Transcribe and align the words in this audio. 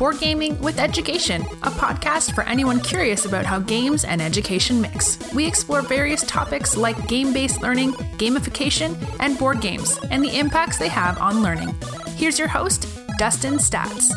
Board 0.00 0.18
Gaming 0.18 0.58
with 0.62 0.78
Education, 0.80 1.42
a 1.62 1.70
podcast 1.70 2.34
for 2.34 2.42
anyone 2.44 2.80
curious 2.80 3.26
about 3.26 3.44
how 3.44 3.58
games 3.58 4.02
and 4.06 4.22
education 4.22 4.80
mix. 4.80 5.18
We 5.34 5.46
explore 5.46 5.82
various 5.82 6.22
topics 6.22 6.74
like 6.74 7.06
game 7.06 7.34
based 7.34 7.60
learning, 7.60 7.92
gamification, 8.16 8.96
and 9.20 9.36
board 9.36 9.60
games, 9.60 9.98
and 10.10 10.24
the 10.24 10.38
impacts 10.38 10.78
they 10.78 10.88
have 10.88 11.18
on 11.18 11.42
learning. 11.42 11.74
Here's 12.16 12.38
your 12.38 12.48
host, 12.48 12.88
Dustin 13.18 13.58
Staats. 13.58 14.10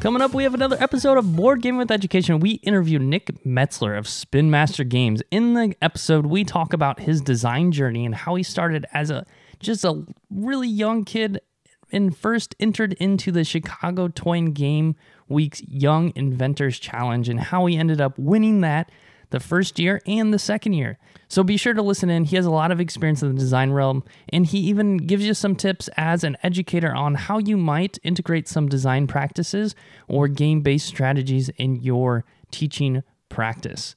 Coming 0.00 0.20
up, 0.20 0.34
we 0.34 0.42
have 0.42 0.52
another 0.52 0.76
episode 0.78 1.16
of 1.16 1.34
Board 1.34 1.62
Game 1.62 1.78
with 1.78 1.90
Education. 1.90 2.38
We 2.38 2.56
interview 2.56 2.98
Nick 2.98 3.28
Metzler 3.46 3.96
of 3.96 4.06
Spin 4.06 4.50
Master 4.50 4.84
Games. 4.84 5.22
In 5.30 5.54
the 5.54 5.74
episode, 5.80 6.26
we 6.26 6.44
talk 6.44 6.74
about 6.74 7.00
his 7.00 7.22
design 7.22 7.72
journey 7.72 8.04
and 8.04 8.14
how 8.14 8.34
he 8.34 8.42
started 8.42 8.84
as 8.92 9.10
a 9.10 9.24
just 9.58 9.86
a 9.86 10.04
really 10.30 10.68
young 10.68 11.06
kid 11.06 11.40
and 11.92 12.16
first 12.16 12.54
entered 12.60 12.94
into 12.94 13.32
the 13.32 13.44
Chicago 13.44 14.08
Toy 14.08 14.38
and 14.38 14.54
Game 14.54 14.96
Week's 15.28 15.62
Young 15.62 16.12
Inventors 16.16 16.78
Challenge 16.78 17.28
and 17.28 17.40
how 17.40 17.66
he 17.66 17.76
ended 17.76 18.00
up 18.00 18.18
winning 18.18 18.60
that 18.60 18.90
the 19.30 19.40
first 19.40 19.78
year 19.78 20.00
and 20.06 20.34
the 20.34 20.38
second 20.38 20.74
year. 20.74 20.98
So 21.28 21.42
be 21.42 21.56
sure 21.56 21.74
to 21.74 21.82
listen 21.82 22.10
in. 22.10 22.24
He 22.24 22.36
has 22.36 22.46
a 22.46 22.50
lot 22.50 22.72
of 22.72 22.80
experience 22.80 23.22
in 23.22 23.28
the 23.28 23.40
design 23.40 23.70
realm, 23.70 24.04
and 24.28 24.44
he 24.44 24.58
even 24.58 24.96
gives 24.96 25.24
you 25.24 25.34
some 25.34 25.54
tips 25.54 25.88
as 25.96 26.24
an 26.24 26.36
educator 26.42 26.92
on 26.94 27.14
how 27.14 27.38
you 27.38 27.56
might 27.56 27.98
integrate 28.02 28.48
some 28.48 28.68
design 28.68 29.06
practices 29.06 29.74
or 30.08 30.28
game 30.28 30.60
based 30.60 30.86
strategies 30.86 31.48
in 31.50 31.76
your 31.76 32.24
teaching 32.50 33.02
practice. 33.28 33.94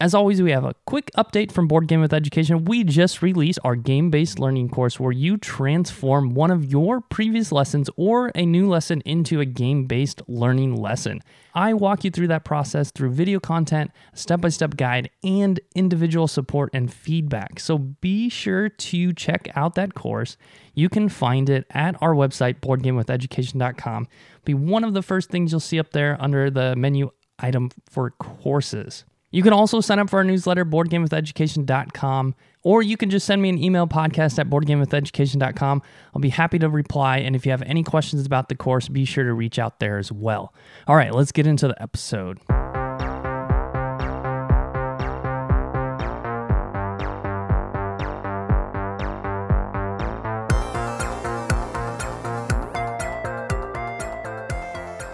As 0.00 0.14
always, 0.14 0.40
we 0.40 0.50
have 0.52 0.64
a 0.64 0.74
quick 0.86 1.10
update 1.14 1.52
from 1.52 1.68
Board 1.68 1.86
Game 1.86 2.00
with 2.00 2.14
Education. 2.14 2.64
We 2.64 2.84
just 2.84 3.20
released 3.20 3.58
our 3.64 3.76
game 3.76 4.08
based 4.08 4.38
learning 4.38 4.70
course 4.70 4.98
where 4.98 5.12
you 5.12 5.36
transform 5.36 6.32
one 6.32 6.50
of 6.50 6.64
your 6.64 7.02
previous 7.02 7.52
lessons 7.52 7.90
or 7.98 8.32
a 8.34 8.46
new 8.46 8.66
lesson 8.66 9.02
into 9.02 9.40
a 9.40 9.44
game 9.44 9.84
based 9.84 10.22
learning 10.26 10.74
lesson. 10.74 11.20
I 11.54 11.74
walk 11.74 12.02
you 12.02 12.10
through 12.10 12.28
that 12.28 12.46
process 12.46 12.90
through 12.90 13.10
video 13.10 13.40
content, 13.40 13.90
step 14.14 14.40
by 14.40 14.48
step 14.48 14.78
guide, 14.78 15.10
and 15.22 15.60
individual 15.74 16.28
support 16.28 16.70
and 16.72 16.90
feedback. 16.90 17.60
So 17.60 17.76
be 17.76 18.30
sure 18.30 18.70
to 18.70 19.12
check 19.12 19.48
out 19.54 19.74
that 19.74 19.92
course. 19.92 20.38
You 20.72 20.88
can 20.88 21.10
find 21.10 21.50
it 21.50 21.66
at 21.72 22.00
our 22.00 22.14
website, 22.14 22.60
boardgamewitheducation.com. 22.60 24.08
Be 24.46 24.54
one 24.54 24.82
of 24.82 24.94
the 24.94 25.02
first 25.02 25.28
things 25.28 25.52
you'll 25.52 25.60
see 25.60 25.78
up 25.78 25.90
there 25.90 26.16
under 26.18 26.48
the 26.48 26.74
menu 26.74 27.10
item 27.38 27.68
for 27.90 28.12
courses. 28.12 29.04
You 29.30 29.42
can 29.42 29.52
also 29.52 29.80
sign 29.80 29.98
up 29.98 30.10
for 30.10 30.18
our 30.18 30.24
newsletter, 30.24 30.64
boardgamewitheducation.com, 30.64 32.34
or 32.62 32.82
you 32.82 32.96
can 32.96 33.10
just 33.10 33.26
send 33.26 33.40
me 33.40 33.48
an 33.48 33.62
email 33.62 33.86
podcast 33.86 34.38
at 34.38 34.50
boardgamewitheducation.com. 34.50 35.82
I'll 36.14 36.20
be 36.20 36.30
happy 36.30 36.58
to 36.58 36.68
reply. 36.68 37.18
And 37.18 37.36
if 37.36 37.46
you 37.46 37.52
have 37.52 37.62
any 37.62 37.82
questions 37.82 38.26
about 38.26 38.48
the 38.48 38.56
course, 38.56 38.88
be 38.88 39.04
sure 39.04 39.24
to 39.24 39.32
reach 39.32 39.58
out 39.58 39.78
there 39.78 39.98
as 39.98 40.10
well. 40.10 40.52
All 40.86 40.96
right, 40.96 41.14
let's 41.14 41.32
get 41.32 41.46
into 41.46 41.68
the 41.68 41.80
episode. 41.80 42.38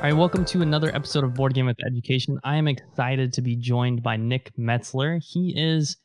All 0.06 0.12
right, 0.12 0.18
welcome 0.18 0.44
to 0.44 0.62
another 0.62 0.94
episode 0.94 1.24
of 1.24 1.34
Board 1.34 1.52
Game 1.54 1.66
with 1.66 1.84
Education. 1.84 2.38
I 2.44 2.54
am 2.54 2.68
excited 2.68 3.32
to 3.32 3.42
be 3.42 3.56
joined 3.56 4.04
by 4.04 4.16
Nick 4.16 4.52
Metzler. 4.56 5.20
He 5.20 5.52
is 5.56 5.96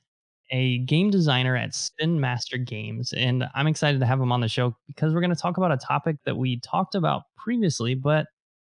a 0.50 0.80
game 0.80 1.12
designer 1.12 1.56
at 1.56 1.76
Spin 1.76 2.20
Master 2.20 2.58
Games, 2.58 3.14
and 3.14 3.44
I'm 3.54 3.68
excited 3.68 4.00
to 4.00 4.08
have 4.08 4.20
him 4.20 4.32
on 4.32 4.42
the 4.42 4.48
show 4.48 4.76
because 4.88 5.14
we're 5.14 5.22
going 5.22 5.36
to 5.36 5.40
talk 5.40 5.58
about 5.58 5.72
a 5.72 5.78
topic 5.78 6.16
that 6.26 6.36
we 6.36 6.60
talked 6.62 6.96
about 6.96 7.26
previously, 7.38 7.94
but 7.94 8.26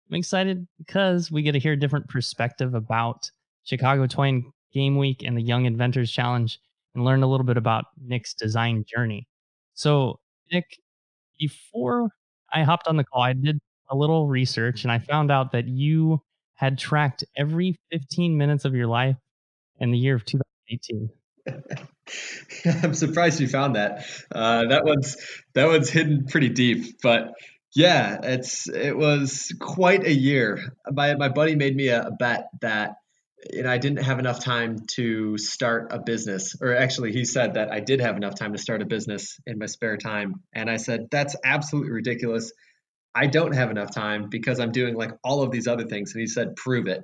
I'm 0.10 0.18
excited 0.18 0.68
because 0.78 1.32
we 1.32 1.44
get 1.44 1.54
to 1.54 1.60
hear 1.60 1.72
a 1.72 1.80
different 1.80 2.10
perspective 2.10 2.74
about 2.74 3.32
Chicago 3.64 4.08
Toy 4.08 4.42
Game 4.74 4.98
Week 4.98 5.24
and 5.24 5.38
the 5.38 5.42
Young 5.42 5.64
Inventors 5.64 6.12
Challenge 6.12 6.60
and 6.94 7.06
learn 7.06 7.24
a 7.24 7.28
little 7.28 7.46
bit 7.46 7.56
about 7.56 7.86
Nick's 8.04 8.34
design 8.34 8.84
journey. 8.86 9.30
So, 9.76 10.20
Nick, 10.52 10.66
before 11.40 12.10
I 12.54 12.64
hopped 12.64 12.90
on 12.90 12.98
the 12.98 13.06
call, 13.06 13.22
I 13.22 13.32
did 13.32 13.62
a 13.92 13.96
little 13.96 14.28
research 14.28 14.84
and 14.84 14.92
I 14.92 15.00
found 15.00 15.32
out 15.32 15.52
that 15.52 15.68
you 15.68 16.22
had 16.56 16.78
tracked 16.78 17.24
every 17.38 17.76
15 17.92 18.38
minutes 18.38 18.66
of 18.66 18.74
your 18.74 18.88
life 18.88 19.18
in 19.80 19.92
the 19.92 19.98
year 19.98 20.16
of 20.16 20.26
2018. 20.26 21.10
I'm 22.84 22.94
surprised 22.94 23.40
you 23.40 23.48
found 23.48 23.76
that. 23.76 24.06
Uh, 24.32 24.68
that 24.68 24.86
one's 24.86 25.18
that 25.54 25.68
one's 25.68 25.90
hidden 25.90 26.26
pretty 26.28 26.50
deep, 26.50 27.02
but 27.02 27.34
yeah, 27.74 28.20
it's 28.24 28.68
it 28.70 28.96
was 28.96 29.54
quite 29.60 30.06
a 30.06 30.14
year. 30.14 30.76
My 30.90 31.16
my 31.16 31.30
buddy 31.30 31.56
made 31.56 31.76
me 31.76 31.88
a, 31.88 32.08
a 32.08 32.12
bet 32.12 32.50
that 32.62 32.96
you 33.52 33.64
know 33.64 33.72
I 33.72 33.78
didn't 33.78 34.04
have 34.04 34.20
enough 34.20 34.44
time 34.44 34.86
to 34.92 35.38
start 35.38 35.88
a 35.92 36.00
business, 36.00 36.56
or 36.62 36.76
actually 36.76 37.12
he 37.12 37.26
said 37.26 37.56
that 37.56 37.72
I 37.72 37.80
did 37.80 38.02
have 38.02 38.18
enough 38.18 38.36
time 38.36 38.52
to 38.54 38.60
start 38.60 38.82
a 38.82 38.86
business 38.86 39.40
in 39.48 39.58
my 39.58 39.68
spare 39.68 39.98
time, 39.98 40.44
and 40.54 40.70
I 40.70 40.78
said 40.78 41.08
that's 41.10 41.36
absolutely 41.44 41.92
ridiculous. 41.92 42.52
I 43.14 43.28
don't 43.28 43.54
have 43.54 43.72
enough 43.72 43.94
time 43.94 44.30
because 44.30 44.60
I'm 44.60 44.72
doing 44.72 44.96
like 44.96 45.12
all 45.24 45.42
of 45.42 45.52
these 45.52 45.68
other 45.68 45.86
things. 45.86 46.14
And 46.14 46.22
he 46.22 46.28
said, 46.28 46.56
prove 46.56 46.88
it. 46.88 47.04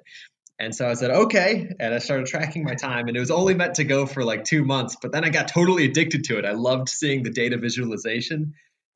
And 0.60 0.74
so 0.74 0.90
I 0.90 0.94
said, 0.96 1.12
okay. 1.12 1.70
And 1.80 1.94
I 1.94 2.00
started 2.00 2.26
tracking 2.26 2.64
my 2.64 2.74
time. 2.74 3.08
And 3.08 3.16
it 3.16 3.20
was 3.20 3.30
only 3.30 3.54
meant 3.54 3.76
to 3.76 3.84
go 3.84 4.06
for 4.06 4.24
like 4.24 4.44
two 4.44 4.64
months, 4.64 4.98
but 5.02 5.12
then 5.12 5.24
I 5.24 5.30
got 5.30 5.48
totally 5.48 5.86
addicted 5.86 6.24
to 6.26 6.40
it. 6.40 6.46
I 6.46 6.52
loved 6.52 6.90
seeing 6.90 7.24
the 7.24 7.30
data 7.30 7.58
visualization. 7.58 8.54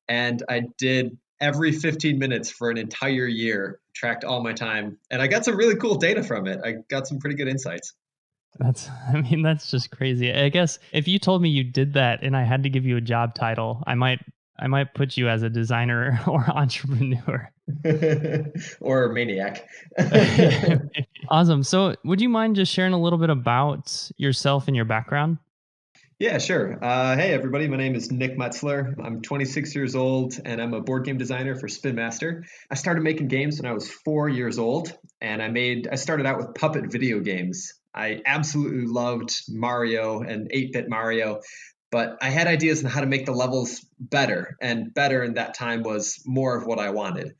And 0.08 0.42
I 0.50 0.64
did 0.78 1.18
every 1.40 1.72
15 1.72 2.18
minutes 2.18 2.50
for 2.50 2.70
an 2.70 2.78
entire 2.78 3.28
year, 3.28 3.80
tracked 3.94 4.24
all 4.24 4.42
my 4.42 4.54
time. 4.54 4.98
And 5.10 5.22
I 5.22 5.28
got 5.28 5.46
some 5.46 5.56
really 5.56 5.76
cool 5.76 5.96
data 5.96 6.24
from 6.24 6.48
it. 6.48 6.60
I 6.64 6.76
got 6.90 7.08
some 7.08 7.20
pretty 7.20 7.36
good 7.36 7.48
insights. 7.48 7.94
That's, 8.60 8.90
I 9.14 9.22
mean, 9.22 9.42
that's 9.44 9.70
just 9.70 9.92
crazy. 9.92 10.34
I 10.34 10.50
guess 10.50 10.80
if 10.92 11.08
you 11.08 11.20
told 11.20 11.42
me 11.42 11.50
you 11.50 11.64
did 11.64 11.94
that 11.94 12.24
and 12.24 12.36
I 12.36 12.44
had 12.44 12.64
to 12.64 12.70
give 12.70 12.86
you 12.86 12.98
a 12.98 13.02
job 13.02 13.34
title, 13.36 13.84
I 13.86 13.96
might 13.96 14.20
I 14.62 14.68
might 14.68 14.94
put 14.94 15.18
you 15.18 15.28
as 15.28 15.42
a 15.42 15.50
designer 15.50 16.20
or 16.28 16.48
entrepreneur 16.50 17.52
or 18.80 19.10
maniac. 19.12 19.68
awesome. 21.30 21.64
So, 21.64 21.96
would 22.06 22.22
you 22.22 22.30
mind 22.30 22.56
just 22.56 22.72
sharing 22.72 22.94
a 22.94 23.02
little 23.02 23.20
bit 23.20 23.32
about 23.32 24.12
yourself 24.18 24.68
and 24.68 24.76
your 24.76 24.86
background? 24.86 25.40
Yeah, 26.20 26.38
sure. 26.38 26.78
Uh, 26.84 27.16
hey, 27.16 27.34
everybody. 27.34 27.68
My 27.68 27.78
name 27.78 27.96
is 27.96 28.12
Nick 28.12 28.38
Metzler. 28.38 28.94
I'm 29.04 29.24
26 29.24 29.74
years 29.74 29.96
old 29.96 30.36
and 30.46 30.62
I'm 30.62 30.76
a 30.76 30.80
board 30.80 31.04
game 31.04 31.18
designer 31.18 31.56
for 31.56 31.68
Spin 31.68 31.96
Master. 31.96 32.46
I 32.70 32.76
started 32.76 33.02
making 33.02 33.30
games 33.30 33.60
when 33.60 33.70
I 33.70 33.74
was 33.74 33.90
four 33.90 34.30
years 34.30 34.60
old, 34.60 34.96
and 35.20 35.42
I 35.42 35.48
made. 35.48 35.88
I 35.92 35.96
started 35.96 36.28
out 36.28 36.38
with 36.38 36.54
puppet 36.54 36.92
video 36.92 37.22
games. 37.22 37.74
I 37.96 38.22
absolutely 38.26 38.86
loved 38.86 39.34
Mario 39.50 40.22
and 40.22 40.48
8 40.52 40.74
bit 40.74 40.90
Mario 40.90 41.42
but 41.92 42.18
I 42.22 42.30
had 42.30 42.48
ideas 42.48 42.84
on 42.84 42.90
how 42.90 43.02
to 43.02 43.08
make 43.08 43.26
the 43.26 43.34
levels 43.34 43.86
better, 44.00 44.58
and 44.62 44.94
better 44.94 45.24
in 45.24 45.36
that 45.36 45.54
time 45.54 45.84
was 45.84 46.24
more 46.26 46.56
of 46.58 46.66
what 46.66 46.80
I 46.80 46.92
wanted. 46.92 47.36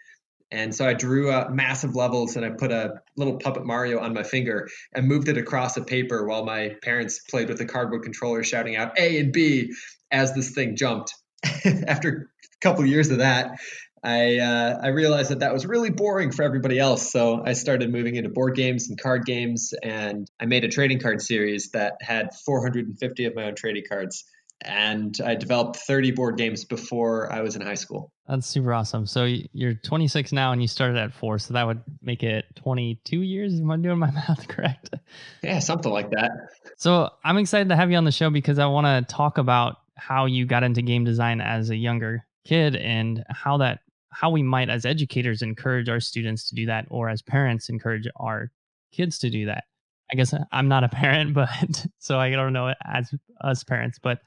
And 0.52 0.76
so 0.76 0.86
I 0.86 0.94
drew 0.94 1.32
uh, 1.32 1.48
massive 1.50 1.96
levels 1.96 2.36
and 2.36 2.46
I 2.46 2.50
put 2.50 2.74
a 2.74 3.02
little 3.16 3.38
puppet 3.38 3.66
Mario 3.66 4.00
on 4.00 4.14
my 4.14 4.24
finger 4.24 4.68
and 4.94 5.08
moved 5.08 5.30
it 5.30 5.38
across 5.38 5.78
a 5.78 5.82
paper 5.82 6.26
while 6.28 6.44
my 6.44 6.76
parents 6.84 7.20
played 7.20 7.48
with 7.48 7.58
the 7.58 7.66
cardboard 7.66 8.04
controller, 8.04 8.44
shouting 8.44 8.76
out 8.76 9.00
A 9.00 9.20
and 9.20 9.32
B 9.32 9.74
as 10.12 10.34
this 10.34 10.52
thing 10.52 10.76
jumped. 10.76 11.16
After 11.88 12.30
a 12.44 12.60
couple 12.60 12.84
of 12.84 12.90
years 12.90 13.10
of 13.12 13.20
that, 13.20 13.60
I 14.04 14.40
uh, 14.40 14.80
I 14.82 14.88
realized 14.88 15.30
that 15.32 15.40
that 15.40 15.54
was 15.54 15.66
really 15.66 15.90
boring 15.90 16.32
for 16.32 16.44
everybody 16.44 16.80
else. 16.80 17.12
So 17.12 17.42
I 17.46 17.54
started 17.54 17.92
moving 17.92 18.16
into 18.16 18.30
board 18.30 18.56
games 18.56 18.90
and 18.90 19.00
card 19.00 19.26
games, 19.26 19.74
and 19.82 20.30
I 20.40 20.46
made 20.46 20.64
a 20.64 20.70
trading 20.70 21.00
card 21.00 21.22
series 21.22 21.70
that 21.72 21.98
had 22.02 22.34
450 22.46 23.26
of 23.26 23.36
my 23.36 23.46
own 23.46 23.56
trading 23.56 23.84
cards 23.88 24.26
and 24.64 25.18
I 25.24 25.36
developed 25.36 25.78
30 25.78 26.12
board 26.12 26.38
games 26.38 26.66
before 26.66 27.32
I 27.32 27.42
was 27.42 27.56
in 27.56 27.62
high 27.62 27.76
school. 27.76 28.12
That's 28.28 28.48
super 28.48 28.74
awesome. 28.74 29.06
So 29.06 29.26
you're 29.26 29.74
26 29.74 30.32
now 30.32 30.52
and 30.52 30.62
you 30.62 30.68
started 30.68 30.98
at 30.98 31.14
four. 31.14 31.40
So 31.40 31.54
that 31.54 31.66
would 31.66 31.82
make 32.02 32.24
it 32.24 32.46
22 32.56 33.22
years. 33.22 33.60
Am 33.60 33.72
I 33.72 33.78
doing 33.78 33.98
my 34.00 34.12
math 34.12 34.48
correct? 34.48 34.96
Yeah, 35.44 35.60
something 35.60 35.92
like 35.92 36.12
that. 36.12 36.32
So 36.78 37.10
I'm 37.24 37.38
excited 37.38 37.70
to 37.70 37.76
have 37.76 37.92
you 37.92 37.98
on 37.98 38.06
the 38.06 38.12
show 38.12 38.30
because 38.30 38.60
I 38.60 38.66
want 38.68 38.86
to 38.86 39.14
talk 39.14 39.38
about 39.38 39.78
how 39.96 40.26
you 40.26 40.46
got 40.46 40.64
into 40.64 40.82
game 40.82 41.04
design 41.04 41.42
as 41.42 41.70
a 41.70 41.76
younger 41.76 42.26
kid 42.46 42.76
and 42.76 43.24
how 43.30 43.58
that 43.58 43.80
how 44.14 44.30
we 44.30 44.44
might 44.44 44.70
as 44.70 44.86
educators 44.86 45.42
encourage 45.42 45.88
our 45.88 46.02
students 46.02 46.50
to 46.50 46.56
do 46.56 46.66
that 46.66 46.86
or 46.90 47.08
as 47.08 47.22
parents 47.22 47.70
encourage 47.70 48.08
our 48.18 48.52
kids 48.92 49.18
to 49.20 49.30
do 49.30 49.46
that. 49.46 49.64
I 50.12 50.16
guess 50.16 50.34
I'm 50.52 50.68
not 50.68 50.84
a 50.84 50.90
parent, 50.90 51.34
but 51.34 51.86
so 52.00 52.20
I 52.20 52.30
don't 52.32 52.54
know 52.54 52.74
as 52.84 53.14
us 53.42 53.64
parents, 53.64 54.00
but 54.00 54.20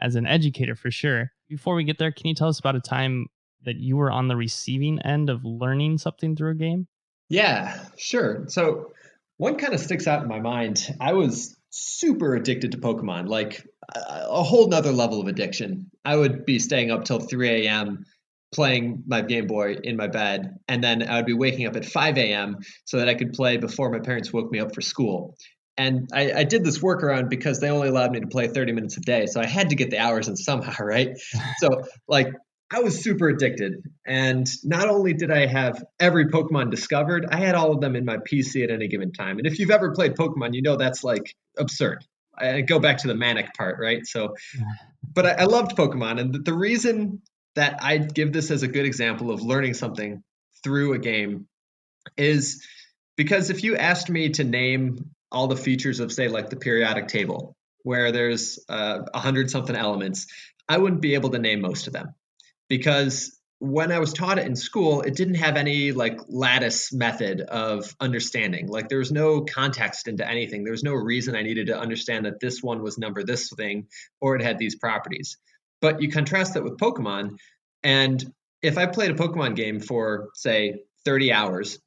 as 0.00 0.16
an 0.16 0.26
educator 0.26 0.74
for 0.74 0.90
sure. 0.90 1.32
Before 1.48 1.74
we 1.74 1.84
get 1.84 1.98
there, 1.98 2.12
can 2.12 2.26
you 2.26 2.34
tell 2.34 2.48
us 2.48 2.58
about 2.58 2.76
a 2.76 2.80
time 2.80 3.26
that 3.64 3.76
you 3.76 3.96
were 3.96 4.10
on 4.10 4.28
the 4.28 4.36
receiving 4.36 5.00
end 5.02 5.28
of 5.28 5.44
learning 5.44 5.98
something 5.98 6.36
through 6.36 6.52
a 6.52 6.54
game? 6.54 6.86
Yeah, 7.28 7.84
sure. 7.96 8.44
So 8.48 8.92
one 9.36 9.56
kind 9.56 9.74
of 9.74 9.80
sticks 9.80 10.06
out 10.06 10.22
in 10.22 10.28
my 10.28 10.40
mind. 10.40 10.94
I 11.00 11.12
was 11.12 11.56
super 11.70 12.34
addicted 12.34 12.72
to 12.72 12.78
Pokemon, 12.78 13.28
like 13.28 13.66
a 13.94 14.42
whole 14.42 14.68
nother 14.68 14.92
level 14.92 15.20
of 15.20 15.28
addiction. 15.28 15.90
I 16.04 16.16
would 16.16 16.44
be 16.44 16.58
staying 16.58 16.90
up 16.90 17.04
till 17.04 17.20
3 17.20 17.66
a.m. 17.66 18.04
playing 18.52 19.04
my 19.06 19.22
Game 19.22 19.46
Boy 19.46 19.76
in 19.82 19.96
my 19.96 20.08
bed, 20.08 20.58
and 20.68 20.82
then 20.82 21.08
I 21.08 21.16
would 21.16 21.26
be 21.26 21.34
waking 21.34 21.66
up 21.66 21.76
at 21.76 21.84
5 21.84 22.18
a.m. 22.18 22.58
so 22.84 22.98
that 22.98 23.08
I 23.08 23.14
could 23.14 23.32
play 23.32 23.56
before 23.56 23.90
my 23.90 24.00
parents 24.00 24.32
woke 24.32 24.50
me 24.50 24.58
up 24.58 24.74
for 24.74 24.80
school. 24.80 25.36
And 25.76 26.10
I, 26.12 26.32
I, 26.32 26.44
did 26.44 26.62
this 26.62 26.78
workaround 26.78 27.30
because 27.30 27.60
they 27.60 27.70
only 27.70 27.88
allowed 27.88 28.12
me 28.12 28.20
to 28.20 28.26
play 28.26 28.48
30 28.48 28.72
minutes 28.72 28.96
a 28.98 29.00
day, 29.00 29.26
so 29.26 29.40
I 29.40 29.46
had 29.46 29.70
to 29.70 29.76
get 29.76 29.90
the 29.90 29.98
hours 29.98 30.28
in 30.28 30.36
somehow, 30.36 30.84
right? 30.84 31.18
so 31.58 31.84
like 32.06 32.34
I 32.72 32.80
was 32.80 33.02
super 33.02 33.28
addicted, 33.28 33.82
and 34.06 34.48
not 34.62 34.88
only 34.88 35.12
did 35.12 35.30
I 35.30 35.46
have 35.46 35.82
every 35.98 36.26
Pokemon 36.26 36.70
discovered, 36.70 37.26
I 37.28 37.36
had 37.36 37.54
all 37.54 37.72
of 37.72 37.80
them 37.80 37.96
in 37.96 38.04
my 38.04 38.18
PC 38.18 38.62
at 38.62 38.70
any 38.70 38.86
given 38.86 39.12
time. 39.12 39.38
And 39.38 39.46
if 39.46 39.58
you've 39.58 39.72
ever 39.72 39.92
played 39.92 40.14
Pokemon, 40.14 40.54
you 40.54 40.62
know 40.62 40.76
that's 40.76 41.02
like 41.02 41.34
absurd. 41.58 42.04
I 42.36 42.60
go 42.60 42.78
back 42.78 42.98
to 42.98 43.08
the 43.08 43.14
manic 43.14 43.54
part, 43.54 43.78
right? 43.80 44.06
So, 44.06 44.36
but 45.12 45.26
I, 45.26 45.30
I 45.30 45.44
loved 45.44 45.76
Pokemon, 45.76 46.20
and 46.20 46.34
the, 46.34 46.38
the 46.38 46.54
reason 46.54 47.22
that 47.56 47.82
I 47.82 47.98
give 47.98 48.32
this 48.32 48.50
as 48.50 48.62
a 48.62 48.68
good 48.68 48.86
example 48.86 49.30
of 49.30 49.42
learning 49.42 49.74
something 49.74 50.22
through 50.62 50.92
a 50.92 50.98
game 50.98 51.46
is 52.16 52.64
because 53.16 53.50
if 53.50 53.64
you 53.64 53.76
asked 53.76 54.08
me 54.08 54.30
to 54.30 54.44
name 54.44 55.10
all 55.32 55.46
the 55.46 55.56
features 55.56 56.00
of, 56.00 56.12
say, 56.12 56.28
like 56.28 56.50
the 56.50 56.56
periodic 56.56 57.08
table, 57.08 57.56
where 57.82 58.12
there's 58.12 58.58
uh, 58.68 59.02
a 59.06 59.16
uh, 59.16 59.20
hundred 59.20 59.50
something 59.50 59.76
elements, 59.76 60.26
I 60.68 60.78
wouldn't 60.78 61.00
be 61.00 61.14
able 61.14 61.30
to 61.30 61.38
name 61.38 61.60
most 61.60 61.86
of 61.86 61.92
them 61.92 62.14
because 62.68 63.40
when 63.60 63.92
I 63.92 63.98
was 63.98 64.14
taught 64.14 64.38
it 64.38 64.46
in 64.46 64.56
school, 64.56 65.02
it 65.02 65.14
didn't 65.14 65.34
have 65.34 65.56
any 65.56 65.92
like 65.92 66.18
lattice 66.28 66.94
method 66.94 67.42
of 67.42 67.94
understanding. 68.00 68.68
Like 68.68 68.88
there 68.88 68.98
was 68.98 69.12
no 69.12 69.42
context 69.42 70.08
into 70.08 70.26
anything. 70.26 70.64
There 70.64 70.72
was 70.72 70.82
no 70.82 70.94
reason 70.94 71.36
I 71.36 71.42
needed 71.42 71.66
to 71.66 71.78
understand 71.78 72.24
that 72.24 72.40
this 72.40 72.62
one 72.62 72.82
was 72.82 72.96
number 72.96 73.22
this 73.22 73.50
thing 73.50 73.88
or 74.18 74.34
it 74.34 74.42
had 74.42 74.58
these 74.58 74.76
properties. 74.76 75.36
But 75.82 76.00
you 76.00 76.10
contrast 76.10 76.54
that 76.54 76.64
with 76.64 76.78
Pokemon, 76.78 77.36
and 77.82 78.32
if 78.62 78.78
I 78.78 78.86
played 78.86 79.10
a 79.10 79.14
Pokemon 79.14 79.56
game 79.56 79.80
for 79.80 80.30
say 80.34 80.82
30 81.04 81.32
hours, 81.32 81.78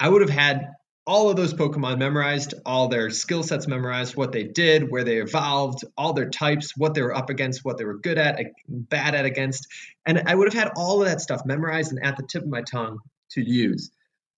I 0.00 0.08
would 0.08 0.22
have 0.22 0.30
had 0.30 0.70
all 1.06 1.30
of 1.30 1.36
those 1.36 1.52
Pokemon 1.52 1.98
memorized, 1.98 2.54
all 2.64 2.88
their 2.88 3.10
skill 3.10 3.42
sets 3.42 3.66
memorized, 3.66 4.16
what 4.16 4.30
they 4.30 4.44
did, 4.44 4.90
where 4.90 5.02
they 5.02 5.16
evolved, 5.16 5.84
all 5.96 6.12
their 6.12 6.30
types, 6.30 6.76
what 6.76 6.94
they 6.94 7.02
were 7.02 7.14
up 7.14 7.28
against, 7.28 7.64
what 7.64 7.76
they 7.76 7.84
were 7.84 7.98
good 7.98 8.18
at, 8.18 8.38
bad 8.68 9.14
at 9.14 9.24
against. 9.24 9.66
And 10.06 10.22
I 10.26 10.34
would 10.34 10.52
have 10.52 10.62
had 10.62 10.72
all 10.76 11.02
of 11.02 11.08
that 11.08 11.20
stuff 11.20 11.42
memorized 11.44 11.90
and 11.90 12.04
at 12.04 12.16
the 12.16 12.22
tip 12.22 12.42
of 12.42 12.48
my 12.48 12.62
tongue 12.62 12.98
to 13.32 13.42
use. 13.42 13.90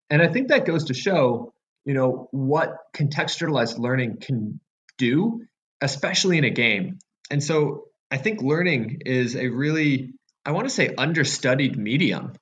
And 0.08 0.22
I 0.22 0.28
think 0.28 0.49
that 0.49 0.64
goes 0.64 0.84
to 0.84 0.94
show, 0.94 1.52
you 1.84 1.93
know, 1.93 2.28
what 2.31 2.76
contextualized 2.94 3.78
learning 3.78 4.19
can 4.20 4.60
do, 4.96 5.43
especially 5.82 6.38
in 6.38 6.44
a 6.44 6.50
game. 6.50 6.99
And 7.31 7.43
so 7.43 7.88
I 8.10 8.17
think 8.17 8.40
learning 8.40 9.02
is 9.05 9.37
a 9.37 9.49
really, 9.49 10.14
I 10.46 10.52
want 10.52 10.67
to 10.67 10.75
say, 10.75 10.94
understudied 10.96 11.76
medium 11.76 12.32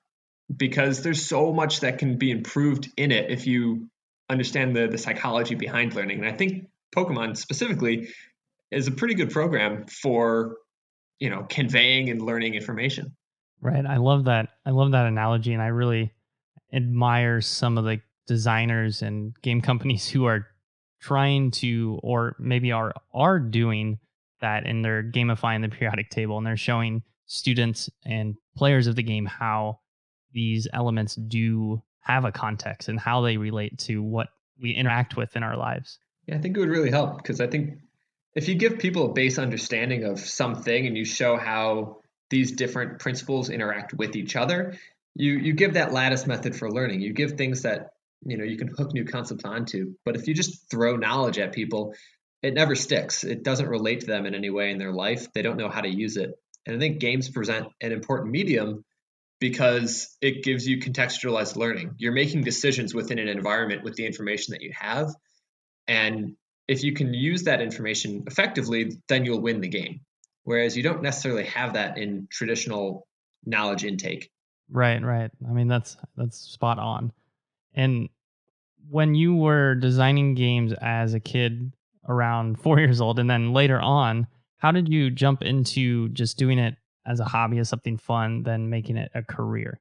because 0.55 1.03
there's 1.03 1.27
so 1.27 1.53
much 1.53 1.81
that 1.81 1.99
can 1.99 2.19
be 2.19 2.31
improved 2.31 2.91
in 2.97 3.11
it 3.11 3.31
if 3.31 3.47
you 3.47 3.89
understand 4.33 4.75
the 4.75 4.89
the 4.89 4.99
psychology 4.99 5.55
behind 5.55 5.95
learning. 5.95 6.19
And 6.19 6.29
I 6.29 6.33
think 6.33 6.67
Pokemon 6.95 7.37
specifically 7.37 8.09
is 8.71 8.89
a 8.89 8.93
pretty 8.93 9.15
good 9.15 9.31
program 9.31 9.87
for 9.87 10.57
you 11.19 11.31
know 11.31 11.47
conveying 11.49 12.11
and 12.11 12.21
learning 12.23 12.55
information. 12.55 13.15
Right. 13.61 13.87
I 13.87 13.99
love 13.99 14.25
that. 14.25 14.49
I 14.67 14.71
love 14.71 14.91
that 14.93 15.07
analogy, 15.07 15.53
and 15.53 15.63
I 15.63 15.69
really 15.69 16.13
admire 16.73 17.41
some 17.41 17.79
of 17.79 17.85
the 17.85 18.01
designers 18.27 19.03
and 19.03 19.35
game 19.43 19.61
companies 19.61 20.09
who 20.11 20.25
are 20.25 20.47
trying 21.01 21.51
to, 21.51 21.99
or 22.03 22.37
maybe 22.39 22.73
are 22.73 22.93
are 23.15 23.39
doing 23.39 23.99
that, 24.41 24.67
and 24.67 24.85
they're 24.85 25.03
gamifying 25.03 25.63
the 25.63 25.69
periodic 25.69 26.11
table, 26.11 26.39
and 26.39 26.47
they're 26.47 26.57
showing 26.57 27.03
students 27.27 27.89
and 28.05 28.35
players 28.57 28.87
of 28.87 28.97
the 28.97 29.03
game 29.03 29.27
how 29.27 29.79
these 30.33 30.67
elements 30.73 31.15
do 31.15 31.83
have 32.03 32.25
a 32.25 32.33
context 32.33 32.89
and 32.89 33.01
how 33.01 33.23
they 33.23 33.37
relate 33.37 33.79
to 33.79 34.03
what 34.03 34.29
we 34.61 34.73
interact 34.73 35.17
with 35.17 35.35
in 35.37 35.43
our 35.43 35.57
lives. 35.57 35.99
Yeah, 36.27 36.37
I 36.37 36.39
think 36.39 36.57
it 36.57 36.61
would 36.61 36.69
really 36.69 36.91
help 36.91 37.17
because 37.17 37.41
I 37.41 37.47
think 37.47 37.79
if 38.35 38.49
you 38.49 38.55
give 38.55 38.79
people 38.79 39.07
a 39.07 39.13
base 39.13 39.39
understanding 39.39 40.05
of 40.05 40.21
something 40.21 40.87
and 40.87 40.97
you 40.97 41.05
show 41.05 41.37
how 41.37 41.99
these 42.31 42.53
different 42.53 42.99
principles 42.99 43.51
interact 43.51 43.95
with 43.95 44.17
each 44.17 44.37
other, 44.37 44.77
you 45.15 45.33
you 45.33 45.53
give 45.53 45.75
that 45.75 45.93
lattice 45.93 46.27
method 46.27 46.57
for 46.57 46.71
learning. 46.71 47.01
You 47.01 47.13
give 47.13 47.33
things 47.33 47.63
that 47.63 47.91
you 48.25 48.37
know 48.37 48.45
you 48.45 48.57
can 48.57 48.69
hook 48.69 48.93
new 48.93 49.05
concepts 49.05 49.45
onto. 49.45 49.95
But 50.05 50.17
if 50.17 50.29
you 50.29 50.35
just 50.35 50.71
throw 50.71 50.97
knowledge 50.97 51.39
at 51.39 51.53
people, 51.53 51.95
it 52.43 52.55
never 52.55 52.75
sticks. 52.75 53.25
It 53.25 53.43
doesn't 53.43 53.69
relate 53.69 54.01
to 54.01 54.07
them 54.07 54.27
in 54.27 54.35
any 54.35 54.51
way 54.51 54.71
in 54.71 54.79
their 54.79 54.93
life. 54.93 55.33
They 55.33 55.43
don't 55.43 55.59
know 55.59 55.69
how 55.69 55.81
to 55.81 55.89
use 55.89 56.17
it. 56.17 56.31
And 56.67 56.77
I 56.77 56.79
think 56.79 57.01
games 57.01 57.29
present 57.29 57.69
an 57.81 57.93
important 57.93 58.31
medium 58.31 58.85
because 59.43 60.17
it 60.21 60.45
gives 60.45 60.69
you 60.69 60.79
contextualized 60.79 61.57
learning. 61.57 61.97
You're 61.99 62.13
making 62.13 62.45
decisions 62.45 62.95
within 62.95 63.19
an 63.19 63.27
environment 63.27 63.83
with 63.83 63.97
the 63.97 64.07
information 64.07 64.53
that 64.53 64.63
you 64.63 64.73
have. 64.79 65.09
And 65.89 66.37
if 66.69 66.85
you 66.85 66.93
can 66.93 67.13
use 67.13 67.43
that 67.43 67.61
information 67.61 68.23
effectively, 68.29 69.01
then 69.09 69.25
you'll 69.25 69.41
win 69.41 69.61
the 69.61 69.67
game. 69.67 70.03
Whereas 70.45 70.77
you 70.77 70.85
don't 70.85 71.03
necessarily 71.03 71.43
have 71.47 71.73
that 71.73 71.99
in 71.99 72.29
traditional 72.31 73.09
knowledge 73.45 73.83
intake. 73.85 74.31
Right, 74.71 75.03
right. 75.03 75.33
I 75.45 75.53
mean 75.53 75.67
that's 75.67 75.97
that's 76.17 76.39
spot 76.39 76.79
on. 76.79 77.13
And 77.75 78.11
when 78.89 79.17
you 79.17 79.35
were 79.35 79.75
designing 79.75 80.37
games 80.37 80.73
as 80.81 81.15
a 81.15 81.21
kid 81.21 81.73
around 82.09 82.61
4 82.61 82.79
years 82.79 83.01
old 83.01 83.19
and 83.19 83.29
then 83.29 83.53
later 83.53 83.81
on, 83.81 84.29
how 84.59 84.71
did 84.71 84.89
you 84.89 85.11
jump 85.11 85.43
into 85.43 86.11
just 86.11 86.39
doing 86.39 86.61
it 86.61 86.77
as 87.07 87.21
a 87.21 87.25
hobby 87.25 87.59
as 87.59 87.69
something 87.69 87.97
fun 87.97 88.43
than 88.43 88.71
making 88.71 88.97
it 88.97 89.11
a 89.15 89.23
career? 89.23 89.81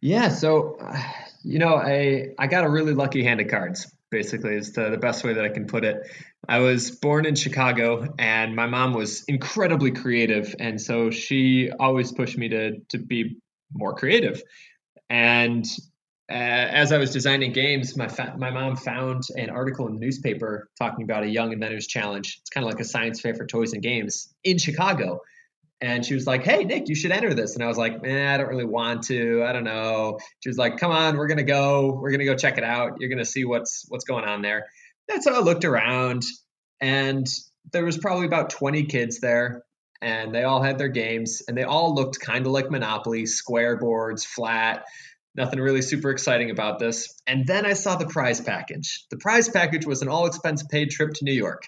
Yeah, 0.00 0.28
so 0.28 0.78
you 1.42 1.58
know, 1.58 1.74
I 1.74 2.34
I 2.38 2.46
got 2.46 2.64
a 2.64 2.70
really 2.70 2.94
lucky 2.94 3.24
hand 3.24 3.40
of 3.40 3.48
cards. 3.48 3.92
Basically, 4.10 4.54
is 4.54 4.72
the, 4.72 4.88
the 4.88 4.96
best 4.96 5.22
way 5.22 5.34
that 5.34 5.44
I 5.44 5.50
can 5.50 5.66
put 5.66 5.84
it. 5.84 5.98
I 6.48 6.60
was 6.60 6.90
born 6.90 7.26
in 7.26 7.34
Chicago, 7.34 8.14
and 8.18 8.56
my 8.56 8.66
mom 8.66 8.94
was 8.94 9.24
incredibly 9.24 9.90
creative, 9.90 10.54
and 10.58 10.80
so 10.80 11.10
she 11.10 11.70
always 11.78 12.12
pushed 12.12 12.38
me 12.38 12.48
to 12.48 12.78
to 12.90 12.98
be 12.98 13.36
more 13.72 13.94
creative. 13.94 14.42
And 15.10 15.66
uh, 16.30 16.34
as 16.34 16.90
I 16.92 16.96
was 16.96 17.10
designing 17.10 17.52
games, 17.52 17.98
my 17.98 18.08
fa- 18.08 18.34
my 18.38 18.50
mom 18.50 18.76
found 18.76 19.24
an 19.36 19.50
article 19.50 19.86
in 19.88 19.94
the 19.94 20.00
newspaper 20.00 20.70
talking 20.78 21.04
about 21.04 21.24
a 21.24 21.28
Young 21.28 21.52
Inventors 21.52 21.86
Challenge. 21.86 22.38
It's 22.40 22.50
kind 22.50 22.66
of 22.66 22.72
like 22.72 22.80
a 22.80 22.84
science 22.84 23.20
fair 23.20 23.34
for 23.34 23.46
toys 23.46 23.74
and 23.74 23.82
games 23.82 24.32
in 24.42 24.56
Chicago 24.56 25.20
and 25.80 26.04
she 26.04 26.14
was 26.14 26.26
like, 26.26 26.42
"Hey, 26.44 26.64
Nick, 26.64 26.88
you 26.88 26.94
should 26.94 27.12
enter 27.12 27.34
this." 27.34 27.54
And 27.54 27.62
I 27.62 27.68
was 27.68 27.78
like, 27.78 28.02
"Man, 28.02 28.34
I 28.34 28.36
don't 28.36 28.48
really 28.48 28.64
want 28.64 29.04
to. 29.04 29.44
I 29.44 29.52
don't 29.52 29.64
know." 29.64 30.18
She 30.40 30.48
was 30.48 30.58
like, 30.58 30.78
"Come 30.78 30.90
on, 30.90 31.16
we're 31.16 31.28
gonna 31.28 31.44
go. 31.44 31.98
We're 32.00 32.10
gonna 32.10 32.24
go 32.24 32.34
check 32.36 32.58
it 32.58 32.64
out. 32.64 32.96
You're 33.00 33.10
gonna 33.10 33.24
see 33.24 33.44
what's 33.44 33.84
what's 33.88 34.04
going 34.04 34.24
on 34.24 34.42
there." 34.42 34.66
And 35.08 35.22
so 35.22 35.34
I 35.34 35.40
looked 35.40 35.64
around, 35.64 36.22
and 36.80 37.26
there 37.72 37.84
was 37.84 37.96
probably 37.98 38.26
about 38.26 38.50
20 38.50 38.84
kids 38.84 39.20
there, 39.20 39.62
and 40.02 40.34
they 40.34 40.44
all 40.44 40.62
had 40.62 40.78
their 40.78 40.88
games, 40.88 41.42
and 41.46 41.56
they 41.56 41.64
all 41.64 41.94
looked 41.94 42.20
kind 42.20 42.46
of 42.46 42.52
like 42.52 42.70
Monopoly, 42.70 43.26
square 43.26 43.76
boards, 43.76 44.24
flat. 44.24 44.84
Nothing 45.34 45.60
really 45.60 45.82
super 45.82 46.10
exciting 46.10 46.50
about 46.50 46.78
this. 46.78 47.14
And 47.26 47.46
then 47.46 47.64
I 47.64 47.74
saw 47.74 47.96
the 47.96 48.06
prize 48.06 48.40
package. 48.40 49.06
The 49.10 49.18
prize 49.18 49.48
package 49.48 49.86
was 49.86 50.02
an 50.02 50.08
all 50.08 50.26
expense 50.26 50.64
paid 50.64 50.90
trip 50.90 51.14
to 51.14 51.24
New 51.24 51.32
York. 51.32 51.62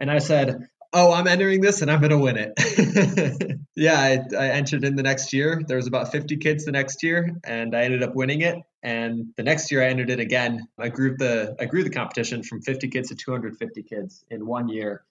And 0.00 0.10
I 0.10 0.18
said, 0.18 0.58
oh, 0.92 1.12
I'm 1.12 1.26
entering 1.26 1.60
this 1.60 1.82
and 1.82 1.90
I'm 1.90 2.00
going 2.00 2.10
to 2.10 2.18
win 2.18 2.36
it. 2.36 3.60
yeah, 3.76 3.98
I, 3.98 4.36
I, 4.36 4.48
entered 4.48 4.84
in 4.84 4.96
the 4.96 5.02
next 5.02 5.32
year. 5.32 5.62
There 5.66 5.76
was 5.76 5.86
about 5.86 6.12
50 6.12 6.36
kids 6.36 6.64
the 6.64 6.72
next 6.72 7.02
year, 7.02 7.34
and 7.44 7.74
I 7.74 7.82
ended 7.82 8.02
up 8.02 8.14
winning 8.14 8.42
it. 8.42 8.58
And 8.82 9.32
the 9.36 9.42
next 9.42 9.70
year, 9.70 9.82
I 9.82 9.86
entered 9.86 10.10
it 10.10 10.20
again. 10.20 10.68
I 10.78 10.88
grew 10.88 11.16
the 11.16 11.56
I 11.60 11.66
grew 11.66 11.84
the 11.84 11.90
competition 11.90 12.42
from 12.42 12.62
50 12.62 12.88
kids 12.88 13.08
to 13.08 13.14
250 13.14 13.82
kids 13.84 14.24
in 14.30 14.44
one 14.44 14.68
year, 14.68 15.04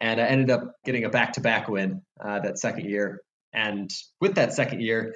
and 0.00 0.20
I 0.20 0.24
ended 0.24 0.50
up 0.50 0.76
getting 0.84 1.04
a 1.04 1.10
back-to-back 1.10 1.68
win 1.68 2.02
uh, 2.20 2.40
that 2.40 2.58
second 2.58 2.88
year. 2.88 3.22
And 3.52 3.90
with 4.20 4.36
that 4.36 4.52
second 4.52 4.80
year, 4.80 5.14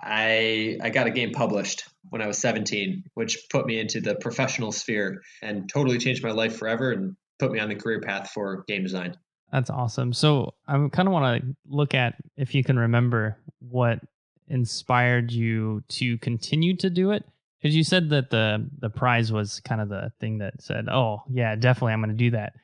I 0.00 0.78
I 0.80 0.90
got 0.90 1.08
a 1.08 1.10
game 1.10 1.32
published 1.32 1.84
when 2.10 2.22
I 2.22 2.28
was 2.28 2.38
17, 2.38 3.04
which 3.14 3.48
put 3.50 3.66
me 3.66 3.80
into 3.80 4.00
the 4.00 4.14
professional 4.14 4.70
sphere 4.70 5.22
and 5.42 5.68
totally 5.68 5.98
changed 5.98 6.22
my 6.22 6.30
life 6.30 6.56
forever 6.56 6.92
and 6.92 7.16
put 7.40 7.50
me 7.50 7.58
on 7.58 7.68
the 7.68 7.74
career 7.74 8.00
path 8.00 8.30
for 8.32 8.64
game 8.68 8.84
design. 8.84 9.16
That's 9.54 9.70
awesome. 9.70 10.12
So 10.12 10.54
I 10.66 10.72
kind 10.88 11.06
of 11.06 11.12
want 11.12 11.40
to 11.40 11.56
look 11.68 11.94
at 11.94 12.16
if 12.36 12.56
you 12.56 12.64
can 12.64 12.76
remember 12.76 13.38
what 13.60 14.00
inspired 14.48 15.30
you 15.30 15.84
to 15.90 16.18
continue 16.18 16.76
to 16.78 16.90
do 16.90 17.12
it 17.12 17.24
because 17.62 17.76
you 17.76 17.84
said 17.84 18.10
that 18.10 18.30
the 18.30 18.68
the 18.80 18.90
prize 18.90 19.30
was 19.30 19.60
kind 19.60 19.80
of 19.80 19.88
the 19.88 20.10
thing 20.18 20.38
that 20.38 20.60
said, 20.60 20.88
"Oh, 20.90 21.22
yeah, 21.30 21.54
definitely 21.54 21.92
I'm 21.92 22.00
going 22.00 22.10
to 22.10 22.16
do 22.16 22.32
that." 22.32 22.54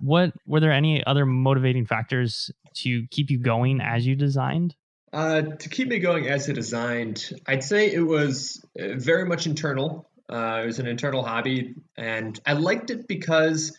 What 0.00 0.32
were 0.46 0.60
there 0.60 0.72
any 0.72 1.04
other 1.04 1.26
motivating 1.26 1.84
factors 1.84 2.50
to 2.76 3.06
keep 3.08 3.30
you 3.30 3.38
going 3.38 3.82
as 3.82 4.06
you 4.06 4.16
designed? 4.16 4.74
Uh, 5.12 5.42
to 5.42 5.68
keep 5.68 5.88
me 5.88 5.98
going 5.98 6.28
as 6.28 6.48
I 6.48 6.54
designed, 6.54 7.30
I'd 7.46 7.62
say 7.62 7.92
it 7.92 8.00
was 8.00 8.64
uh, 8.80 8.94
very 8.94 9.26
much 9.26 9.46
internal. 9.46 10.08
Uh, 10.30 10.62
it 10.62 10.66
was 10.66 10.78
an 10.78 10.86
internal 10.86 11.22
hobby, 11.22 11.74
and 11.94 12.40
I 12.46 12.54
liked 12.54 12.88
it 12.88 13.06
because 13.06 13.76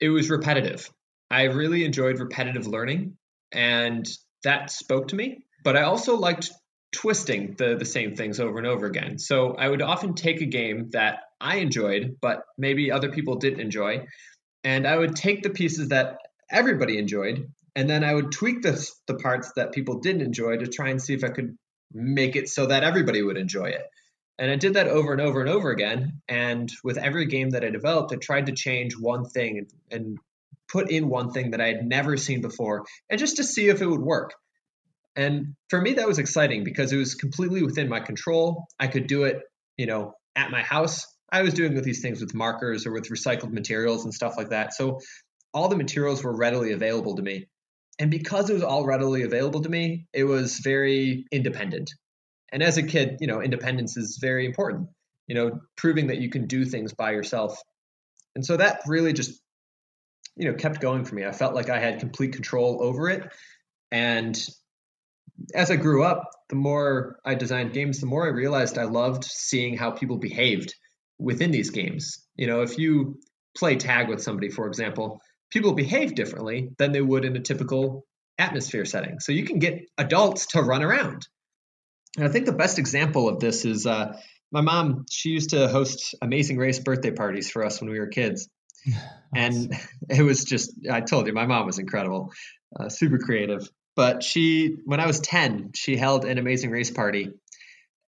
it 0.00 0.08
was 0.08 0.28
repetitive. 0.28 0.90
I 1.34 1.44
really 1.44 1.84
enjoyed 1.84 2.20
repetitive 2.20 2.68
learning, 2.68 3.16
and 3.50 4.06
that 4.44 4.70
spoke 4.70 5.08
to 5.08 5.16
me. 5.16 5.44
But 5.64 5.76
I 5.76 5.82
also 5.82 6.16
liked 6.16 6.52
twisting 6.92 7.56
the, 7.58 7.74
the 7.76 7.84
same 7.84 8.14
things 8.14 8.38
over 8.38 8.58
and 8.58 8.66
over 8.68 8.86
again. 8.86 9.18
So 9.18 9.54
I 9.54 9.68
would 9.68 9.82
often 9.82 10.14
take 10.14 10.40
a 10.42 10.46
game 10.46 10.90
that 10.90 11.20
I 11.40 11.56
enjoyed, 11.56 12.18
but 12.20 12.44
maybe 12.56 12.92
other 12.92 13.10
people 13.10 13.36
didn't 13.36 13.60
enjoy, 13.60 14.06
and 14.62 14.86
I 14.86 14.96
would 14.96 15.16
take 15.16 15.42
the 15.42 15.50
pieces 15.50 15.88
that 15.88 16.18
everybody 16.50 16.98
enjoyed, 16.98 17.48
and 17.74 17.90
then 17.90 18.04
I 18.04 18.14
would 18.14 18.30
tweak 18.30 18.62
the, 18.62 18.88
the 19.08 19.16
parts 19.16 19.50
that 19.56 19.72
people 19.72 19.98
didn't 19.98 20.22
enjoy 20.22 20.58
to 20.58 20.68
try 20.68 20.90
and 20.90 21.02
see 21.02 21.14
if 21.14 21.24
I 21.24 21.30
could 21.30 21.56
make 21.92 22.36
it 22.36 22.48
so 22.48 22.66
that 22.66 22.84
everybody 22.84 23.22
would 23.22 23.36
enjoy 23.38 23.70
it. 23.70 23.82
And 24.38 24.50
I 24.50 24.56
did 24.56 24.74
that 24.74 24.86
over 24.86 25.12
and 25.12 25.20
over 25.20 25.40
and 25.40 25.50
over 25.50 25.70
again. 25.70 26.20
And 26.28 26.70
with 26.84 26.98
every 26.98 27.26
game 27.26 27.50
that 27.50 27.64
I 27.64 27.70
developed, 27.70 28.12
I 28.12 28.16
tried 28.16 28.46
to 28.46 28.52
change 28.52 28.96
one 28.96 29.24
thing 29.24 29.58
and, 29.58 29.70
and 29.90 30.18
put 30.70 30.90
in 30.90 31.08
one 31.08 31.30
thing 31.30 31.50
that 31.52 31.60
I 31.60 31.68
had 31.68 31.84
never 31.84 32.16
seen 32.16 32.40
before, 32.40 32.84
and 33.10 33.18
just 33.18 33.36
to 33.36 33.44
see 33.44 33.68
if 33.68 33.82
it 33.82 33.86
would 33.86 34.00
work. 34.00 34.34
And 35.16 35.54
for 35.70 35.80
me, 35.80 35.94
that 35.94 36.08
was 36.08 36.18
exciting 36.18 36.64
because 36.64 36.92
it 36.92 36.96
was 36.96 37.14
completely 37.14 37.62
within 37.62 37.88
my 37.88 38.00
control. 38.00 38.66
I 38.80 38.88
could 38.88 39.06
do 39.06 39.24
it, 39.24 39.42
you 39.76 39.86
know, 39.86 40.14
at 40.34 40.50
my 40.50 40.62
house. 40.62 41.06
I 41.30 41.42
was 41.42 41.54
doing 41.54 41.74
with 41.74 41.84
these 41.84 42.02
things 42.02 42.20
with 42.20 42.34
markers 42.34 42.86
or 42.86 42.92
with 42.92 43.08
recycled 43.08 43.52
materials 43.52 44.04
and 44.04 44.12
stuff 44.12 44.34
like 44.36 44.50
that. 44.50 44.74
So 44.74 45.00
all 45.52 45.68
the 45.68 45.76
materials 45.76 46.24
were 46.24 46.36
readily 46.36 46.72
available 46.72 47.14
to 47.16 47.22
me. 47.22 47.46
And 48.00 48.10
because 48.10 48.50
it 48.50 48.54
was 48.54 48.64
all 48.64 48.84
readily 48.84 49.22
available 49.22 49.62
to 49.62 49.68
me, 49.68 50.06
it 50.12 50.24
was 50.24 50.58
very 50.58 51.26
independent. 51.30 51.92
And 52.52 52.62
as 52.62 52.76
a 52.76 52.82
kid, 52.82 53.18
you 53.20 53.28
know, 53.28 53.40
independence 53.40 53.96
is 53.96 54.18
very 54.20 54.46
important, 54.46 54.88
you 55.28 55.36
know, 55.36 55.60
proving 55.76 56.08
that 56.08 56.18
you 56.18 56.28
can 56.28 56.48
do 56.48 56.64
things 56.64 56.92
by 56.92 57.12
yourself. 57.12 57.56
And 58.34 58.44
so 58.44 58.56
that 58.56 58.80
really 58.86 59.12
just, 59.12 59.40
you 60.36 60.50
know, 60.50 60.56
kept 60.56 60.80
going 60.80 61.04
for 61.04 61.14
me. 61.14 61.24
I 61.24 61.32
felt 61.32 61.54
like 61.54 61.70
I 61.70 61.78
had 61.78 62.00
complete 62.00 62.32
control 62.32 62.82
over 62.82 63.08
it. 63.08 63.32
And 63.90 64.36
as 65.54 65.70
I 65.70 65.76
grew 65.76 66.04
up, 66.04 66.30
the 66.48 66.56
more 66.56 67.18
I 67.24 67.34
designed 67.34 67.72
games, 67.72 68.00
the 68.00 68.06
more 68.06 68.24
I 68.24 68.30
realized 68.30 68.78
I 68.78 68.84
loved 68.84 69.24
seeing 69.24 69.76
how 69.76 69.90
people 69.90 70.18
behaved 70.18 70.74
within 71.18 71.50
these 71.50 71.70
games. 71.70 72.24
You 72.36 72.46
know, 72.46 72.62
if 72.62 72.78
you 72.78 73.20
play 73.56 73.76
tag 73.76 74.08
with 74.08 74.22
somebody, 74.22 74.50
for 74.50 74.66
example, 74.66 75.20
people 75.50 75.72
behave 75.74 76.14
differently 76.14 76.70
than 76.78 76.92
they 76.92 77.00
would 77.00 77.24
in 77.24 77.36
a 77.36 77.40
typical 77.40 78.04
atmosphere 78.38 78.84
setting. 78.84 79.20
So 79.20 79.32
you 79.32 79.44
can 79.44 79.58
get 79.58 79.86
adults 79.96 80.46
to 80.48 80.62
run 80.62 80.82
around. 80.82 81.26
And 82.16 82.26
I 82.26 82.28
think 82.28 82.46
the 82.46 82.52
best 82.52 82.78
example 82.78 83.28
of 83.28 83.40
this 83.40 83.64
is 83.64 83.86
uh, 83.86 84.16
my 84.52 84.60
mom. 84.60 85.06
She 85.10 85.30
used 85.30 85.50
to 85.50 85.68
host 85.68 86.14
Amazing 86.20 86.58
Race 86.58 86.78
birthday 86.78 87.10
parties 87.10 87.50
for 87.50 87.64
us 87.64 87.80
when 87.80 87.90
we 87.90 87.98
were 87.98 88.06
kids. 88.06 88.48
and 89.34 89.72
it 90.08 90.22
was 90.22 90.44
just, 90.44 90.72
I 90.90 91.00
told 91.00 91.26
you, 91.26 91.32
my 91.32 91.46
mom 91.46 91.66
was 91.66 91.78
incredible, 91.78 92.32
uh, 92.78 92.88
super 92.88 93.18
creative. 93.18 93.68
But 93.96 94.22
she, 94.22 94.76
when 94.84 94.98
I 94.98 95.06
was 95.06 95.20
10, 95.20 95.70
she 95.74 95.96
held 95.96 96.24
an 96.24 96.38
amazing 96.38 96.70
race 96.70 96.90
party. 96.90 97.30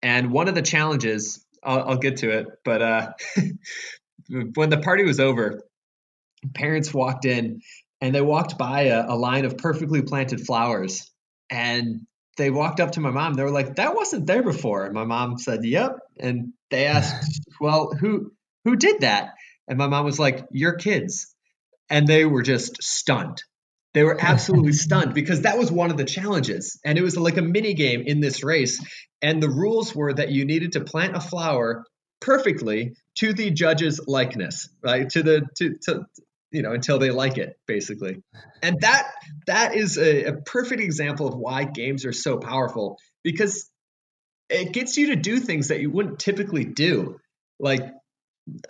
And 0.01 0.31
one 0.31 0.47
of 0.47 0.55
the 0.55 0.61
challenges, 0.61 1.45
I'll, 1.63 1.89
I'll 1.89 1.97
get 1.97 2.17
to 2.17 2.29
it, 2.31 2.47
but 2.63 2.81
uh, 2.81 3.11
when 4.55 4.69
the 4.69 4.79
party 4.79 5.03
was 5.03 5.19
over, 5.19 5.63
parents 6.53 6.93
walked 6.93 7.25
in 7.25 7.61
and 8.01 8.13
they 8.13 8.21
walked 8.21 8.57
by 8.57 8.83
a, 8.83 9.05
a 9.07 9.15
line 9.15 9.45
of 9.45 9.57
perfectly 9.57 10.01
planted 10.01 10.45
flowers. 10.45 11.11
And 11.49 12.07
they 12.37 12.49
walked 12.49 12.79
up 12.79 12.91
to 12.91 12.99
my 12.99 13.11
mom. 13.11 13.33
They 13.33 13.43
were 13.43 13.51
like, 13.51 13.75
"That 13.75 13.95
wasn't 13.95 14.25
there 14.25 14.43
before." 14.43 14.85
And 14.85 14.93
my 14.93 15.05
mom 15.05 15.37
said, 15.37 15.63
"Yep." 15.63 15.99
And 16.19 16.53
they 16.69 16.85
asked, 16.85 17.39
"Well, 17.61 17.93
who 17.97 18.31
who 18.65 18.75
did 18.75 19.01
that?" 19.01 19.35
And 19.67 19.77
my 19.77 19.87
mom 19.87 20.05
was 20.05 20.19
like, 20.19 20.45
"Your 20.51 20.75
kids." 20.75 21.33
And 21.89 22.07
they 22.07 22.25
were 22.25 22.41
just 22.41 22.81
stunned. 22.81 23.43
They 23.93 24.03
were 24.03 24.17
absolutely 24.19 24.73
stunned 24.85 25.13
because 25.13 25.41
that 25.41 25.57
was 25.57 25.71
one 25.71 25.91
of 25.91 25.97
the 25.97 26.03
challenges. 26.03 26.79
And 26.83 26.97
it 26.97 27.01
was 27.01 27.15
like 27.15 27.37
a 27.37 27.41
mini 27.41 27.73
game 27.73 28.01
in 28.01 28.19
this 28.19 28.43
race. 28.43 28.83
And 29.21 29.41
the 29.41 29.49
rules 29.49 29.95
were 29.95 30.13
that 30.13 30.31
you 30.31 30.45
needed 30.45 30.73
to 30.73 30.81
plant 30.81 31.15
a 31.15 31.21
flower 31.21 31.85
perfectly 32.21 32.95
to 33.19 33.33
the 33.33 33.51
judge's 33.51 34.01
likeness, 34.07 34.69
right? 34.83 35.09
To 35.11 35.23
the 35.23 35.47
to, 35.57 35.75
to 35.83 36.05
you 36.51 36.61
know 36.61 36.71
until 36.71 36.99
they 36.99 37.11
like 37.11 37.37
it 37.37 37.57
basically 37.67 38.23
and 38.63 38.79
that 38.79 39.11
that 39.45 39.75
is 39.75 39.97
a, 39.97 40.25
a, 40.25 40.33
perfect 40.33 40.79
example 40.79 41.27
of 41.27 41.35
why 41.35 41.65
games 41.65 42.05
are 42.05 42.13
so 42.13 42.37
powerful 42.37 42.97
because 43.23 43.69
it 44.49 44.71
gets 44.71 44.95
you 44.95 45.07
to 45.07 45.17
do 45.17 45.39
things 45.39 45.67
that 45.67 45.81
you 45.81 45.89
wouldn't 45.89 46.19
typically 46.19 46.63
do 46.63 47.17
like 47.59 47.81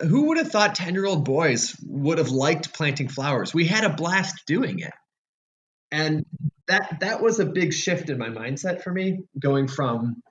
who 0.00 0.28
would 0.28 0.38
have 0.38 0.50
thought 0.50 0.74
10 0.74 0.94
year 0.94 1.06
old 1.06 1.24
boys 1.24 1.76
would 1.86 2.18
have 2.18 2.30
liked 2.30 2.72
planting 2.72 3.08
flowers? 3.08 3.52
We 3.52 3.66
had 3.66 3.84
a 3.84 3.94
blast 3.94 4.42
doing 4.46 4.78
it. 4.80 4.94
And 5.92 6.24
that 6.68 6.98
that 7.00 7.22
was 7.22 7.38
a 7.38 7.46
big 7.46 7.72
shift 7.72 8.10
in 8.10 8.18
my 8.18 8.28
mindset 8.28 8.82
for 8.82 8.92
me 8.92 9.20
going 9.38 9.68
from 9.68 10.22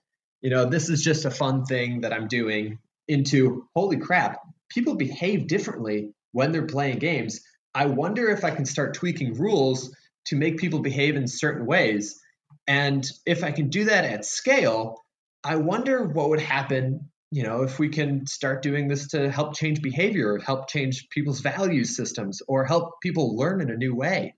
you 0.41 0.49
know 0.49 0.65
this 0.65 0.89
is 0.89 1.01
just 1.01 1.25
a 1.25 1.31
fun 1.31 1.65
thing 1.65 2.01
that 2.01 2.11
i'm 2.11 2.27
doing 2.27 2.77
into 3.07 3.67
holy 3.75 3.97
crap 3.97 4.39
people 4.69 4.95
behave 4.95 5.47
differently 5.47 6.11
when 6.31 6.51
they're 6.51 6.65
playing 6.65 6.99
games. 6.99 7.41
I 7.73 7.85
wonder 7.85 8.29
if 8.29 8.43
i 8.43 8.51
can 8.51 8.65
start 8.65 8.93
tweaking 8.93 9.35
rules 9.35 9.95
to 10.25 10.35
make 10.35 10.57
people 10.57 10.79
behave 10.79 11.15
in 11.15 11.27
certain 11.27 11.65
ways. 11.65 12.19
And 12.67 13.05
if 13.25 13.43
i 13.43 13.51
can 13.51 13.69
do 13.69 13.85
that 13.85 14.05
at 14.05 14.25
scale 14.25 15.03
i 15.43 15.55
wonder 15.55 16.03
what 16.03 16.29
would 16.29 16.41
happen 16.41 17.09
you 17.31 17.43
know 17.43 17.63
if 17.63 17.79
we 17.79 17.89
can 17.89 18.25
start 18.27 18.61
doing 18.61 18.87
this 18.87 19.07
to 19.07 19.29
help 19.31 19.55
change 19.55 19.81
behavior 19.81 20.37
help 20.39 20.69
change 20.69 21.07
people's 21.09 21.39
value 21.41 21.83
systems 21.83 22.41
or 22.47 22.63
help 22.65 23.01
people 23.01 23.35
learn 23.35 23.61
in 23.61 23.69
a 23.69 23.75
new 23.75 23.95
way 23.95 24.33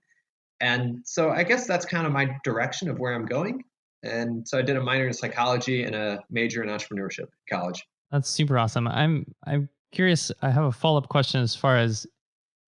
and 0.60 1.00
so 1.04 1.30
I 1.30 1.44
guess 1.44 1.66
that's 1.66 1.84
kind 1.84 2.06
of 2.06 2.12
my 2.12 2.36
direction 2.44 2.88
of 2.88 2.98
where 2.98 3.14
I'm 3.14 3.26
going. 3.26 3.62
And 4.02 4.46
so 4.46 4.58
I 4.58 4.62
did 4.62 4.76
a 4.76 4.80
minor 4.80 5.06
in 5.06 5.12
psychology 5.12 5.84
and 5.84 5.94
a 5.94 6.20
major 6.30 6.62
in 6.62 6.68
entrepreneurship 6.68 7.24
at 7.24 7.50
college. 7.50 7.84
That's 8.10 8.28
super 8.28 8.58
awesome. 8.58 8.88
I'm 8.88 9.26
I'm 9.46 9.68
curious. 9.92 10.32
I 10.42 10.50
have 10.50 10.64
a 10.64 10.72
follow 10.72 10.98
up 10.98 11.08
question 11.08 11.40
as 11.40 11.54
far 11.54 11.76
as 11.76 12.06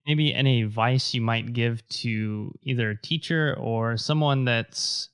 maybe 0.07 0.35
any 0.35 0.63
advice 0.63 1.15
you 1.15 1.23
might 1.23 1.53
give 1.53 1.87
to 1.89 2.53
either 2.63 2.91
a 2.91 3.01
teacher 3.01 3.57
or 3.59 3.97
someone 3.97 4.45
that's 4.45 5.09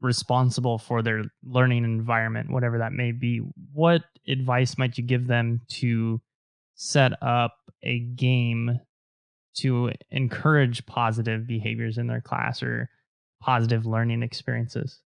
responsible 0.00 0.78
for 0.78 1.02
their 1.02 1.24
learning 1.44 1.84
environment, 1.84 2.50
whatever 2.50 2.78
that 2.78 2.92
may 2.92 3.12
be. 3.12 3.42
What 3.72 4.02
advice 4.26 4.78
might 4.78 4.98
you 4.98 5.04
give 5.04 5.26
them 5.26 5.60
to 5.68 6.20
set 6.74 7.22
up 7.22 7.56
a 7.82 7.98
game 7.98 8.80
to 9.56 9.90
encourage 10.10 10.86
positive 10.86 11.46
behaviors 11.46 11.98
in 11.98 12.06
their 12.06 12.20
class 12.20 12.62
or 12.62 12.88
positive 13.40 13.86
learning 13.86 14.22
experiences? 14.22 15.00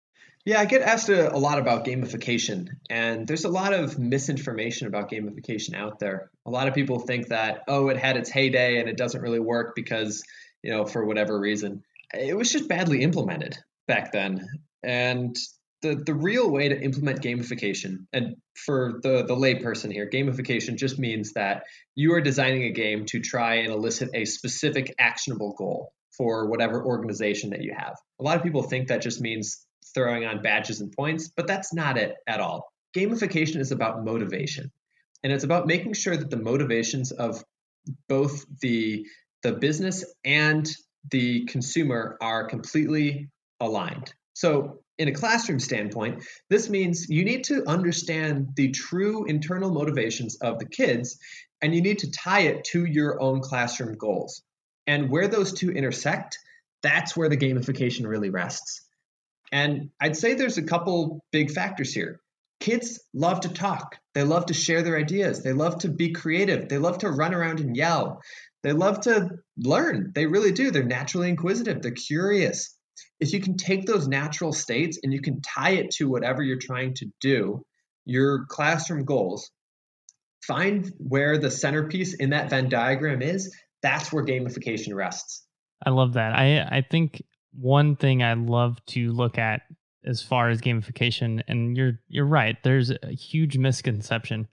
Yeah, 0.45 0.61
I 0.61 0.65
get 0.65 0.81
asked 0.81 1.09
a, 1.09 1.37
lot 1.37 1.59
about 1.59 1.85
gamification, 1.85 2.69
and 2.89 3.27
there's 3.27 3.43
a 3.43 3.49
lot 3.49 3.73
of 3.73 3.99
misinformation 3.99 4.87
about 4.87 5.11
gamification 5.11 5.75
out 5.75 5.99
there. 5.99 6.31
A 6.45 6.49
lot 6.49 6.67
of 6.67 6.73
people 6.73 6.99
think 6.99 7.27
that, 7.27 7.63
oh, 7.67 7.89
it 7.89 7.97
had 7.97 8.17
its 8.17 8.29
heyday 8.29 8.79
and 8.79 8.89
it 8.89 8.97
doesn't 8.97 9.21
really 9.21 9.39
work 9.39 9.73
because, 9.75 10.23
you 10.63 10.71
know, 10.71 10.85
for 10.85 11.05
whatever 11.05 11.37
reason. 11.37 11.83
It 12.13 12.35
was 12.35 12.51
just 12.51 12.69
badly 12.69 13.03
implemented 13.03 13.57
back 13.87 14.11
then. 14.11 14.47
And 14.83 15.35
the 15.81 15.95
the 15.95 16.13
real 16.13 16.49
way 16.49 16.69
to 16.69 16.81
implement 16.81 17.21
gamification 17.21 18.05
and 18.11 18.35
for 18.55 18.99
the 19.01 19.23
the 19.23 19.35
layperson 19.35 19.91
here 19.91 20.09
gamification 20.09 20.75
just 20.75 20.99
means 20.99 21.33
that 21.33 21.63
you 21.95 22.13
are 22.13 22.21
designing 22.21 22.63
a 22.63 22.71
game 22.71 23.05
to 23.05 23.19
try 23.19 23.55
and 23.55 23.71
elicit 23.71 24.09
a 24.13 24.25
specific 24.25 24.93
actionable 24.99 25.53
goal 25.57 25.93
for 26.17 26.49
whatever 26.49 26.83
organization 26.83 27.51
that 27.51 27.61
you 27.61 27.73
have. 27.77 27.95
A 28.19 28.23
lot 28.23 28.35
of 28.35 28.43
people 28.43 28.61
think 28.61 28.89
that 28.89 29.01
just 29.01 29.21
means 29.21 29.65
throwing 29.93 30.25
on 30.25 30.41
badges 30.41 30.81
and 30.81 30.91
points 30.91 31.29
but 31.29 31.47
that's 31.47 31.73
not 31.73 31.97
it 31.97 32.15
at 32.27 32.39
all. 32.39 32.71
Gamification 32.95 33.57
is 33.57 33.71
about 33.71 34.03
motivation 34.03 34.71
and 35.23 35.31
it's 35.31 35.43
about 35.43 35.67
making 35.67 35.93
sure 35.93 36.17
that 36.17 36.29
the 36.29 36.37
motivations 36.37 37.11
of 37.11 37.43
both 38.07 38.45
the 38.61 39.05
the 39.43 39.53
business 39.53 40.03
and 40.25 40.69
the 41.09 41.45
consumer 41.45 42.17
are 42.21 42.45
completely 42.45 43.29
aligned 43.61 44.13
so 44.39 44.79
in 44.97 45.09
a 45.09 45.13
classroom 45.13 45.59
standpoint, 45.59 46.23
this 46.49 46.69
means 46.69 47.09
you 47.09 47.25
need 47.25 47.43
to 47.43 47.67
understand 47.67 48.51
the 48.55 48.71
true 48.71 49.25
internal 49.25 49.69
motivations 49.69 50.37
of 50.37 50.59
the 50.59 50.65
kids 50.65 51.19
and 51.61 51.75
you 51.75 51.81
need 51.81 51.99
to 51.99 52.11
tie 52.11 52.43
it 52.43 52.63
to 52.71 52.85
your 52.85 53.21
own 53.21 53.41
classroom 53.41 53.97
goals. 53.97 54.41
And 54.87 55.09
where 55.09 55.27
those 55.27 55.51
two 55.51 55.71
intersect, 55.71 56.39
that's 56.81 57.17
where 57.17 57.27
the 57.27 57.35
gamification 57.35 58.07
really 58.07 58.29
rests. 58.29 58.79
And 59.51 59.89
I'd 59.99 60.15
say 60.15 60.35
there's 60.35 60.57
a 60.57 60.63
couple 60.63 61.19
big 61.33 61.51
factors 61.51 61.93
here. 61.93 62.21
Kids 62.61 63.01
love 63.13 63.41
to 63.41 63.49
talk, 63.49 63.97
they 64.13 64.23
love 64.23 64.45
to 64.45 64.53
share 64.53 64.83
their 64.83 64.97
ideas, 64.97 65.43
they 65.43 65.53
love 65.53 65.79
to 65.79 65.89
be 65.89 66.13
creative, 66.13 66.69
they 66.69 66.77
love 66.77 66.99
to 66.99 67.11
run 67.11 67.33
around 67.33 67.59
and 67.59 67.75
yell, 67.75 68.21
they 68.63 68.71
love 68.71 69.01
to 69.01 69.31
learn. 69.57 70.13
They 70.15 70.27
really 70.27 70.53
do. 70.53 70.71
They're 70.71 70.83
naturally 70.83 71.27
inquisitive, 71.27 71.81
they're 71.81 71.91
curious 71.91 72.78
is 73.19 73.33
you 73.33 73.41
can 73.41 73.57
take 73.57 73.85
those 73.85 74.07
natural 74.07 74.53
states 74.53 74.99
and 75.03 75.13
you 75.13 75.21
can 75.21 75.41
tie 75.41 75.71
it 75.71 75.91
to 75.91 76.09
whatever 76.09 76.43
you're 76.43 76.57
trying 76.57 76.93
to 76.95 77.07
do, 77.21 77.63
your 78.05 78.45
classroom 78.47 79.05
goals. 79.05 79.51
Find 80.47 80.91
where 80.97 81.37
the 81.37 81.51
centerpiece 81.51 82.15
in 82.15 82.31
that 82.31 82.49
Venn 82.49 82.69
diagram 82.69 83.21
is. 83.21 83.55
That's 83.81 84.11
where 84.11 84.25
gamification 84.25 84.95
rests. 84.95 85.45
I 85.85 85.91
love 85.91 86.13
that. 86.13 86.33
I 86.33 86.59
I 86.59 86.85
think 86.89 87.23
one 87.53 87.95
thing 87.95 88.23
I 88.23 88.33
love 88.33 88.83
to 88.87 89.11
look 89.11 89.37
at 89.37 89.61
as 90.05 90.21
far 90.21 90.49
as 90.49 90.61
gamification 90.61 91.41
and 91.47 91.75
you're 91.75 91.99
you're 92.07 92.25
right 92.25 92.57
there's 92.63 92.91
a 92.91 93.11
huge 93.11 93.57
misconception 93.57 94.47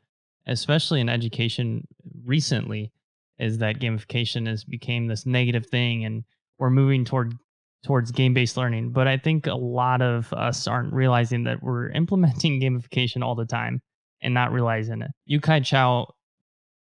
especially 0.47 1.01
in 1.01 1.09
education 1.09 1.87
recently 2.25 2.93
is 3.39 3.59
that 3.59 3.79
gamification 3.79 4.47
has 4.47 4.65
became 4.65 5.07
this 5.07 5.27
negative 5.27 5.67
thing 5.67 6.05
and 6.05 6.25
we're 6.59 6.71
moving 6.71 7.05
toward 7.05 7.35
towards 7.87 8.11
game-based 8.11 8.57
learning 8.57 8.91
but 8.91 9.07
i 9.07 9.17
think 9.17 9.47
a 9.47 9.55
lot 9.55 10.03
of 10.03 10.33
us 10.33 10.67
aren't 10.67 10.93
realizing 10.93 11.45
that 11.45 11.63
we're 11.63 11.89
implementing 12.03 12.61
gamification 12.61 13.23
all 13.23 13.35
the 13.35 13.47
time 13.47 13.81
and 14.23 14.33
not 14.33 14.51
realizing 14.51 15.03
it. 15.03 15.11
Yu-Kai 15.27 15.61
Chou 15.61 16.07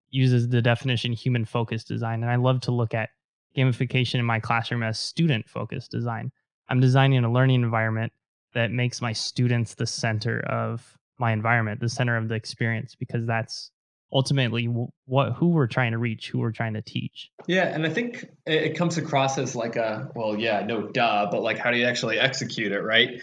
uses 0.09 0.49
the 0.49 0.61
definition 0.61 1.13
human 1.13 1.45
focused 1.45 1.87
design 1.87 2.21
and 2.21 2.31
i 2.31 2.35
love 2.35 2.59
to 2.59 2.71
look 2.71 2.93
at 2.93 3.09
gamification 3.55 4.15
in 4.15 4.25
my 4.25 4.39
classroom 4.39 4.83
as 4.83 4.99
student 4.99 5.47
focused 5.47 5.91
design. 5.91 6.31
I'm 6.69 6.79
designing 6.79 7.23
a 7.23 7.31
learning 7.31 7.63
environment 7.63 8.13
that 8.53 8.71
makes 8.71 9.01
my 9.01 9.13
students 9.13 9.75
the 9.75 9.85
center 9.85 10.41
of 10.41 10.97
my 11.17 11.31
environment, 11.31 11.79
the 11.79 11.89
center 11.89 12.17
of 12.17 12.29
the 12.29 12.35
experience, 12.35 12.95
because 12.95 13.25
that's 13.25 13.71
ultimately 14.11 14.65
what 15.05 15.33
who 15.33 15.49
we're 15.49 15.67
trying 15.67 15.91
to 15.91 15.97
reach, 15.97 16.29
who 16.29 16.39
we're 16.39 16.51
trying 16.51 16.73
to 16.73 16.81
teach. 16.81 17.29
Yeah, 17.47 17.67
and 17.67 17.85
I 17.85 17.89
think 17.89 18.25
it 18.45 18.77
comes 18.77 18.97
across 18.97 19.37
as 19.37 19.55
like 19.55 19.75
a 19.75 20.09
well, 20.15 20.37
yeah, 20.37 20.61
no, 20.65 20.87
duh, 20.87 21.27
but 21.31 21.41
like 21.41 21.57
how 21.57 21.71
do 21.71 21.77
you 21.77 21.85
actually 21.85 22.19
execute 22.19 22.71
it, 22.71 22.81
right? 22.81 23.21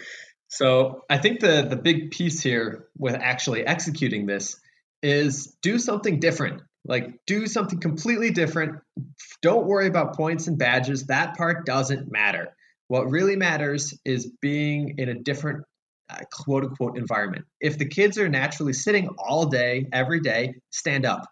So 0.49 1.03
I 1.09 1.17
think 1.17 1.39
the 1.39 1.65
the 1.69 1.75
big 1.75 2.11
piece 2.11 2.41
here 2.41 2.87
with 2.97 3.15
actually 3.15 3.65
executing 3.65 4.25
this 4.25 4.59
is 5.03 5.55
do 5.61 5.79
something 5.79 6.19
different. 6.19 6.61
Like 6.85 7.19
do 7.25 7.47
something 7.47 7.79
completely 7.79 8.31
different. 8.31 8.79
Don't 9.41 9.67
worry 9.67 9.87
about 9.87 10.15
points 10.15 10.47
and 10.47 10.57
badges. 10.57 11.07
That 11.07 11.35
part 11.35 11.65
doesn't 11.65 12.09
matter. 12.09 12.55
What 12.87 13.09
really 13.09 13.35
matters 13.35 13.93
is 14.05 14.31
being 14.41 14.95
in 14.97 15.09
a 15.09 15.13
different 15.13 15.65
uh, 16.09 16.19
quote 16.31 16.63
unquote 16.63 16.97
environment. 16.97 17.45
If 17.59 17.77
the 17.77 17.87
kids 17.87 18.17
are 18.17 18.29
naturally 18.29 18.73
sitting 18.73 19.09
all 19.17 19.47
day, 19.47 19.87
every 19.91 20.19
day, 20.19 20.55
stand 20.69 21.05
up. 21.05 21.27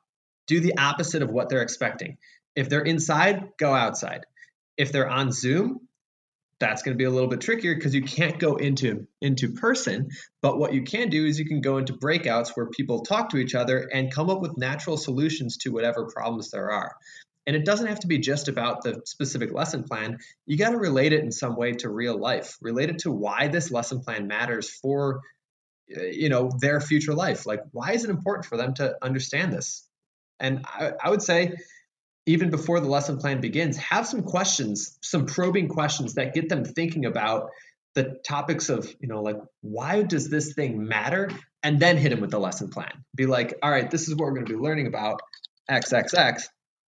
Do 0.48 0.60
the 0.60 0.78
opposite 0.78 1.22
of 1.22 1.30
what 1.30 1.50
they're 1.50 1.62
expecting. 1.62 2.18
If 2.56 2.70
they're 2.70 2.82
inside, 2.82 3.50
go 3.58 3.74
outside. 3.74 4.26
If 4.78 4.92
they're 4.92 5.10
on 5.10 5.32
Zoom, 5.32 5.88
that's 6.60 6.84
going 6.84 6.94
to 6.94 6.98
be 6.98 7.04
a 7.04 7.10
little 7.10 7.30
bit 7.30 7.42
trickier 7.42 7.76
because 7.76 7.94
you 7.94 8.04
can't 8.04 8.40
go 8.40 8.56
into 8.56 9.08
into 9.22 9.54
person 9.54 10.10
but 10.42 10.58
what 10.58 10.74
you 10.74 10.84
can 10.84 11.10
do 11.10 11.26
is 11.26 11.38
you 11.38 11.46
can 11.46 11.62
go 11.62 11.78
into 11.78 11.94
breakouts 11.94 12.52
where 12.56 12.68
people 12.68 13.02
talk 13.02 13.30
to 13.30 13.38
each 13.38 13.56
other 13.56 13.90
and 13.94 14.14
come 14.14 14.30
up 14.30 14.42
with 14.42 14.58
natural 14.58 14.98
solutions 14.98 15.58
to 15.58 15.70
whatever 15.72 16.06
problems 16.06 16.52
there 16.52 16.72
are 16.72 16.96
and 17.48 17.56
it 17.56 17.66
doesn't 17.66 17.88
have 17.88 18.00
to 18.00 18.08
be 18.08 18.18
just 18.18 18.48
about 18.48 18.82
the 18.84 19.02
specific 19.06 19.54
lesson 19.54 19.84
plan. 19.84 20.20
You 20.46 20.58
got 20.58 20.72
to 20.72 20.78
relate 20.78 21.14
it 21.14 21.24
in 21.24 21.32
some 21.32 21.56
way 21.56 21.74
to 21.74 21.90
real 21.90 22.18
life, 22.18 22.58
relate 22.62 22.90
it 22.90 23.00
to 23.00 23.12
why 23.12 23.48
this 23.48 23.72
lesson 23.72 24.02
plan 24.02 24.28
matters 24.28 24.70
for 24.70 25.22
uh, 25.96 26.04
you 26.04 26.30
know 26.30 26.50
their 26.60 26.82
future 26.82 27.14
life. 27.14 27.46
Like 27.46 27.62
why 27.72 27.92
is 27.92 28.04
it 28.04 28.10
important 28.10 28.46
for 28.46 28.58
them 28.58 28.74
to 28.76 28.96
understand 29.02 29.54
this? 29.54 29.88
And 30.40 30.66
I, 30.66 30.94
I 31.04 31.10
would 31.10 31.22
say 31.22 31.54
even 32.26 32.50
before 32.50 32.80
the 32.80 32.88
lesson 32.88 33.18
plan 33.20 33.40
begins, 33.40 33.78
have 33.78 34.08
some 34.08 34.24
questions, 34.24 34.98
some 35.02 35.28
probing 35.28 35.68
questions 35.68 36.16
that 36.16 36.34
get 36.34 36.50
them 36.50 36.66
thinking 36.66 37.06
about 37.06 37.52
the 37.94 38.20
topics 38.26 38.70
of, 38.70 38.92
you 39.00 39.08
know, 39.08 39.22
like 39.22 39.38
why 39.62 40.02
does 40.02 40.30
this 40.30 40.54
thing 40.54 40.88
matter? 40.88 41.30
And 41.62 41.80
then 41.80 41.98
hit 41.98 42.10
them 42.10 42.22
with 42.22 42.32
the 42.32 42.40
lesson 42.40 42.70
plan. 42.70 42.92
Be 43.14 43.28
like, 43.28 43.58
all 43.62 43.70
right, 43.70 43.90
this 43.90 44.08
is 44.08 44.16
what 44.16 44.26
we're 44.26 44.34
going 44.34 44.46
to 44.48 44.54
be 44.54 44.60
learning 44.60 44.88
about 44.88 45.22
XXX 45.70 46.48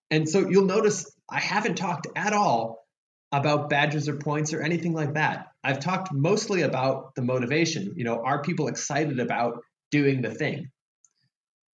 and 0.10 0.28
so 0.28 0.48
you'll 0.50 0.66
notice 0.66 1.12
I 1.30 1.40
haven't 1.40 1.76
talked 1.76 2.08
at 2.16 2.34
all 2.34 2.86
about 3.32 3.70
badges 3.70 4.08
or 4.08 4.16
points 4.16 4.54
or 4.54 4.62
anything 4.62 4.94
like 4.94 5.16
that. 5.16 5.48
I've 5.64 5.80
talked 5.80 6.14
mostly 6.14 6.62
about 6.62 7.14
the 7.16 7.22
motivation. 7.22 7.94
You 7.98 8.06
know, 8.06 8.22
are 8.24 8.42
people 8.42 8.68
excited 8.68 9.20
about 9.20 9.60
doing 9.92 10.22
the 10.22 10.34
thing? 10.34 10.72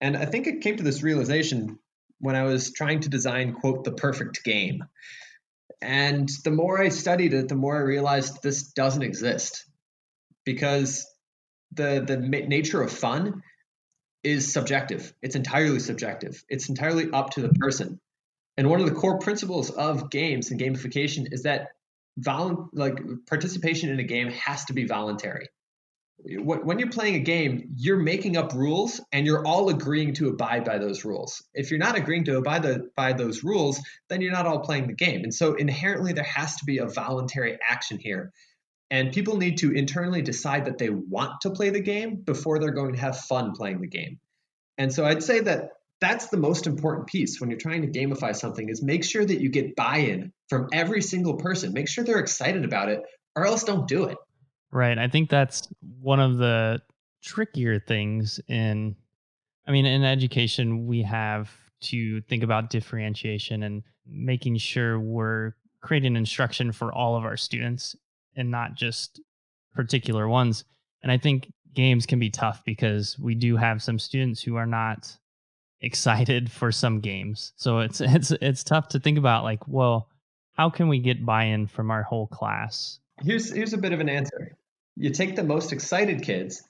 And 0.02 0.18
I 0.18 0.26
think 0.26 0.48
it 0.48 0.62
came 0.62 0.78
to 0.78 0.84
this 0.84 1.04
realization 1.04 1.78
when 2.20 2.36
I 2.36 2.44
was 2.44 2.74
trying 2.74 3.02
to 3.02 3.10
design, 3.10 3.54
quote, 3.54 3.84
the 3.84 3.92
perfect 3.92 4.44
game. 4.44 4.84
And 5.82 6.30
the 6.44 6.52
more 6.52 6.82
I 6.82 6.90
studied 6.90 7.34
it, 7.34 7.50
the 7.50 7.56
more 7.56 7.76
I 7.76 7.82
realized 7.82 8.42
this 8.42 8.72
doesn't 8.72 9.04
exist 9.04 9.66
because 10.46 11.06
the, 11.74 12.04
the 12.06 12.18
nature 12.18 12.82
of 12.82 12.92
fun 12.92 13.44
is 14.24 14.54
subjective. 14.54 15.14
It's 15.22 15.36
entirely 15.36 15.80
subjective. 15.80 16.44
It's 16.50 16.70
entirely 16.70 17.12
up 17.12 17.32
to 17.32 17.42
the 17.42 17.50
person. 17.50 18.00
And 18.58 18.70
one 18.70 18.80
of 18.80 18.86
the 18.86 18.96
core 18.96 19.20
principles 19.20 19.70
of 19.70 20.10
games 20.10 20.52
and 20.52 20.60
gamification 20.60 21.28
is 21.32 21.44
that 21.44 21.70
volu- 22.20 22.70
like 22.74 23.00
participation 23.28 23.90
in 23.90 24.00
a 24.00 24.04
game 24.04 24.30
has 24.30 24.66
to 24.66 24.74
be 24.74 24.86
voluntary. 24.86 25.48
When 26.26 26.80
you're 26.80 26.92
playing 26.92 27.16
a 27.16 27.20
game, 27.20 27.72
you're 27.76 27.98
making 27.98 28.38
up 28.38 28.54
rules 28.54 29.02
and 29.12 29.26
you're 29.26 29.46
all 29.46 29.70
agreeing 29.70 30.14
to 30.16 30.30
abide 30.30 30.64
by 30.64 30.78
those 30.78 31.04
rules. 31.04 31.44
If 31.54 31.70
you're 31.70 31.80
not 31.80 31.98
agreeing 31.98 32.24
to 32.26 32.38
abide 32.38 32.64
the, 32.64 32.90
by 32.96 33.14
those 33.14 33.44
rules, 33.44 33.82
then 34.10 34.22
you're 34.22 34.32
not 34.32 34.46
all 34.46 34.60
playing 34.60 34.88
the 34.88 34.94
game. 34.94 35.24
And 35.24 35.34
so 35.34 35.56
inherently, 35.56 36.14
there 36.14 36.24
has 36.24 36.56
to 36.58 36.66
be 36.66 36.78
a 36.78 36.86
voluntary 36.86 37.58
action 37.68 37.98
here. 37.98 38.32
And 38.90 39.12
people 39.12 39.38
need 39.38 39.58
to 39.58 39.72
internally 39.72 40.22
decide 40.22 40.66
that 40.66 40.78
they 40.78 40.92
want 40.92 41.42
to 41.42 41.50
play 41.50 41.72
the 41.72 41.82
game 41.82 42.18
before 42.18 42.60
they're 42.60 42.72
going 42.72 42.94
to 42.94 43.02
have 43.02 43.18
fun 43.20 43.54
playing 43.54 43.82
the 43.82 43.88
game. 43.88 44.20
And 44.78 44.94
so 44.94 45.04
I'd 45.04 45.24
say 45.24 45.40
that 45.42 45.72
that's 46.04 46.28
the 46.28 46.38
most 46.38 46.68
important 46.68 47.08
piece 47.08 47.40
when 47.40 47.50
you're 47.50 47.60
trying 47.60 47.82
to 47.82 47.88
gamify 47.88 48.36
something 48.36 48.70
is 48.70 48.84
make 48.84 49.04
sure 49.04 49.24
that 49.24 49.40
you 49.40 49.50
get 49.50 49.76
buy-in 49.76 50.32
from 50.50 50.68
every 50.74 51.02
single 51.02 51.36
person. 51.36 51.74
Make 51.74 51.88
sure 51.88 52.04
they're 52.04 52.20
excited 52.20 52.66
about 52.66 52.90
it 52.90 53.02
or 53.36 53.46
else 53.46 53.64
don't 53.64 53.88
do 53.88 54.06
it. 54.06 54.18
Right 54.72 54.98
i 54.98 55.08
think 55.08 55.30
that's 55.30 55.68
one 56.00 56.20
of 56.20 56.38
the 56.38 56.82
trickier 57.24 57.80
things 57.80 58.40
in 58.48 58.96
i 59.68 59.72
mean 59.72 59.86
in 59.86 60.04
education 60.04 60.88
we 60.88 61.04
have 61.04 61.52
to 61.82 62.22
think 62.22 62.44
about 62.44 62.70
differentiation 62.70 63.64
and 63.64 63.84
making 64.08 64.58
sure 64.58 65.00
we're 65.00 65.54
creating 65.82 66.16
instruction 66.16 66.72
for 66.72 66.92
all 66.92 67.16
of 67.16 67.24
our 67.24 67.38
students 67.38 67.96
and 68.36 68.50
not 68.50 68.74
just 68.74 69.22
particular 69.76 70.28
ones. 70.28 70.64
And 71.04 71.12
i 71.12 71.18
think 71.18 71.52
games 71.74 72.06
can 72.06 72.20
be 72.20 72.30
tough 72.30 72.64
because 72.66 73.18
we 73.20 73.36
do 73.36 73.58
have 73.58 73.82
some 73.82 74.00
students 74.00 74.42
who 74.42 74.56
are 74.56 74.66
not 74.66 75.16
excited 75.84 76.52
for 76.52 76.72
some 76.72 77.02
games. 77.02 77.54
So 77.58 77.80
it's 77.80 78.02
it's 78.02 78.32
it's 78.32 78.64
tough 78.64 78.88
to 78.90 79.00
think 79.00 79.18
about 79.18 79.44
like, 79.44 79.68
well, 79.68 80.10
how 80.54 80.70
can 80.70 80.88
we 80.88 81.00
get 81.00 81.26
buy-in 81.26 81.68
from 81.68 81.92
our 81.92 82.04
whole 82.04 82.28
class? 82.28 83.00
Here's 83.22 83.52
here's 83.52 83.74
a 83.74 83.78
bit 83.78 83.94
of 83.94 84.00
an 84.00 84.10
answer. 84.10 84.58
You 84.96 85.12
take 85.12 85.36
the 85.36 85.44
most 85.44 85.72
excited 85.72 86.24
kids 86.24 86.64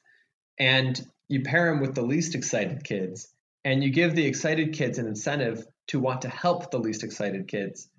and 0.59 0.99
you 1.27 1.41
pair 1.41 1.71
them 1.71 1.81
with 1.81 1.95
the 1.95 2.01
least 2.01 2.35
excited 2.35 2.83
kids 2.83 3.33
and 3.65 3.83
you 3.83 3.89
give 3.89 4.15
the 4.15 4.25
excited 4.25 4.73
kids 4.73 4.97
an 4.97 5.07
incentive 5.07 5.65
to 5.87 5.99
want 5.99 6.21
to 6.21 6.29
help 6.29 6.71
the 6.71 6.79
least 6.79 7.03
excited 7.03 7.47
kids 7.47 7.89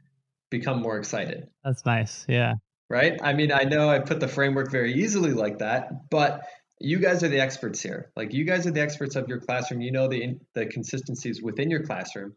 become 0.51 0.81
more 0.81 0.99
excited. 0.99 1.49
That's 1.63 1.85
nice. 1.85 2.25
Yeah. 2.29 2.55
Right? 2.89 3.19
I 3.23 3.33
mean, 3.33 3.51
I 3.51 3.65
know 3.65 3.89
I 3.89 3.99
put 3.99 4.21
the 4.21 4.29
framework 4.29 4.71
very 4.71 4.95
easily 4.95 5.33
like 5.33 5.59
that, 5.59 6.11
but 6.11 6.43
you 6.85 6.99
guys 6.99 7.25
are 7.25 7.29
the 7.29 7.41
experts 7.41 7.81
here. 7.81 8.13
Like 8.15 8.35
you 8.35 8.45
guys 8.45 8.67
are 8.67 8.71
the 8.71 8.83
experts 8.83 9.17
of 9.17 9.29
your 9.29 9.41
classroom. 9.41 9.81
You 9.81 9.91
know 9.91 10.07
the 10.07 10.39
the 10.55 10.67
consistencies 10.67 11.43
within 11.43 11.71
your 11.71 11.83
classroom, 11.83 12.35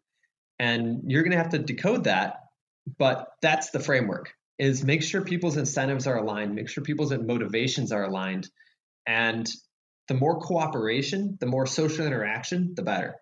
and 0.57 1.01
you're 1.05 1.23
going 1.23 1.31
to 1.31 1.37
have 1.37 1.49
to 1.49 1.59
decode 1.59 2.05
that. 2.05 2.39
But 2.97 3.27
that's 3.41 3.71
the 3.71 3.79
framework: 3.79 4.33
is 4.57 4.83
make 4.83 5.03
sure 5.03 5.21
people's 5.21 5.57
incentives 5.57 6.07
are 6.07 6.17
aligned, 6.17 6.55
make 6.55 6.69
sure 6.69 6.83
people's 6.83 7.11
motivations 7.11 7.91
are 7.91 8.05
aligned, 8.05 8.49
and 9.05 9.47
the 10.07 10.13
more 10.13 10.39
cooperation, 10.39 11.37
the 11.41 11.45
more 11.45 11.67
social 11.67 12.05
interaction, 12.05 12.73
the 12.75 12.83
better. 12.83 13.15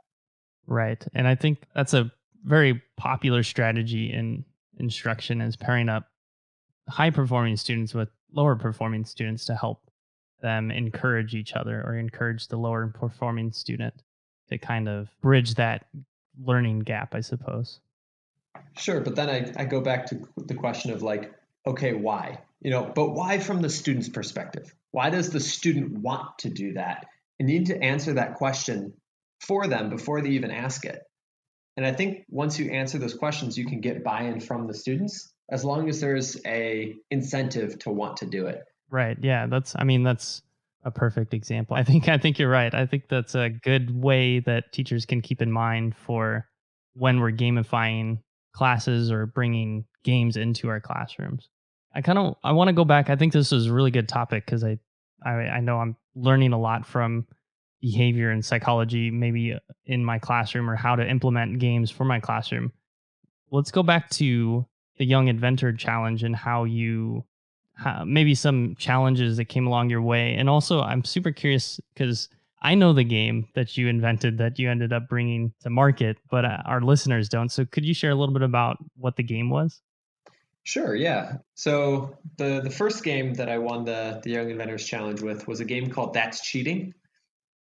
Right, 0.67 1.03
and 1.13 1.27
I 1.27 1.35
think 1.35 1.63
that's 1.73 1.93
a 1.93 2.11
very 2.43 2.83
popular 2.97 3.41
strategy 3.41 4.13
in 4.13 4.45
instruction 4.77 5.41
is 5.41 5.55
pairing 5.55 5.89
up 5.89 6.07
high 6.87 7.09
performing 7.09 7.57
students 7.57 7.95
with 7.95 8.09
lower 8.31 8.55
performing 8.55 9.05
students 9.05 9.45
to 9.45 9.55
help 9.55 9.84
them 10.41 10.71
encourage 10.71 11.33
each 11.33 11.53
other 11.53 11.81
or 11.81 11.95
encourage 11.97 12.47
the 12.47 12.57
lower 12.57 12.87
performing 12.87 13.51
student 13.51 13.93
to 14.49 14.57
kind 14.57 14.87
of 14.87 15.09
bridge 15.21 15.55
that 15.55 15.87
learning 16.43 16.79
gap, 16.79 17.15
I 17.15 17.21
suppose. 17.21 17.79
Sure, 18.77 19.01
but 19.01 19.15
then 19.15 19.29
I, 19.29 19.51
I 19.55 19.65
go 19.65 19.81
back 19.81 20.07
to 20.07 20.27
the 20.37 20.53
question 20.53 20.91
of 20.91 21.01
like, 21.01 21.33
okay, 21.65 21.93
why? 21.93 22.39
You 22.61 22.71
know, 22.71 22.91
but 22.93 23.11
why 23.11 23.39
from 23.39 23.61
the 23.61 23.69
student's 23.69 24.09
perspective? 24.09 24.73
Why 24.91 25.09
does 25.09 25.29
the 25.29 25.39
student 25.39 25.99
want 25.99 26.39
to 26.39 26.49
do 26.49 26.73
that? 26.73 27.05
You 27.39 27.45
need 27.45 27.67
to 27.67 27.81
answer 27.81 28.13
that 28.13 28.35
question 28.35 28.93
for 29.39 29.67
them 29.67 29.89
before 29.89 30.21
they 30.21 30.29
even 30.29 30.51
ask 30.51 30.85
it. 30.85 31.01
And 31.77 31.85
I 31.85 31.91
think 31.91 32.25
once 32.29 32.57
you 32.57 32.71
answer 32.71 32.97
those 32.97 33.13
questions, 33.13 33.57
you 33.57 33.65
can 33.65 33.81
get 33.81 34.03
buy-in 34.03 34.39
from 34.39 34.67
the 34.67 34.73
students 34.73 35.33
as 35.49 35.65
long 35.65 35.89
as 35.89 35.99
there's 35.99 36.37
a 36.45 36.95
incentive 37.11 37.77
to 37.79 37.91
want 37.91 38.17
to 38.17 38.25
do 38.25 38.47
it. 38.47 38.63
Right. 38.95 39.17
Yeah. 39.21 39.47
That's, 39.47 39.75
I 39.77 39.83
mean, 39.83 40.03
that's 40.03 40.41
a 40.85 40.91
perfect 40.91 41.33
example. 41.33 41.75
I 41.75 41.83
think, 41.83 42.07
I 42.07 42.17
think 42.17 42.39
you're 42.39 42.49
right. 42.49 42.73
I 42.73 42.85
think 42.85 43.09
that's 43.09 43.35
a 43.35 43.49
good 43.49 43.91
way 43.91 44.39
that 44.39 44.71
teachers 44.71 45.05
can 45.05 45.21
keep 45.21 45.41
in 45.41 45.51
mind 45.51 45.95
for 45.97 46.47
when 46.93 47.19
we're 47.19 47.31
gamifying 47.31 48.19
classes 48.53 49.11
or 49.11 49.25
bringing 49.25 49.83
games 50.03 50.37
into 50.37 50.69
our 50.69 50.79
classrooms. 50.79 51.49
I 51.93 52.01
kind 52.01 52.17
of, 52.17 52.35
I 52.41 52.53
want 52.53 52.69
to 52.69 52.73
go 52.73 52.85
back. 52.85 53.09
I 53.09 53.17
think 53.17 53.33
this 53.33 53.51
is 53.51 53.65
a 53.65 53.73
really 53.73 53.91
good 53.91 54.07
topic 54.07 54.45
because 54.45 54.63
I 54.63 54.79
I, 55.25 55.31
I 55.31 55.59
know 55.59 55.79
I'm 55.79 55.95
learning 56.15 56.53
a 56.53 56.59
lot 56.59 56.85
from 56.85 57.25
behavior 57.81 58.29
and 58.29 58.45
psychology, 58.45 59.11
maybe 59.11 59.53
uh, 59.53 59.59
in 59.85 60.05
my 60.05 60.19
classroom 60.19 60.69
or 60.69 60.75
how 60.75 60.95
to 60.95 61.05
implement 61.05 61.59
games 61.59 61.91
for 61.91 62.05
my 62.05 62.19
classroom. 62.19 62.71
Let's 63.51 63.71
go 63.71 63.83
back 63.83 64.09
to 64.11 64.65
the 64.97 65.05
Young 65.05 65.27
Inventor 65.27 65.73
Challenge 65.73 66.23
and 66.23 66.35
how 66.35 66.63
you 66.65 67.25
maybe 68.05 68.35
some 68.35 68.75
challenges 68.77 69.37
that 69.37 69.45
came 69.45 69.67
along 69.67 69.89
your 69.89 70.01
way. 70.01 70.35
And 70.35 70.49
also, 70.49 70.81
I'm 70.81 71.03
super 71.03 71.31
curious 71.31 71.79
because 71.93 72.29
I 72.61 72.75
know 72.75 72.93
the 72.93 73.03
game 73.03 73.47
that 73.53 73.77
you 73.77 73.87
invented 73.87 74.37
that 74.39 74.57
you 74.57 74.69
ended 74.69 74.93
up 74.93 75.07
bringing 75.09 75.53
to 75.61 75.69
market, 75.69 76.17
but 76.29 76.45
uh, 76.45 76.61
our 76.65 76.81
listeners 76.81 77.29
don't. 77.29 77.49
So, 77.49 77.65
could 77.65 77.85
you 77.85 77.93
share 77.93 78.11
a 78.11 78.15
little 78.15 78.33
bit 78.33 78.41
about 78.41 78.77
what 78.97 79.15
the 79.15 79.23
game 79.23 79.49
was? 79.49 79.81
Sure, 80.63 80.95
yeah. 80.95 81.37
So 81.53 82.17
the 82.37 82.59
the 82.59 82.71
first 82.71 83.03
game 83.03 83.35
that 83.35 83.49
I 83.49 83.59
won 83.59 83.85
the 83.85 84.19
the 84.23 84.31
Young 84.31 84.49
Inventors 84.49 84.85
Challenge 84.85 85.21
with 85.21 85.47
was 85.47 85.59
a 85.59 85.65
game 85.65 85.91
called 85.91 86.15
That's 86.15 86.41
Cheating. 86.41 86.93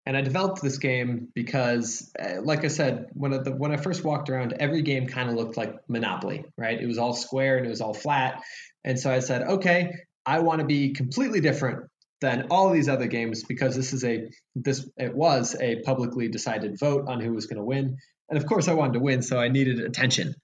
And 0.06 0.16
I 0.16 0.20
developed 0.20 0.60
this 0.60 0.76
game 0.76 1.28
because, 1.34 2.12
uh, 2.20 2.42
like 2.42 2.64
I 2.64 2.68
said, 2.68 3.06
when 3.14 3.32
I, 3.32 3.38
the, 3.38 3.52
when 3.52 3.72
I 3.72 3.78
first 3.78 4.04
walked 4.04 4.28
around, 4.28 4.54
every 4.60 4.82
game 4.82 5.06
kind 5.06 5.30
of 5.30 5.34
looked 5.34 5.56
like 5.56 5.76
Monopoly, 5.88 6.44
right? 6.58 6.78
It 6.78 6.86
was 6.86 6.98
all 6.98 7.14
square 7.14 7.56
and 7.56 7.64
it 7.66 7.70
was 7.70 7.80
all 7.80 7.94
flat. 7.94 8.42
And 8.84 8.98
so 8.98 9.10
I 9.10 9.20
said, 9.20 9.42
okay, 9.42 9.92
I 10.26 10.40
want 10.40 10.60
to 10.60 10.66
be 10.66 10.92
completely 10.92 11.40
different 11.40 11.88
than 12.20 12.46
all 12.50 12.70
these 12.70 12.88
other 12.88 13.06
games 13.06 13.44
because 13.44 13.76
this 13.76 13.92
is 13.92 14.04
a 14.04 14.28
this 14.54 14.88
it 14.96 15.14
was 15.14 15.56
a 15.60 15.82
publicly 15.82 16.28
decided 16.28 16.78
vote 16.78 17.04
on 17.08 17.20
who 17.20 17.32
was 17.32 17.46
going 17.46 17.58
to 17.58 17.64
win. 17.64 17.98
And 18.28 18.38
of 18.38 18.46
course, 18.46 18.68
I 18.68 18.74
wanted 18.74 18.94
to 18.94 19.00
win, 19.00 19.22
so 19.22 19.38
I 19.38 19.48
needed 19.48 19.80
attention. 19.80 20.34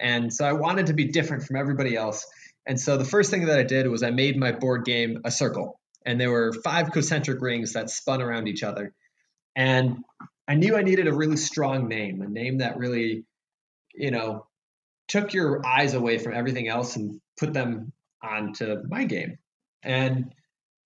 And 0.00 0.32
so 0.32 0.44
I 0.44 0.52
wanted 0.52 0.86
to 0.86 0.94
be 0.94 1.06
different 1.06 1.44
from 1.44 1.56
everybody 1.56 1.96
else. 1.96 2.26
And 2.66 2.80
so 2.80 2.96
the 2.96 3.04
first 3.04 3.30
thing 3.30 3.46
that 3.46 3.58
I 3.58 3.62
did 3.62 3.86
was 3.88 4.02
I 4.02 4.10
made 4.10 4.36
my 4.36 4.52
board 4.52 4.84
game 4.84 5.20
a 5.24 5.30
circle. 5.30 5.80
And 6.04 6.20
there 6.20 6.30
were 6.30 6.52
five 6.52 6.92
concentric 6.92 7.40
rings 7.40 7.72
that 7.72 7.90
spun 7.90 8.22
around 8.22 8.48
each 8.48 8.62
other. 8.62 8.92
And 9.56 9.98
I 10.46 10.54
knew 10.54 10.76
I 10.76 10.82
needed 10.82 11.08
a 11.08 11.14
really 11.14 11.36
strong 11.36 11.88
name, 11.88 12.22
a 12.22 12.28
name 12.28 12.58
that 12.58 12.78
really, 12.78 13.24
you 13.94 14.10
know, 14.10 14.46
took 15.08 15.34
your 15.34 15.66
eyes 15.66 15.94
away 15.94 16.18
from 16.18 16.34
everything 16.34 16.68
else 16.68 16.96
and 16.96 17.20
put 17.38 17.52
them 17.52 17.92
onto 18.22 18.82
my 18.88 19.04
game. 19.04 19.38
And 19.82 20.32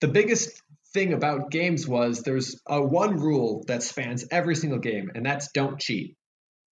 the 0.00 0.08
biggest 0.08 0.62
thing 0.92 1.12
about 1.12 1.50
games 1.50 1.88
was 1.88 2.22
there's 2.22 2.60
a 2.66 2.82
one 2.82 3.16
rule 3.16 3.64
that 3.68 3.82
spans 3.82 4.26
every 4.30 4.54
single 4.54 4.78
game, 4.78 5.10
and 5.14 5.24
that's 5.24 5.50
don't 5.52 5.80
cheat. 5.80 6.16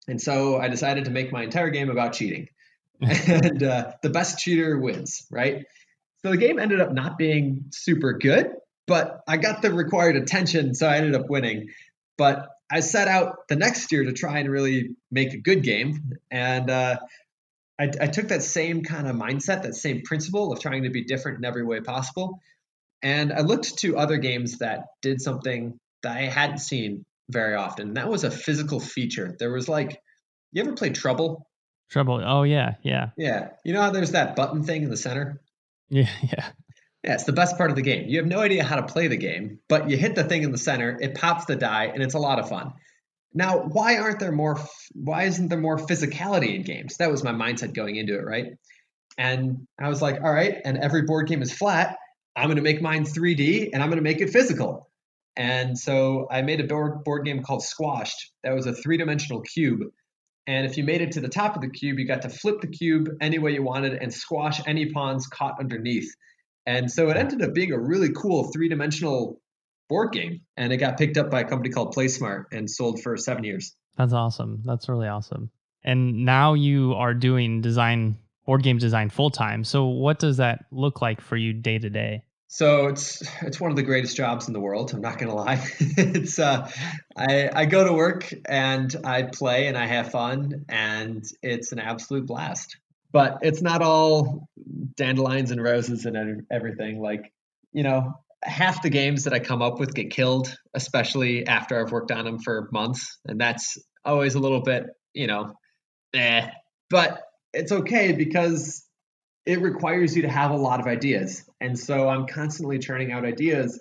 And 0.09 0.21
so 0.21 0.59
I 0.59 0.69
decided 0.69 1.05
to 1.05 1.11
make 1.11 1.33
my 1.33 1.43
entire 1.43 1.71
game 1.71 1.91
about 1.91 2.15
cheating. 2.15 2.49
and 3.01 3.63
uh, 3.63 3.93
the 4.03 4.11
best 4.11 4.39
cheater 4.39 4.79
wins, 4.79 5.27
right? 5.31 5.65
So 6.23 6.31
the 6.31 6.37
game 6.37 6.59
ended 6.59 6.81
up 6.81 6.93
not 6.93 7.17
being 7.17 7.67
super 7.71 8.15
good, 8.15 8.51
but 8.89 9.21
I 9.29 9.37
got 9.37 9.63
the 9.63 9.73
required 9.73 10.17
attention, 10.17 10.75
so 10.75 10.89
I 10.89 10.97
ended 10.97 11.15
up 11.15 11.31
winning. 11.31 11.69
But 12.17 12.49
I 12.71 12.81
set 12.81 13.07
out 13.07 13.49
the 13.49 13.55
next 13.55 13.93
year 13.93 14.05
to 14.05 14.13
try 14.13 14.39
and 14.39 14.51
really 14.51 14.97
make 15.11 15.33
a 15.33 15.39
good 15.39 15.63
game. 15.63 16.15
And 16.31 16.69
uh, 16.69 16.99
I, 17.79 17.91
I, 18.01 18.07
took 18.09 18.29
that 18.29 18.43
same 18.43 18.83
kind 18.83 19.07
of 19.07 19.15
mindset, 19.15 19.63
that 19.63 19.75
same 19.75 20.03
principle 20.03 20.53
of 20.53 20.61
trying 20.61 20.83
to 20.83 20.91
be 20.91 21.05
different 21.05 21.39
in 21.39 21.45
every 21.45 21.65
way 21.65 21.81
possible. 21.81 22.41
And 23.03 23.33
I 23.33 23.41
looked 23.41 23.79
to 23.79 23.97
other 23.97 24.17
games 24.17 24.59
that 24.59 24.87
did 25.03 25.21
something 25.21 25.79
that 26.03 26.17
I 26.17 26.23
hadn't 26.23 26.59
seen 26.59 27.05
very 27.31 27.55
often. 27.55 27.95
That 27.95 28.09
was 28.09 28.25
a 28.25 28.31
physical 28.31 28.81
feature. 28.81 29.37
There 29.39 29.53
was 29.53 29.69
like, 29.69 30.01
you 30.53 30.63
ever 30.63 30.73
play 30.73 30.91
Trouble? 30.91 31.47
Trouble. 31.91 32.21
Oh, 32.25 32.43
yeah. 32.43 32.75
Yeah. 32.83 33.11
Yeah. 33.17 33.51
You 33.65 33.73
know 33.73 33.83
how 33.83 33.91
there's 33.91 34.13
that 34.13 34.35
button 34.35 34.65
thing 34.65 34.83
in 34.83 34.91
the 34.91 34.97
center? 34.97 35.41
Yeah. 35.91 36.11
Yeah. 36.23 36.51
Yeah, 37.03 37.15
it's 37.15 37.25
the 37.25 37.33
best 37.33 37.57
part 37.57 37.71
of 37.71 37.77
the 37.77 37.83
game. 37.83 38.09
You 38.09 38.19
have 38.19 38.27
no 38.27 38.41
idea 38.41 38.63
how 38.63 38.77
to 38.77 38.83
play 38.83 39.07
the 39.07 39.17
game, 39.17 39.61
but 39.69 39.89
you 39.89 39.97
hit 39.97 40.15
the 40.15 40.25
thing 40.25 40.43
in 40.43 40.53
the 40.53 40.59
center, 40.59 40.99
it 41.01 41.15
pops 41.15 41.47
the 41.47 41.57
die, 41.57 41.87
and 41.87 42.03
it's 42.03 42.13
a 42.13 42.19
lot 42.19 42.39
of 42.39 42.51
fun. 42.51 42.75
Now, 43.35 43.59
why 43.59 43.99
aren't 43.99 44.21
there 44.21 44.33
more? 44.33 44.59
Why 44.95 45.25
isn't 45.25 45.49
there 45.49 45.61
more 45.61 45.77
physicality 45.77 46.55
in 46.55 46.63
games? 46.63 46.97
That 46.99 47.11
was 47.11 47.23
my 47.23 47.33
mindset 47.33 47.75
going 47.75 47.97
into 47.97 48.15
it, 48.15 48.25
right? 48.25 48.47
And 49.19 49.67
I 49.81 49.89
was 49.89 50.01
like, 50.01 50.23
all 50.23 50.33
right, 50.33 50.57
and 50.65 50.79
every 50.79 51.03
board 51.03 51.29
game 51.29 51.43
is 51.43 51.53
flat. 51.53 51.97
I'm 52.37 52.47
going 52.47 52.57
to 52.57 52.63
make 52.63 52.81
mine 52.81 53.05
3D, 53.05 53.71
and 53.73 53.83
I'm 53.83 53.89
going 53.89 53.99
to 53.99 54.03
make 54.03 54.21
it 54.21 54.31
physical. 54.31 54.89
And 55.37 55.79
so 55.79 56.27
I 56.31 56.43
made 56.43 56.61
a 56.61 56.65
board 56.65 57.05
board 57.05 57.25
game 57.25 57.43
called 57.43 57.63
Squashed. 57.63 58.33
That 58.43 58.55
was 58.55 58.67
a 58.67 58.73
three 58.73 58.97
dimensional 58.97 59.41
cube. 59.43 59.81
And 60.49 60.67
if 60.67 60.77
you 60.77 60.85
made 60.85 61.03
it 61.03 61.13
to 61.13 61.21
the 61.21 61.29
top 61.29 61.57
of 61.57 61.63
the 61.63 61.69
cube, 61.69 61.99
you 61.99 62.07
got 62.07 62.23
to 62.23 62.31
flip 62.31 62.61
the 62.61 62.69
cube 62.69 63.09
any 63.21 63.39
way 63.39 63.53
you 63.53 63.63
wanted 63.63 63.93
and 64.03 64.13
squash 64.13 64.61
any 64.67 64.91
pawns 64.91 65.27
caught 65.27 65.61
underneath. 65.61 66.11
And 66.67 66.91
so 66.91 67.11
it 67.11 67.17
ended 67.17 67.43
up 67.43 67.55
being 67.55 67.73
a 67.73 67.79
really 67.79 68.11
cool 68.13 68.51
three 68.51 68.69
dimensional 68.69 69.41
board 69.89 70.13
game. 70.13 70.41
And 70.57 70.73
it 70.73 70.79
got 70.79 70.99
picked 70.99 71.17
up 71.17 71.31
by 71.31 71.41
a 71.41 71.45
company 71.45 71.71
called 71.71 71.95
PlaySmart 71.95 72.45
and 72.53 72.71
sold 72.71 73.03
for 73.03 73.17
seven 73.17 73.45
years. 73.45 73.75
That's 73.97 74.13
awesome. 74.13 74.63
That's 74.65 74.89
really 74.89 75.09
awesome. 75.09 75.51
And 75.85 76.25
now 76.25 76.55
you 76.55 76.95
are 76.95 77.15
doing 77.15 77.61
design, 77.61 78.19
board 78.47 78.63
game 78.63 78.79
design 78.79 79.11
full 79.11 79.31
time. 79.31 79.65
So 79.65 79.87
what 79.87 80.19
does 80.19 80.37
that 80.39 80.67
look 80.71 81.01
like 81.01 81.21
for 81.21 81.37
you 81.37 81.53
day 81.53 81.79
to 81.79 81.91
day? 81.91 82.23
So 82.51 82.87
it's 82.87 83.23
it's 83.43 83.61
one 83.61 83.71
of 83.71 83.77
the 83.77 83.83
greatest 83.83 84.17
jobs 84.17 84.49
in 84.49 84.55
the 84.55 84.61
world. 84.61 84.95
I'm 84.95 85.03
not 85.03 85.19
gonna 85.19 85.35
lie. 85.35 85.63
it's 85.81 86.39
uh, 86.39 86.71
I 87.15 87.51
I 87.53 87.67
go 87.67 87.85
to 87.85 87.93
work 87.93 88.33
and 88.47 88.95
I 89.05 89.25
play 89.25 89.67
and 89.67 89.77
I 89.77 89.87
have 89.87 90.11
fun 90.11 90.65
and 90.69 91.23
it's 91.43 91.73
an 91.73 91.79
absolute 91.79 92.25
blast 92.27 92.79
but 93.13 93.39
it's 93.43 93.63
not 93.63 93.83
all 93.83 94.49
dandelions 94.97 95.51
and 95.51 95.63
roses 95.63 96.05
and 96.05 96.47
everything. 96.51 97.01
Like, 97.01 97.33
you 97.73 97.83
know, 97.83 98.15
half 98.45 98.83
the 98.83 98.91
games 98.91 99.25
that 99.25 99.33
I 99.33 99.39
come 99.39 99.63
up 99.63 99.79
with 99.79 99.95
get 99.95 100.11
killed, 100.11 100.55
especially 100.75 101.47
after 101.47 101.81
I've 101.81 101.93
worked 101.93 102.13
on 102.13 102.25
them 102.25 102.39
for 102.39 102.69
months. 102.73 103.19
And 103.27 103.41
that's 103.41 103.77
always 104.05 104.35
a 104.35 104.39
little 104.39 104.63
bit, 104.63 104.87
you 105.13 105.27
know, 105.27 105.53
eh. 106.15 106.49
But 106.91 107.21
it's 107.53 107.73
okay 107.73 108.13
because 108.13 108.85
it 109.47 109.61
requires 109.61 110.15
you 110.15 110.23
to 110.23 110.29
have 110.29 110.51
a 110.51 110.57
lot 110.57 110.81
of 110.81 110.87
ideas. 110.87 111.45
And 111.61 111.79
so 111.79 112.09
I'm 112.09 112.27
constantly 112.27 112.79
churning 112.79 113.13
out 113.13 113.25
ideas 113.25 113.81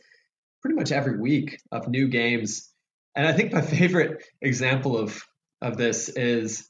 pretty 0.62 0.76
much 0.76 0.92
every 0.92 1.20
week 1.20 1.60
of 1.72 1.88
new 1.88 2.08
games. 2.08 2.72
And 3.16 3.28
I 3.28 3.34
think 3.34 3.54
my 3.54 3.62
favorite 3.78 4.24
example 4.42 4.98
of 4.98 5.22
of 5.62 5.76
this 5.76 6.10
is 6.10 6.70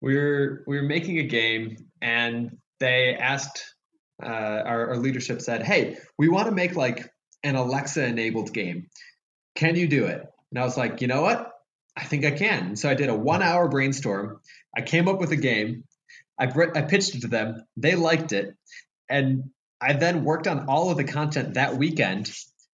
we 0.00 0.16
were 0.16 0.64
we 0.66 0.76
were 0.76 0.86
making 0.86 1.18
a 1.18 1.24
game 1.24 1.76
and 2.02 2.58
they 2.80 3.14
asked 3.14 3.74
uh, 4.22 4.26
our, 4.26 4.90
our 4.90 4.96
leadership 4.96 5.40
said 5.40 5.62
hey 5.62 5.96
we 6.18 6.28
want 6.28 6.46
to 6.46 6.54
make 6.54 6.74
like 6.74 7.10
an 7.44 7.56
alexa 7.56 8.04
enabled 8.04 8.52
game. 8.52 8.88
Can 9.54 9.76
you 9.76 9.88
do 9.88 10.06
it? 10.06 10.22
And 10.50 10.60
i 10.60 10.64
was 10.64 10.76
like 10.76 11.00
you 11.00 11.06
know 11.06 11.22
what? 11.22 11.50
I 11.96 12.04
think 12.04 12.24
i 12.24 12.30
can. 12.30 12.68
And 12.68 12.78
so 12.78 12.88
i 12.88 12.94
did 12.94 13.08
a 13.08 13.14
one 13.14 13.42
hour 13.42 13.68
brainstorm. 13.68 14.40
I 14.76 14.82
came 14.82 15.08
up 15.08 15.18
with 15.18 15.32
a 15.32 15.36
game. 15.36 15.84
I, 16.40 16.44
I 16.74 16.82
pitched 16.82 17.16
it 17.16 17.22
to 17.22 17.28
them. 17.28 17.64
They 17.76 17.94
liked 17.94 18.32
it. 18.32 18.54
And 19.08 19.50
i 19.80 19.92
then 19.92 20.24
worked 20.24 20.46
on 20.46 20.66
all 20.68 20.90
of 20.90 20.96
the 20.96 21.04
content 21.04 21.54
that 21.54 21.76
weekend 21.76 22.30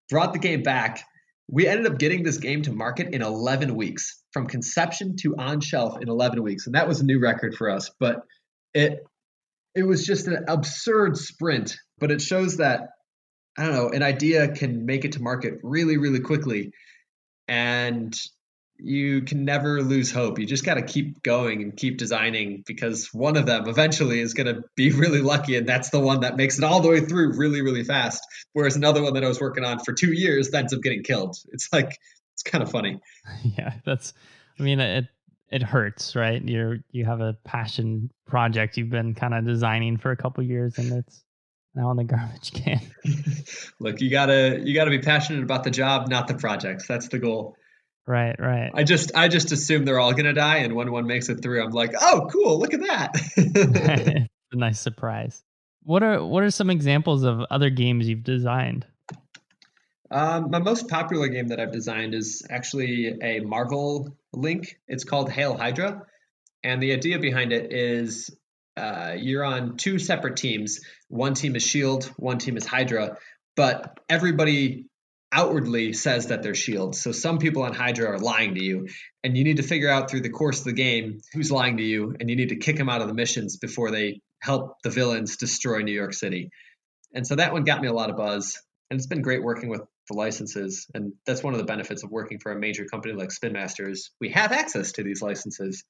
brought 0.09 0.33
the 0.33 0.38
game 0.38 0.62
back. 0.62 1.05
We 1.48 1.66
ended 1.66 1.87
up 1.87 1.98
getting 1.98 2.22
this 2.22 2.38
game 2.38 2.62
to 2.62 2.72
market 2.72 3.12
in 3.12 3.22
11 3.22 3.74
weeks 3.74 4.22
from 4.33 4.46
conception 4.46 5.16
to 5.18 5.35
on 5.37 5.61
shelf 5.61 6.00
in 6.00 6.09
11 6.09 6.42
weeks. 6.42 6.66
And 6.66 6.74
that 6.76 6.88
was 6.88 7.00
a 7.00 7.05
new 7.05 7.20
record 7.20 7.55
for 7.55 7.68
us 7.68 7.90
but 7.98 8.22
it 8.74 9.05
it 9.74 9.82
was 9.85 10.04
just 10.04 10.26
an 10.26 10.44
absurd 10.48 11.16
sprint 11.16 11.76
but 11.98 12.11
it 12.11 12.20
shows 12.20 12.58
that 12.58 12.90
i 13.58 13.64
don't 13.64 13.74
know 13.74 13.88
an 13.90 14.02
idea 14.02 14.48
can 14.48 14.87
make 14.87 15.04
it 15.04 15.12
to 15.12 15.22
market 15.22 15.54
really 15.62 15.96
really 15.96 16.20
quickly 16.20 16.72
and 17.48 18.18
you 18.82 19.22
can 19.22 19.44
never 19.44 19.80
lose 19.80 20.11
hope. 20.11 20.38
You 20.38 20.46
just 20.46 20.64
got 20.64 20.74
to 20.74 20.82
keep 20.82 21.22
going 21.22 21.62
and 21.62 21.76
keep 21.76 21.98
designing 21.98 22.64
because 22.66 23.11
one 23.12 23.37
of 23.37 23.46
them 23.46 23.68
eventually 23.68 24.20
is 24.20 24.35
going 24.35 24.52
to 24.52 24.62
be 24.74 24.90
really 24.92 25.20
lucky, 25.20 25.56
and 25.56 25.68
that's 25.68 25.90
the 25.90 26.00
one 26.00 26.20
that 26.20 26.37
makes 26.37 26.58
it 26.58 26.64
all 26.64 26.80
the 26.80 26.88
way 26.88 27.00
through 27.00 27.37
really, 27.37 27.62
really 27.62 27.85
fast. 27.85 28.22
Whereas 28.52 28.76
another 28.76 29.02
one 29.02 29.14
that 29.14 29.24
I 29.24 29.28
was 29.28 29.40
working 29.40 29.64
on 29.64 29.78
for 29.78 29.92
two 29.92 30.12
years 30.12 30.52
ends 30.52 30.74
up 30.74 30.82
getting 30.82 31.04
killed. 31.04 31.37
It's 31.52 31.68
like 31.72 31.96
it's 32.35 32.42
kind 32.42 32.62
of 32.62 32.70
funny. 32.70 33.00
Yeah, 33.56 33.74
that's. 33.85 34.12
I 34.58 34.62
mean, 34.62 34.80
it 34.80 35.06
it 35.52 35.62
hurts, 35.62 36.16
right? 36.16 36.42
You're 36.42 36.78
you 36.90 37.04
have 37.04 37.20
a 37.20 37.34
passion 37.44 38.10
project 38.26 38.78
you've 38.78 38.90
been 38.90 39.14
kind 39.14 39.34
of 39.34 39.44
designing 39.44 39.98
for 39.98 40.10
a 40.10 40.16
couple 40.16 40.42
years, 40.42 40.78
and 40.78 40.92
it's 40.92 41.22
now 41.74 41.90
in 41.90 41.98
the 41.98 42.04
garbage 42.04 42.52
can. 42.52 42.80
Look, 43.78 44.00
you 44.00 44.10
gotta 44.10 44.60
you 44.64 44.74
gotta 44.74 44.90
be 44.90 44.98
passionate 44.98 45.42
about 45.42 45.62
the 45.62 45.70
job, 45.70 46.08
not 46.08 46.26
the 46.26 46.34
projects. 46.34 46.88
That's 46.88 47.08
the 47.08 47.18
goal. 47.18 47.56
Right, 48.06 48.34
right. 48.38 48.70
I 48.74 48.82
just 48.82 49.14
I 49.14 49.28
just 49.28 49.52
assume 49.52 49.84
they're 49.84 50.00
all 50.00 50.14
gonna 50.14 50.32
die, 50.32 50.58
and 50.58 50.74
when 50.74 50.90
one 50.90 51.06
makes 51.06 51.28
it 51.28 51.42
through, 51.42 51.62
I'm 51.62 51.70
like, 51.70 51.92
oh, 52.00 52.28
cool, 52.32 52.58
look 52.58 52.72
at 52.72 52.80
that. 52.80 54.28
a 54.52 54.56
nice 54.56 54.80
surprise. 54.80 55.44
What 55.82 56.02
are 56.02 56.24
what 56.24 56.42
are 56.42 56.50
some 56.50 56.70
examples 56.70 57.24
of 57.24 57.42
other 57.50 57.68
games 57.68 58.08
you've 58.08 58.24
designed? 58.24 58.86
Um, 60.12 60.51
my 60.51 60.59
most 60.59 60.88
popular 60.88 61.29
game 61.29 61.48
that 61.48 61.59
I've 61.59 61.72
designed 61.72 62.14
is 62.14 62.46
actually 62.51 63.18
a 63.22 63.40
Marvel 63.40 64.14
link. 64.35 64.79
It's 64.87 65.05
called 65.05 65.31
Hail 65.31 65.57
Hydra, 65.57 66.03
and 66.62 66.83
the 66.83 66.92
idea 66.92 67.18
behind 67.18 67.53
it 67.53 67.72
is 67.72 68.31
uh, 68.77 69.14
you're 69.16 69.44
on 69.44 69.79
two 69.79 69.98
separate 69.98 70.37
teams. 70.37 70.81
One 71.09 71.33
team 71.33 71.57
is 71.57 71.62
Shield, 71.62 72.05
one 72.16 72.37
team 72.37 72.59
is 72.59 72.66
Hydra, 72.66 73.16
but 73.57 74.01
everybody 74.09 74.85
outwardly 75.33 75.94
says 75.94 76.27
that 76.27 76.42
they're 76.42 76.55
shields. 76.55 77.01
So 77.01 77.11
some 77.11 77.38
people 77.38 77.62
on 77.62 77.72
Hydra 77.72 78.11
are 78.11 78.18
lying 78.18 78.55
to 78.57 78.62
you, 78.62 78.88
and 79.25 79.35
you 79.35 79.44
need 79.44 79.57
to 79.57 79.62
figure 79.62 79.88
out 79.88 80.11
through 80.11 80.20
the 80.20 80.29
course 80.29 80.59
of 80.59 80.66
the 80.66 80.75
game 80.75 81.20
who's 81.33 81.51
lying 81.51 81.79
to 81.79 81.83
you, 81.83 82.14
and 82.20 82.29
you 82.29 82.37
need 82.37 82.51
to 82.51 82.57
kick 82.57 82.77
them 82.77 82.90
out 82.90 83.01
of 83.01 83.09
the 83.09 83.14
missions 83.14 83.57
before 83.57 83.90
they 83.90 84.20
help 84.42 84.77
the 84.85 84.90
villains 84.90 85.38
destroy 85.38 85.81
New 85.81 85.94
York 85.94 86.12
City. 86.12 86.51
And 87.14 87.27
so 87.27 87.37
that 87.37 87.55
one 87.55 87.64
got 87.64 87.81
me 87.81 87.88
a 87.88 87.94
lot 87.94 88.11
of 88.11 88.18
buzz, 88.18 88.61
and 88.90 89.01
it's 89.01 89.07
been 89.07 89.22
great 89.22 89.42
working 89.42 89.70
with 89.70 89.81
licenses. 90.14 90.87
And 90.94 91.12
that's 91.27 91.42
one 91.42 91.55
of 91.55 91.59
the 91.59 91.64
benefits 91.64 92.03
of 92.03 92.11
working 92.11 92.38
for 92.38 92.53
a 92.53 92.59
major 92.59 92.85
company 92.85 93.14
like 93.14 93.31
Spin 93.33 93.53
Masters. 93.53 94.11
We 94.20 94.31
have 94.31 94.53
access 94.53 94.92
to 94.92 95.03
these 95.03 95.22
licenses. 95.22 95.85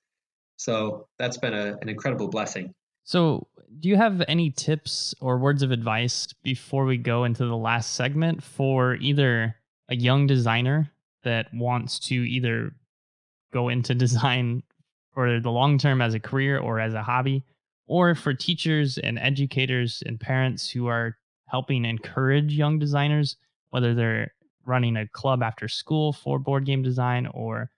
So 0.56 1.08
that's 1.18 1.38
been 1.38 1.54
a, 1.54 1.76
an 1.80 1.88
incredible 1.88 2.28
blessing. 2.28 2.74
So, 3.04 3.48
do 3.80 3.88
you 3.88 3.96
have 3.96 4.22
any 4.28 4.50
tips 4.50 5.14
or 5.20 5.38
words 5.38 5.62
of 5.62 5.72
advice 5.72 6.28
before 6.44 6.84
we 6.84 6.98
go 6.98 7.24
into 7.24 7.44
the 7.44 7.56
last 7.56 7.94
segment 7.94 8.42
for 8.42 8.94
either 8.96 9.56
a 9.88 9.96
young 9.96 10.26
designer 10.26 10.92
that 11.24 11.52
wants 11.52 11.98
to 11.98 12.14
either 12.14 12.72
go 13.52 13.68
into 13.68 13.94
design 13.96 14.62
for 15.14 15.40
the 15.40 15.50
long 15.50 15.78
term 15.78 16.00
as 16.00 16.14
a 16.14 16.20
career 16.20 16.58
or 16.58 16.80
as 16.80 16.94
a 16.94 17.02
hobby, 17.02 17.44
or 17.86 18.14
for 18.14 18.32
teachers 18.32 18.98
and 18.98 19.18
educators 19.18 20.02
and 20.06 20.20
parents 20.20 20.70
who 20.70 20.86
are 20.86 21.16
helping 21.46 21.84
encourage 21.84 22.54
young 22.54 22.78
designers, 22.78 23.36
whether 23.72 23.94
they're 23.94 24.32
running 24.64 24.96
a 24.96 25.08
club 25.08 25.42
after 25.42 25.66
school 25.66 26.12
for 26.12 26.38
board 26.38 26.64
game 26.64 26.82
design 26.82 27.26
or 27.26 27.70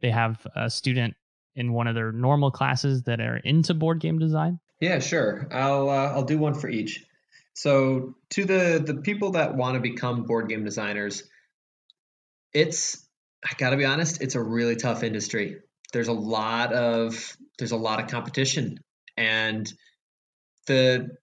they 0.00 0.10
have 0.10 0.46
a 0.56 0.70
student 0.70 1.14
in 1.54 1.72
one 1.72 1.86
of 1.86 1.94
their 1.94 2.12
normal 2.12 2.50
classes 2.50 3.02
that 3.02 3.20
are 3.20 3.36
into 3.38 3.74
board 3.74 4.00
game 4.00 4.18
design? 4.18 4.60
Yeah, 4.80 5.00
sure. 5.00 5.48
I'll 5.50 5.90
uh, 5.90 6.12
I'll 6.12 6.24
do 6.24 6.38
one 6.38 6.54
for 6.54 6.68
each. 6.68 7.04
So 7.54 8.14
to 8.30 8.44
the 8.44 8.82
the 8.84 8.94
people 9.02 9.32
that 9.32 9.56
want 9.56 9.74
to 9.74 9.80
become 9.80 10.24
board 10.24 10.48
game 10.48 10.64
designers, 10.64 11.24
it's 12.54 13.04
I 13.44 13.54
got 13.58 13.70
to 13.70 13.76
be 13.76 13.84
honest, 13.84 14.22
it's 14.22 14.36
a 14.36 14.42
really 14.42 14.76
tough 14.76 15.02
industry. 15.02 15.58
There's 15.92 16.08
a 16.08 16.12
lot 16.12 16.72
of 16.72 17.36
there's 17.58 17.72
a 17.72 17.76
lot 17.76 18.00
of 18.00 18.08
competition 18.08 18.78
and 19.16 19.70
the 20.66 21.16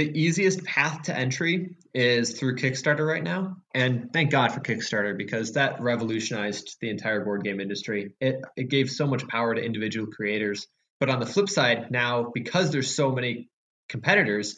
the 0.00 0.18
easiest 0.18 0.64
path 0.64 1.02
to 1.02 1.14
entry 1.14 1.76
is 1.92 2.32
through 2.32 2.56
Kickstarter 2.56 3.06
right 3.06 3.22
now. 3.22 3.58
And 3.74 4.10
thank 4.14 4.30
God 4.30 4.50
for 4.50 4.60
Kickstarter 4.60 5.14
because 5.14 5.52
that 5.52 5.82
revolutionized 5.82 6.78
the 6.80 6.88
entire 6.88 7.22
board 7.22 7.44
game 7.44 7.60
industry. 7.60 8.14
It, 8.18 8.42
it 8.56 8.70
gave 8.70 8.88
so 8.88 9.06
much 9.06 9.28
power 9.28 9.54
to 9.54 9.62
individual 9.62 10.06
creators. 10.06 10.66
But 11.00 11.10
on 11.10 11.20
the 11.20 11.26
flip 11.26 11.50
side, 11.50 11.90
now 11.90 12.30
because 12.32 12.70
there's 12.70 12.96
so 12.96 13.12
many 13.12 13.50
competitors, 13.90 14.56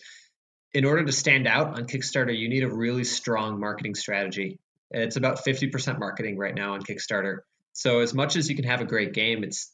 in 0.72 0.84
order 0.84 1.04
to 1.04 1.12
stand 1.12 1.48
out 1.48 1.76
on 1.76 1.88
Kickstarter, 1.88 2.36
you 2.36 2.48
need 2.48 2.62
a 2.62 2.72
really 2.72 3.02
strong 3.02 3.58
marketing 3.58 3.96
strategy. 3.96 4.60
It's 4.92 5.16
about 5.16 5.44
50% 5.44 5.98
marketing 5.98 6.38
right 6.38 6.54
now 6.54 6.74
on 6.74 6.82
Kickstarter. 6.82 7.38
So 7.72 7.98
as 7.98 8.14
much 8.14 8.36
as 8.36 8.48
you 8.48 8.54
can 8.54 8.66
have 8.66 8.80
a 8.80 8.84
great 8.84 9.12
game, 9.12 9.42
it's 9.42 9.72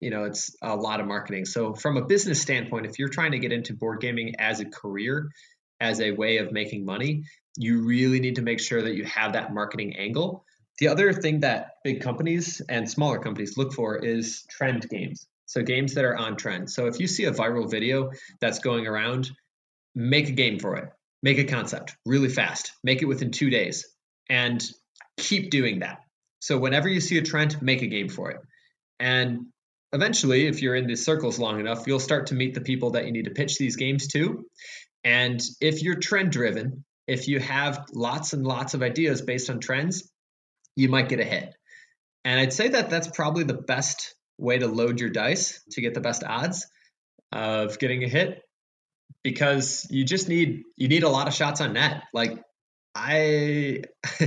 you 0.00 0.10
know 0.10 0.24
it's 0.24 0.54
a 0.62 0.74
lot 0.74 1.00
of 1.00 1.06
marketing. 1.06 1.44
So 1.44 1.74
from 1.74 1.96
a 1.96 2.04
business 2.04 2.40
standpoint 2.40 2.86
if 2.86 2.98
you're 2.98 3.08
trying 3.08 3.32
to 3.32 3.38
get 3.38 3.52
into 3.52 3.74
board 3.74 4.00
gaming 4.00 4.34
as 4.38 4.60
a 4.60 4.64
career 4.64 5.30
as 5.80 6.00
a 6.00 6.10
way 6.12 6.38
of 6.38 6.52
making 6.52 6.84
money 6.84 7.24
you 7.56 7.82
really 7.82 8.20
need 8.20 8.36
to 8.36 8.42
make 8.42 8.60
sure 8.60 8.82
that 8.82 8.94
you 8.94 9.04
have 9.04 9.32
that 9.32 9.52
marketing 9.52 9.96
angle. 9.96 10.44
The 10.78 10.88
other 10.88 11.12
thing 11.12 11.40
that 11.40 11.72
big 11.84 12.00
companies 12.00 12.62
and 12.68 12.90
smaller 12.90 13.18
companies 13.18 13.58
look 13.58 13.72
for 13.72 13.96
is 13.96 14.44
trend 14.48 14.88
games. 14.88 15.26
So 15.46 15.62
games 15.62 15.94
that 15.94 16.04
are 16.04 16.16
on 16.16 16.36
trend. 16.36 16.70
So 16.70 16.86
if 16.86 17.00
you 17.00 17.06
see 17.06 17.24
a 17.24 17.32
viral 17.32 17.70
video 17.70 18.12
that's 18.40 18.60
going 18.60 18.86
around 18.86 19.30
make 19.94 20.28
a 20.28 20.32
game 20.32 20.58
for 20.58 20.76
it. 20.76 20.88
Make 21.22 21.38
a 21.38 21.44
concept 21.44 21.96
really 22.06 22.28
fast. 22.28 22.72
Make 22.82 23.02
it 23.02 23.06
within 23.06 23.30
two 23.30 23.50
days 23.50 23.86
and 24.28 24.64
keep 25.18 25.50
doing 25.50 25.80
that. 25.80 25.98
So 26.40 26.56
whenever 26.56 26.88
you 26.88 27.00
see 27.00 27.18
a 27.18 27.22
trend 27.22 27.60
make 27.60 27.82
a 27.82 27.88
game 27.88 28.08
for 28.08 28.30
it. 28.30 28.40
And 28.98 29.46
eventually, 29.92 30.46
if 30.46 30.62
you're 30.62 30.74
in 30.74 30.86
these 30.86 31.04
circles 31.04 31.38
long 31.38 31.60
enough, 31.60 31.86
you'll 31.86 32.00
start 32.00 32.28
to 32.28 32.34
meet 32.34 32.54
the 32.54 32.60
people 32.60 32.90
that 32.90 33.06
you 33.06 33.12
need 33.12 33.24
to 33.24 33.30
pitch 33.30 33.58
these 33.58 33.76
games 33.76 34.08
to. 34.08 34.44
And 35.04 35.40
if 35.60 35.82
you're 35.82 35.96
trend 35.96 36.32
driven, 36.32 36.84
if 37.06 37.28
you 37.28 37.40
have 37.40 37.86
lots 37.92 38.32
and 38.32 38.46
lots 38.46 38.74
of 38.74 38.82
ideas 38.82 39.22
based 39.22 39.50
on 39.50 39.60
trends, 39.60 40.10
you 40.76 40.88
might 40.88 41.08
get 41.08 41.20
a 41.20 41.24
hit. 41.24 41.54
And 42.24 42.38
I'd 42.38 42.52
say 42.52 42.68
that 42.68 42.90
that's 42.90 43.08
probably 43.08 43.44
the 43.44 43.54
best 43.54 44.14
way 44.38 44.58
to 44.58 44.66
load 44.66 45.00
your 45.00 45.10
dice 45.10 45.62
to 45.72 45.80
get 45.80 45.94
the 45.94 46.00
best 46.00 46.22
odds 46.24 46.66
of 47.32 47.78
getting 47.78 48.04
a 48.04 48.08
hit 48.08 48.42
because 49.22 49.86
you 49.90 50.04
just 50.04 50.28
need 50.28 50.62
you 50.76 50.88
need 50.88 51.02
a 51.02 51.08
lot 51.08 51.28
of 51.28 51.34
shots 51.34 51.60
on 51.60 51.72
net. 51.72 52.02
Like 52.12 52.38
I 52.94 53.82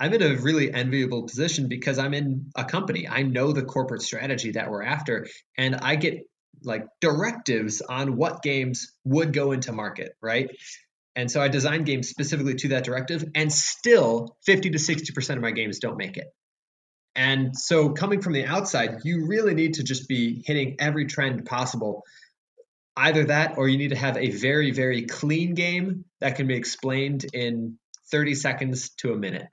I'm 0.00 0.14
in 0.14 0.22
a 0.22 0.36
really 0.36 0.72
enviable 0.72 1.24
position 1.24 1.68
because 1.68 1.98
I'm 1.98 2.14
in 2.14 2.50
a 2.56 2.64
company. 2.64 3.08
I 3.08 3.22
know 3.22 3.52
the 3.52 3.62
corporate 3.62 4.02
strategy 4.02 4.52
that 4.52 4.70
we're 4.70 4.82
after 4.82 5.26
and 5.56 5.76
I 5.76 5.96
get 5.96 6.24
like 6.64 6.86
directives 7.00 7.82
on 7.82 8.16
what 8.16 8.42
games 8.42 8.92
would 9.04 9.32
go 9.32 9.52
into 9.52 9.72
market, 9.72 10.12
right? 10.20 10.50
And 11.14 11.30
so 11.30 11.40
I 11.40 11.48
design 11.48 11.84
games 11.84 12.08
specifically 12.08 12.54
to 12.56 12.68
that 12.68 12.84
directive 12.84 13.24
and 13.34 13.52
still 13.52 14.36
50 14.46 14.70
to 14.70 14.78
60% 14.78 15.36
of 15.36 15.42
my 15.42 15.50
games 15.50 15.78
don't 15.78 15.96
make 15.96 16.16
it. 16.16 16.26
And 17.16 17.56
so 17.56 17.90
coming 17.90 18.20
from 18.22 18.32
the 18.32 18.44
outside, 18.44 19.00
you 19.04 19.26
really 19.26 19.54
need 19.54 19.74
to 19.74 19.82
just 19.82 20.08
be 20.08 20.42
hitting 20.46 20.76
every 20.78 21.06
trend 21.06 21.44
possible. 21.44 22.04
Either 22.96 23.24
that 23.24 23.58
or 23.58 23.68
you 23.68 23.78
need 23.78 23.90
to 23.90 23.96
have 23.96 24.16
a 24.16 24.30
very 24.30 24.70
very 24.72 25.06
clean 25.06 25.54
game 25.54 26.04
that 26.20 26.36
can 26.36 26.46
be 26.46 26.54
explained 26.54 27.26
in 27.32 27.78
30 28.10 28.34
seconds 28.34 28.90
to 28.96 29.12
a 29.12 29.16
minute. 29.16 29.46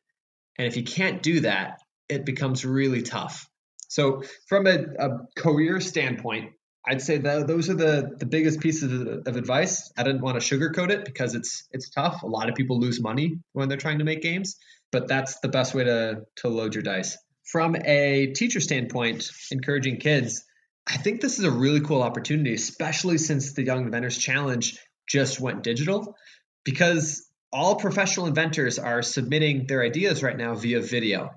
And 0.57 0.67
if 0.67 0.77
you 0.77 0.83
can't 0.83 1.21
do 1.21 1.41
that, 1.41 1.79
it 2.09 2.25
becomes 2.25 2.65
really 2.65 3.01
tough. 3.01 3.47
So, 3.87 4.23
from 4.47 4.67
a, 4.67 4.77
a 4.99 5.09
career 5.35 5.79
standpoint, 5.79 6.53
I'd 6.87 7.01
say 7.01 7.17
that 7.17 7.47
those 7.47 7.69
are 7.69 7.75
the, 7.75 8.15
the 8.17 8.25
biggest 8.25 8.59
pieces 8.59 8.91
of, 8.91 9.27
of 9.27 9.35
advice. 9.35 9.91
I 9.97 10.03
didn't 10.03 10.21
want 10.21 10.39
to 10.39 10.57
sugarcoat 10.57 10.91
it 10.91 11.05
because 11.05 11.33
it's 11.33 11.67
it's 11.71 11.89
tough. 11.89 12.21
A 12.23 12.27
lot 12.27 12.49
of 12.49 12.55
people 12.55 12.79
lose 12.79 13.01
money 13.01 13.39
when 13.53 13.69
they're 13.69 13.77
trying 13.77 13.99
to 13.99 14.05
make 14.05 14.21
games, 14.21 14.57
but 14.91 15.07
that's 15.07 15.39
the 15.39 15.47
best 15.47 15.73
way 15.73 15.85
to 15.85 16.21
to 16.37 16.49
load 16.49 16.75
your 16.75 16.83
dice. 16.83 17.17
From 17.43 17.75
a 17.75 18.27
teacher 18.35 18.59
standpoint, 18.59 19.29
encouraging 19.51 19.97
kids, 19.97 20.43
I 20.87 20.97
think 20.97 21.21
this 21.21 21.39
is 21.39 21.45
a 21.45 21.51
really 21.51 21.81
cool 21.81 22.01
opportunity, 22.01 22.53
especially 22.53 23.17
since 23.17 23.53
the 23.53 23.63
Young 23.63 23.85
Inventors 23.85 24.17
Challenge 24.17 24.79
just 25.07 25.39
went 25.39 25.63
digital, 25.63 26.15
because 26.63 27.24
all 27.55 27.77
professional 27.77 28.27
inventors 28.27 28.77
are 28.77 29.01
submitting 29.01 29.65
their 29.65 29.81
ideas 29.81 30.21
right 30.21 30.35
now 30.35 30.55
via 30.55 30.81
video. 30.81 31.29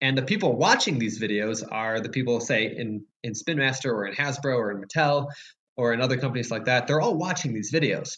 And 0.00 0.16
the 0.16 0.22
people 0.22 0.56
watching 0.56 0.98
these 0.98 1.20
videos 1.20 1.62
are 1.70 2.00
the 2.00 2.08
people, 2.08 2.40
say, 2.40 2.74
in, 2.74 3.04
in 3.22 3.34
Spin 3.34 3.58
Master 3.58 3.92
or 3.94 4.06
in 4.06 4.14
Hasbro 4.14 4.56
or 4.56 4.70
in 4.70 4.80
Mattel 4.80 5.26
or 5.76 5.92
in 5.92 6.00
other 6.00 6.16
companies 6.16 6.50
like 6.50 6.64
that. 6.64 6.86
They're 6.86 7.02
all 7.02 7.18
watching 7.18 7.52
these 7.52 7.70
videos. 7.70 8.16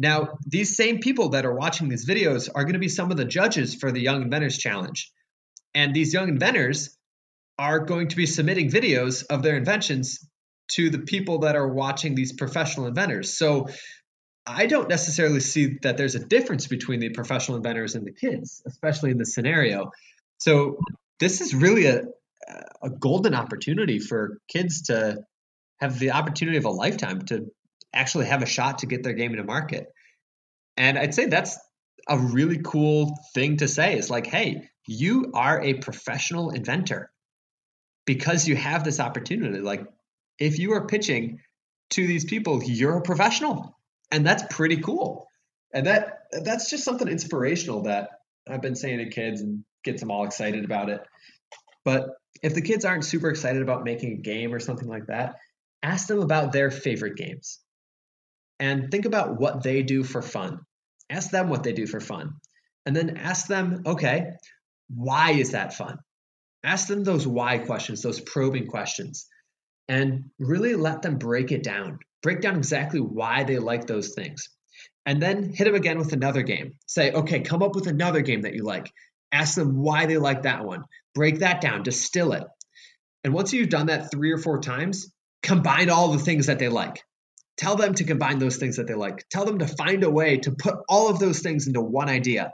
Now, 0.00 0.38
these 0.44 0.74
same 0.74 0.98
people 0.98 1.28
that 1.28 1.46
are 1.46 1.54
watching 1.54 1.88
these 1.88 2.08
videos 2.08 2.48
are 2.52 2.64
going 2.64 2.72
to 2.72 2.80
be 2.80 2.88
some 2.88 3.12
of 3.12 3.16
the 3.16 3.24
judges 3.24 3.76
for 3.76 3.92
the 3.92 4.00
Young 4.00 4.22
Inventors 4.22 4.58
Challenge. 4.58 5.12
And 5.74 5.94
these 5.94 6.12
young 6.12 6.28
inventors 6.28 6.98
are 7.56 7.78
going 7.78 8.08
to 8.08 8.16
be 8.16 8.26
submitting 8.26 8.68
videos 8.68 9.24
of 9.30 9.44
their 9.44 9.56
inventions 9.56 10.28
to 10.72 10.90
the 10.90 10.98
people 10.98 11.40
that 11.40 11.54
are 11.54 11.68
watching 11.68 12.16
these 12.16 12.32
professional 12.32 12.86
inventors. 12.88 13.32
So 13.38 13.68
I 14.46 14.66
don't 14.66 14.88
necessarily 14.88 15.40
see 15.40 15.78
that 15.82 15.96
there's 15.96 16.14
a 16.14 16.24
difference 16.24 16.66
between 16.66 17.00
the 17.00 17.10
professional 17.10 17.56
inventors 17.56 17.94
and 17.94 18.06
the 18.06 18.12
kids, 18.12 18.62
especially 18.66 19.10
in 19.10 19.18
this 19.18 19.34
scenario. 19.34 19.92
So 20.38 20.78
this 21.18 21.40
is 21.40 21.54
really 21.54 21.86
a 21.86 22.04
a 22.82 22.90
golden 22.90 23.34
opportunity 23.34 23.98
for 23.98 24.38
kids 24.48 24.82
to 24.82 25.18
have 25.80 25.98
the 25.98 26.12
opportunity 26.12 26.58
of 26.58 26.64
a 26.64 26.70
lifetime 26.70 27.22
to 27.26 27.46
actually 27.92 28.26
have 28.26 28.42
a 28.42 28.46
shot 28.46 28.78
to 28.78 28.86
get 28.86 29.02
their 29.02 29.12
game 29.12 29.32
into 29.32 29.44
market. 29.44 29.86
And 30.76 30.98
I'd 30.98 31.14
say 31.14 31.26
that's 31.26 31.58
a 32.08 32.18
really 32.18 32.58
cool 32.62 33.18
thing 33.34 33.58
to 33.58 33.68
say 33.68 33.96
is 33.96 34.10
like, 34.10 34.26
hey, 34.26 34.68
you 34.86 35.32
are 35.34 35.60
a 35.60 35.74
professional 35.74 36.50
inventor 36.50 37.10
because 38.06 38.48
you 38.48 38.56
have 38.56 38.84
this 38.84 39.00
opportunity. 39.00 39.60
Like, 39.60 39.86
if 40.38 40.58
you 40.58 40.72
are 40.72 40.86
pitching 40.86 41.40
to 41.90 42.06
these 42.06 42.24
people, 42.24 42.62
you're 42.62 42.98
a 42.98 43.02
professional 43.02 43.76
and 44.10 44.26
that's 44.26 44.44
pretty 44.50 44.78
cool. 44.78 45.28
And 45.72 45.86
that 45.86 46.18
that's 46.32 46.68
just 46.68 46.84
something 46.84 47.08
inspirational 47.08 47.82
that 47.82 48.10
I've 48.48 48.62
been 48.62 48.74
saying 48.74 48.98
to 48.98 49.10
kids 49.10 49.40
and 49.40 49.64
gets 49.84 50.00
them 50.00 50.10
all 50.10 50.24
excited 50.24 50.64
about 50.64 50.88
it. 50.88 51.00
But 51.84 52.10
if 52.42 52.54
the 52.54 52.62
kids 52.62 52.84
aren't 52.84 53.04
super 53.04 53.28
excited 53.28 53.62
about 53.62 53.84
making 53.84 54.12
a 54.12 54.22
game 54.22 54.52
or 54.52 54.60
something 54.60 54.88
like 54.88 55.06
that, 55.06 55.36
ask 55.82 56.06
them 56.06 56.20
about 56.20 56.52
their 56.52 56.70
favorite 56.70 57.16
games. 57.16 57.60
And 58.58 58.90
think 58.90 59.06
about 59.06 59.40
what 59.40 59.62
they 59.62 59.82
do 59.82 60.04
for 60.04 60.22
fun. 60.22 60.60
Ask 61.08 61.30
them 61.30 61.48
what 61.48 61.62
they 61.62 61.72
do 61.72 61.86
for 61.86 62.00
fun. 62.00 62.34
And 62.86 62.94
then 62.94 63.16
ask 63.16 63.46
them, 63.46 63.82
okay, 63.86 64.32
why 64.94 65.32
is 65.32 65.52
that 65.52 65.74
fun? 65.74 65.98
Ask 66.62 66.88
them 66.88 67.04
those 67.04 67.26
why 67.26 67.58
questions, 67.58 68.02
those 68.02 68.20
probing 68.20 68.66
questions, 68.66 69.26
and 69.88 70.24
really 70.38 70.74
let 70.74 71.02
them 71.02 71.16
break 71.16 71.52
it 71.52 71.62
down 71.62 71.98
break 72.22 72.40
down 72.40 72.56
exactly 72.56 73.00
why 73.00 73.44
they 73.44 73.58
like 73.58 73.86
those 73.86 74.14
things. 74.14 74.48
And 75.06 75.22
then 75.22 75.52
hit 75.52 75.64
them 75.64 75.74
again 75.74 75.98
with 75.98 76.12
another 76.12 76.42
game. 76.42 76.72
Say, 76.86 77.10
okay, 77.10 77.40
come 77.40 77.62
up 77.62 77.74
with 77.74 77.86
another 77.86 78.20
game 78.20 78.42
that 78.42 78.54
you 78.54 78.64
like. 78.64 78.92
Ask 79.32 79.54
them 79.54 79.82
why 79.82 80.06
they 80.06 80.18
like 80.18 80.42
that 80.42 80.64
one. 80.64 80.84
Break 81.14 81.40
that 81.40 81.60
down, 81.60 81.82
distill 81.82 82.32
it. 82.32 82.44
And 83.24 83.32
once 83.32 83.52
you've 83.52 83.68
done 83.68 83.86
that 83.86 84.10
three 84.10 84.32
or 84.32 84.38
four 84.38 84.60
times, 84.60 85.12
combine 85.42 85.90
all 85.90 86.12
the 86.12 86.18
things 86.18 86.46
that 86.46 86.58
they 86.58 86.68
like. 86.68 87.02
Tell 87.56 87.76
them 87.76 87.94
to 87.94 88.04
combine 88.04 88.38
those 88.38 88.56
things 88.56 88.76
that 88.76 88.86
they 88.86 88.94
like. 88.94 89.26
Tell 89.30 89.44
them 89.44 89.58
to 89.58 89.66
find 89.66 90.02
a 90.04 90.10
way 90.10 90.38
to 90.38 90.52
put 90.52 90.76
all 90.88 91.10
of 91.10 91.18
those 91.18 91.40
things 91.40 91.66
into 91.66 91.80
one 91.80 92.08
idea. 92.08 92.52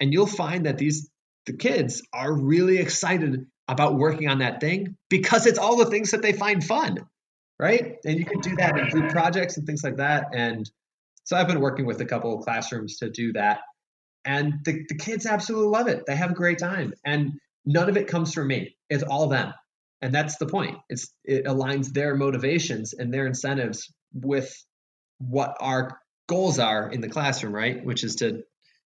And 0.00 0.12
you'll 0.12 0.26
find 0.26 0.66
that 0.66 0.78
these 0.78 1.10
the 1.46 1.52
kids 1.52 2.02
are 2.12 2.32
really 2.32 2.78
excited 2.78 3.46
about 3.68 3.96
working 3.96 4.28
on 4.28 4.38
that 4.38 4.60
thing 4.60 4.96
because 5.10 5.46
it's 5.46 5.58
all 5.58 5.76
the 5.76 5.90
things 5.90 6.12
that 6.12 6.22
they 6.22 6.32
find 6.32 6.64
fun. 6.64 6.98
Right? 7.58 7.96
And 8.04 8.18
you 8.18 8.24
can 8.24 8.40
do 8.40 8.56
that 8.56 8.78
in 8.78 8.88
group 8.88 9.10
projects 9.10 9.56
and 9.56 9.66
things 9.66 9.84
like 9.84 9.96
that. 9.96 10.26
And 10.34 10.68
so 11.22 11.36
I've 11.36 11.46
been 11.46 11.60
working 11.60 11.86
with 11.86 12.00
a 12.00 12.04
couple 12.04 12.36
of 12.36 12.44
classrooms 12.44 12.98
to 12.98 13.10
do 13.10 13.32
that. 13.34 13.60
And 14.24 14.54
the, 14.64 14.84
the 14.88 14.96
kids 14.96 15.26
absolutely 15.26 15.68
love 15.68 15.86
it. 15.86 16.04
They 16.06 16.16
have 16.16 16.32
a 16.32 16.34
great 16.34 16.58
time. 16.58 16.94
And 17.04 17.34
none 17.64 17.88
of 17.88 17.96
it 17.96 18.08
comes 18.08 18.34
from 18.34 18.48
me. 18.48 18.76
It's 18.90 19.04
all 19.04 19.28
them 19.28 19.54
and 20.04 20.14
that's 20.14 20.36
the 20.36 20.46
point 20.46 20.76
it's 20.90 21.12
it 21.24 21.46
aligns 21.46 21.92
their 21.92 22.14
motivations 22.14 22.92
and 22.92 23.12
their 23.12 23.26
incentives 23.26 23.90
with 24.12 24.54
what 25.18 25.56
our 25.60 25.98
goals 26.28 26.58
are 26.58 26.90
in 26.90 27.00
the 27.00 27.08
classroom 27.08 27.54
right 27.54 27.84
which 27.84 28.04
is 28.04 28.16
to 28.16 28.42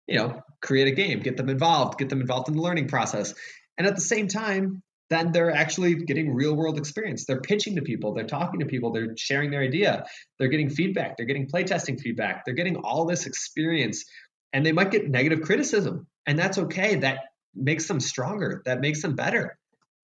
you 0.05 0.17
know 0.17 0.41
create 0.61 0.87
a 0.87 0.91
game 0.91 1.19
get 1.19 1.35
them 1.35 1.49
involved 1.49 1.97
get 1.97 2.09
them 2.09 2.21
involved 2.21 2.47
in 2.49 2.55
the 2.55 2.61
learning 2.61 2.87
process 2.87 3.33
and 3.77 3.87
at 3.87 3.95
the 3.95 4.01
same 4.01 4.27
time 4.27 4.83
then 5.09 5.31
they're 5.31 5.51
actually 5.51 5.95
getting 5.95 6.33
real 6.33 6.55
world 6.55 6.77
experience. 6.77 7.25
They're 7.25 7.41
pitching 7.41 7.75
to 7.77 7.81
people. 7.81 8.13
They're 8.13 8.25
talking 8.25 8.59
to 8.59 8.65
people. 8.65 8.91
They're 8.91 9.15
sharing 9.15 9.51
their 9.51 9.61
idea. 9.61 10.05
They're 10.37 10.49
getting 10.49 10.69
feedback. 10.69 11.15
They're 11.17 11.25
getting 11.25 11.47
playtesting 11.47 11.99
feedback. 11.99 12.43
They're 12.45 12.55
getting 12.55 12.77
all 12.77 13.05
this 13.05 13.25
experience 13.25 14.05
and 14.53 14.65
they 14.65 14.71
might 14.71 14.91
get 14.91 15.09
negative 15.09 15.41
criticism 15.41 16.07
and 16.25 16.37
that's 16.37 16.57
okay. 16.57 16.95
That 16.95 17.19
makes 17.55 17.87
them 17.87 17.99
stronger. 17.99 18.61
That 18.65 18.81
makes 18.81 19.01
them 19.01 19.15
better. 19.15 19.57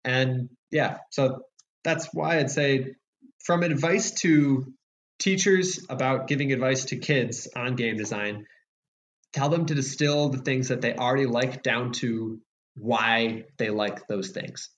And 0.04 0.48
yeah, 0.70 0.98
so 1.10 1.42
that's 1.84 2.08
why 2.12 2.38
I'd 2.38 2.50
say 2.50 2.94
from 3.44 3.62
advice 3.62 4.10
to 4.22 4.72
teachers 5.18 5.86
about 5.88 6.26
giving 6.26 6.52
advice 6.52 6.86
to 6.86 6.96
kids 6.96 7.48
on 7.54 7.76
game 7.76 7.96
design, 7.96 8.46
tell 9.32 9.48
them 9.48 9.66
to 9.66 9.74
distill 9.74 10.30
the 10.30 10.38
things 10.38 10.68
that 10.68 10.80
they 10.80 10.94
already 10.94 11.26
like 11.26 11.62
down 11.62 11.92
to 11.92 12.40
why 12.76 13.44
they 13.58 13.70
like 13.70 14.06
those 14.08 14.30
things. 14.30 14.70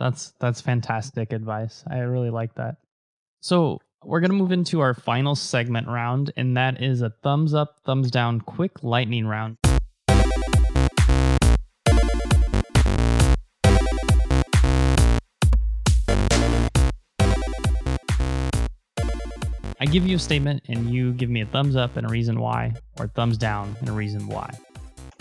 That's 0.00 0.32
that's 0.40 0.62
fantastic 0.62 1.34
advice. 1.34 1.84
I 1.86 1.98
really 1.98 2.30
like 2.30 2.54
that. 2.54 2.76
So, 3.42 3.80
we're 4.02 4.20
to 4.20 4.36
move 4.36 4.50
into 4.50 4.80
our 4.80 4.94
final 4.94 5.34
segment 5.34 5.88
round 5.88 6.32
and 6.38 6.56
that 6.56 6.82
is 6.82 7.02
a 7.02 7.10
thumbs 7.22 7.52
up, 7.52 7.80
thumbs 7.84 8.10
down 8.10 8.40
quick 8.40 8.82
lightning 8.82 9.26
round. 9.26 9.58
I 19.78 19.86
give 19.86 20.06
you 20.06 20.16
a 20.16 20.18
statement 20.18 20.62
and 20.68 20.90
you 20.90 21.12
give 21.12 21.28
me 21.28 21.42
a 21.42 21.46
thumbs 21.46 21.76
up 21.76 21.98
and 21.98 22.06
a 22.06 22.10
reason 22.10 22.40
why, 22.40 22.72
or 22.98 23.08
thumbs 23.08 23.36
down 23.36 23.76
and 23.80 23.90
a 23.90 23.92
reason 23.92 24.26
why. 24.28 24.50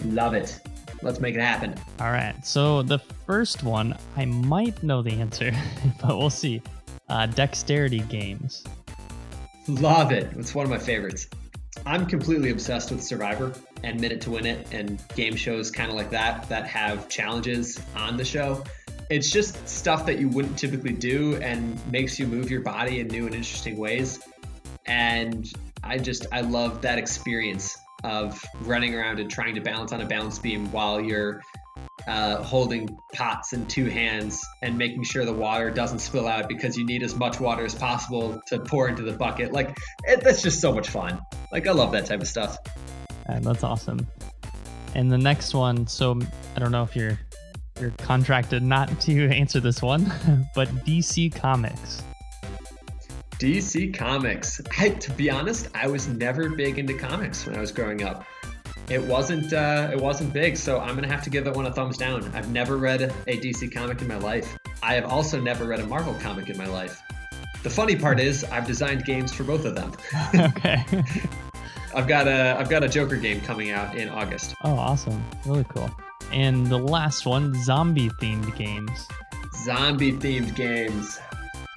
Love 0.06 0.34
it. 0.34 0.58
Let's 1.02 1.20
make 1.20 1.36
it 1.36 1.42
happen. 1.42 1.76
All 2.00 2.12
right. 2.12 2.36
So 2.46 2.82
the 2.82 3.00
first 3.00 3.64
one, 3.64 3.98
I 4.18 4.26
might 4.26 4.82
know 4.84 5.02
the 5.02 5.12
answer, 5.12 5.52
but 6.02 6.18
we'll 6.18 6.30
see. 6.30 6.62
Uh, 7.08 7.26
dexterity 7.26 8.00
games. 8.02 8.64
Love 9.68 10.12
it. 10.12 10.32
It's 10.36 10.54
one 10.54 10.66
of 10.66 10.70
my 10.70 10.78
favorites. 10.78 11.28
I'm 11.86 12.06
completely 12.06 12.52
obsessed 12.52 12.92
with 12.92 13.02
Survivor 13.02 13.54
and 13.84 14.00
Minute 14.00 14.22
to 14.22 14.32
Win 14.32 14.46
It 14.46 14.68
and 14.74 15.02
game 15.16 15.36
shows 15.36 15.72
kind 15.72 15.90
of 15.90 15.96
like 15.96 16.10
that 16.12 16.50
that 16.50 16.68
have 16.68 17.08
challenges 17.08 17.80
on 17.96 18.18
the 18.18 18.26
show. 18.26 18.64
It's 19.10 19.32
just 19.32 19.68
stuff 19.68 20.06
that 20.06 20.20
you 20.20 20.28
wouldn't 20.30 20.58
typically 20.58 20.94
do 20.94 21.38
and 21.38 21.80
makes 21.92 22.20
you 22.20 22.28
move 22.28 22.52
your 22.52 22.62
body 22.62 23.00
in 23.00 23.08
new 23.08 23.26
and 23.26 23.34
interesting 23.34 23.78
ways 23.78 24.20
and 24.90 25.54
I 25.84 25.98
just 25.98 26.26
I 26.32 26.42
love 26.42 26.82
that 26.82 26.98
experience 26.98 27.78
of 28.04 28.44
running 28.62 28.96
around 28.96 29.20
and 29.20 29.30
trying 29.30 29.56
to 29.56 29.62
balance 29.62 29.92
on 29.92 30.02
a 30.02 30.06
balance 30.06 30.40
beam 30.40 30.72
while 30.72 31.02
you're 31.02 31.42
uh, 32.08 32.42
holding 32.44 32.98
pots 33.14 33.54
in 33.54 33.66
two 33.66 33.86
hands 33.86 34.42
and 34.62 34.78
making 34.78 35.04
sure 35.04 35.26
the 35.26 35.34
water 35.34 35.70
doesn't 35.70 36.00
spill 36.00 36.28
out 36.28 36.48
because 36.48 36.78
you 36.78 36.86
need 36.86 37.04
as 37.04 37.16
much 37.16 37.40
water 37.40 37.66
as 37.66 37.76
possible 37.76 38.42
to 38.48 38.60
pour 38.60 38.88
into 38.88 39.04
the 39.04 39.14
bucket. 39.14 39.52
Like 39.52 39.78
it, 40.06 40.24
that's 40.24 40.42
just 40.42 40.62
so 40.62 40.74
much 40.74 40.90
fun. 40.90 41.20
Like 41.52 41.68
I 41.68 41.72
love 41.72 41.92
that 41.92 42.06
type 42.06 42.22
of 42.22 42.28
stuff. 42.28 42.58
And 43.26 43.44
that's 43.44 43.64
awesome. 43.64 44.08
And 44.96 45.12
the 45.12 45.18
next 45.18 45.54
one, 45.54 45.86
so 45.88 46.20
I 46.56 46.60
don't 46.60 46.72
know 46.72 46.84
if 46.84 46.96
you're 46.96 47.20
you're 47.80 47.92
contracted 47.92 48.62
not 48.64 49.00
to 49.02 49.30
answer 49.34 49.60
this 49.60 49.82
one, 49.82 50.12
but 50.56 50.68
DC 50.86 51.34
Comics. 51.36 52.04
DC 53.40 53.94
Comics. 53.94 54.60
I, 54.78 54.90
to 54.90 55.12
be 55.12 55.32
honest, 55.32 55.70
I 55.74 55.88
was 55.88 56.10
never 56.10 56.50
big 56.50 56.78
into 56.78 56.94
comics 56.94 57.46
when 57.46 57.56
I 57.56 57.62
was 57.62 57.72
growing 57.72 58.04
up. 58.04 58.26
It 58.90 59.02
wasn't 59.02 59.54
uh, 59.54 59.90
it 59.94 59.98
wasn't 59.98 60.34
big, 60.34 60.58
so 60.58 60.80
I'm 60.80 60.96
gonna 60.96 61.08
have 61.08 61.24
to 61.24 61.30
give 61.30 61.46
that 61.46 61.56
one 61.56 61.66
a 61.66 61.72
thumbs 61.72 61.98
down. 61.98 62.30
I've 62.36 62.52
never 62.52 62.76
read 62.76 63.14
a 63.28 63.38
DC 63.40 63.74
comic 63.74 64.02
in 64.02 64.10
my 64.10 64.18
life. 64.18 64.58
I 64.84 64.96
have 64.96 65.06
also 65.06 65.40
never 65.40 65.64
read 65.64 65.80
a 65.80 65.86
Marvel 65.86 66.16
comic 66.16 66.50
in 66.50 66.58
my 66.58 66.68
life. 66.68 67.02
The 67.64 67.70
funny 67.70 67.96
part 67.96 68.20
is 68.20 68.44
I've 68.44 68.68
designed 68.68 69.06
games 69.06 69.32
for 69.32 69.46
both 69.46 69.64
of 69.64 69.74
them. 69.74 69.94
okay. 70.36 70.84
I've 71.96 72.10
got 72.10 72.28
a 72.28 72.58
I've 72.60 72.70
got 72.70 72.84
a 72.84 72.90
Joker 72.90 73.16
game 73.16 73.40
coming 73.40 73.72
out 73.72 73.96
in 73.96 74.10
August. 74.10 74.54
Oh, 74.66 74.74
awesome! 74.74 75.24
Really 75.46 75.66
cool. 75.70 75.90
And 76.34 76.68
the 76.68 76.78
last 76.78 77.26
one, 77.26 77.56
zombie 77.64 78.10
themed 78.10 78.54
games. 78.58 79.08
Zombie 79.64 80.12
themed 80.12 80.56
games. 80.56 81.20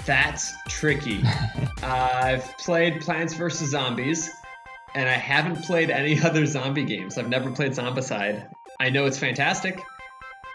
That's 0.06 0.52
tricky. 0.68 1.22
I've 1.82 2.44
played 2.58 3.00
Plants 3.00 3.34
vs. 3.34 3.70
Zombies, 3.70 4.30
and 4.94 5.08
I 5.08 5.12
haven't 5.12 5.64
played 5.64 5.90
any 5.90 6.20
other 6.24 6.46
zombie 6.46 6.84
games. 6.84 7.18
I've 7.18 7.28
never 7.28 7.50
played 7.50 7.72
Zombicide. 7.72 8.48
I 8.80 8.90
know 8.90 9.06
it's 9.06 9.18
fantastic. 9.18 9.80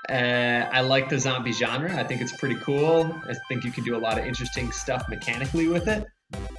Uh, 0.09 0.69
I 0.71 0.81
like 0.81 1.09
the 1.09 1.19
zombie 1.19 1.51
genre. 1.51 1.93
I 1.93 2.03
think 2.03 2.21
it's 2.21 2.35
pretty 2.35 2.55
cool. 2.55 3.13
I 3.27 3.33
think 3.49 3.63
you 3.63 3.71
can 3.71 3.83
do 3.83 3.95
a 3.95 3.99
lot 3.99 4.17
of 4.17 4.25
interesting 4.25 4.71
stuff 4.71 5.03
mechanically 5.09 5.67
with 5.67 5.87
it. 5.87 6.05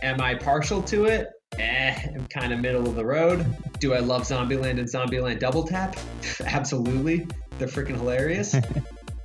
Am 0.02 0.20
I 0.20 0.34
partial 0.34 0.82
to 0.82 1.06
it? 1.06 1.28
Eh, 1.58 1.98
I'm 2.14 2.26
kind 2.26 2.52
of 2.52 2.60
middle 2.60 2.86
of 2.86 2.94
the 2.94 3.04
road. 3.04 3.46
Do 3.80 3.94
I 3.94 4.00
love 4.00 4.22
Zombieland 4.22 4.78
and 4.78 4.88
Zombieland 4.88 5.40
Double 5.40 5.64
Tap? 5.64 5.96
Absolutely. 6.44 7.26
They're 7.58 7.68
freaking 7.68 7.96
hilarious. 7.96 8.54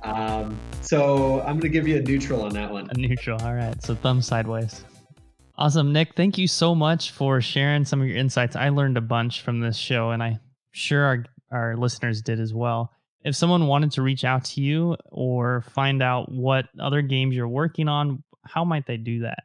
Um, 0.04 0.58
so 0.82 1.40
I'm 1.40 1.58
going 1.58 1.62
to 1.62 1.68
give 1.70 1.88
you 1.88 1.96
a 1.96 2.02
neutral 2.02 2.42
on 2.42 2.52
that 2.54 2.70
one. 2.70 2.88
A 2.90 2.94
neutral. 2.94 3.40
All 3.42 3.54
right. 3.54 3.82
So 3.82 3.94
thumb 3.94 4.20
sideways. 4.22 4.84
Awesome, 5.56 5.92
Nick. 5.92 6.14
Thank 6.14 6.36
you 6.36 6.48
so 6.48 6.74
much 6.74 7.12
for 7.12 7.40
sharing 7.40 7.84
some 7.84 8.00
of 8.00 8.08
your 8.08 8.16
insights. 8.16 8.56
I 8.56 8.70
learned 8.70 8.96
a 8.96 9.00
bunch 9.00 9.42
from 9.42 9.60
this 9.60 9.76
show, 9.76 10.10
and 10.10 10.22
I'm 10.22 10.40
sure 10.72 11.04
our, 11.04 11.24
our 11.52 11.76
listeners 11.76 12.22
did 12.22 12.40
as 12.40 12.52
well. 12.52 12.90
If 13.24 13.36
someone 13.36 13.68
wanted 13.68 13.92
to 13.92 14.02
reach 14.02 14.24
out 14.24 14.44
to 14.46 14.60
you 14.60 14.96
or 15.06 15.62
find 15.70 16.02
out 16.02 16.30
what 16.30 16.66
other 16.78 17.02
games 17.02 17.36
you're 17.36 17.48
working 17.48 17.88
on, 17.88 18.22
how 18.44 18.64
might 18.64 18.86
they 18.86 18.96
do 18.96 19.20
that? 19.20 19.44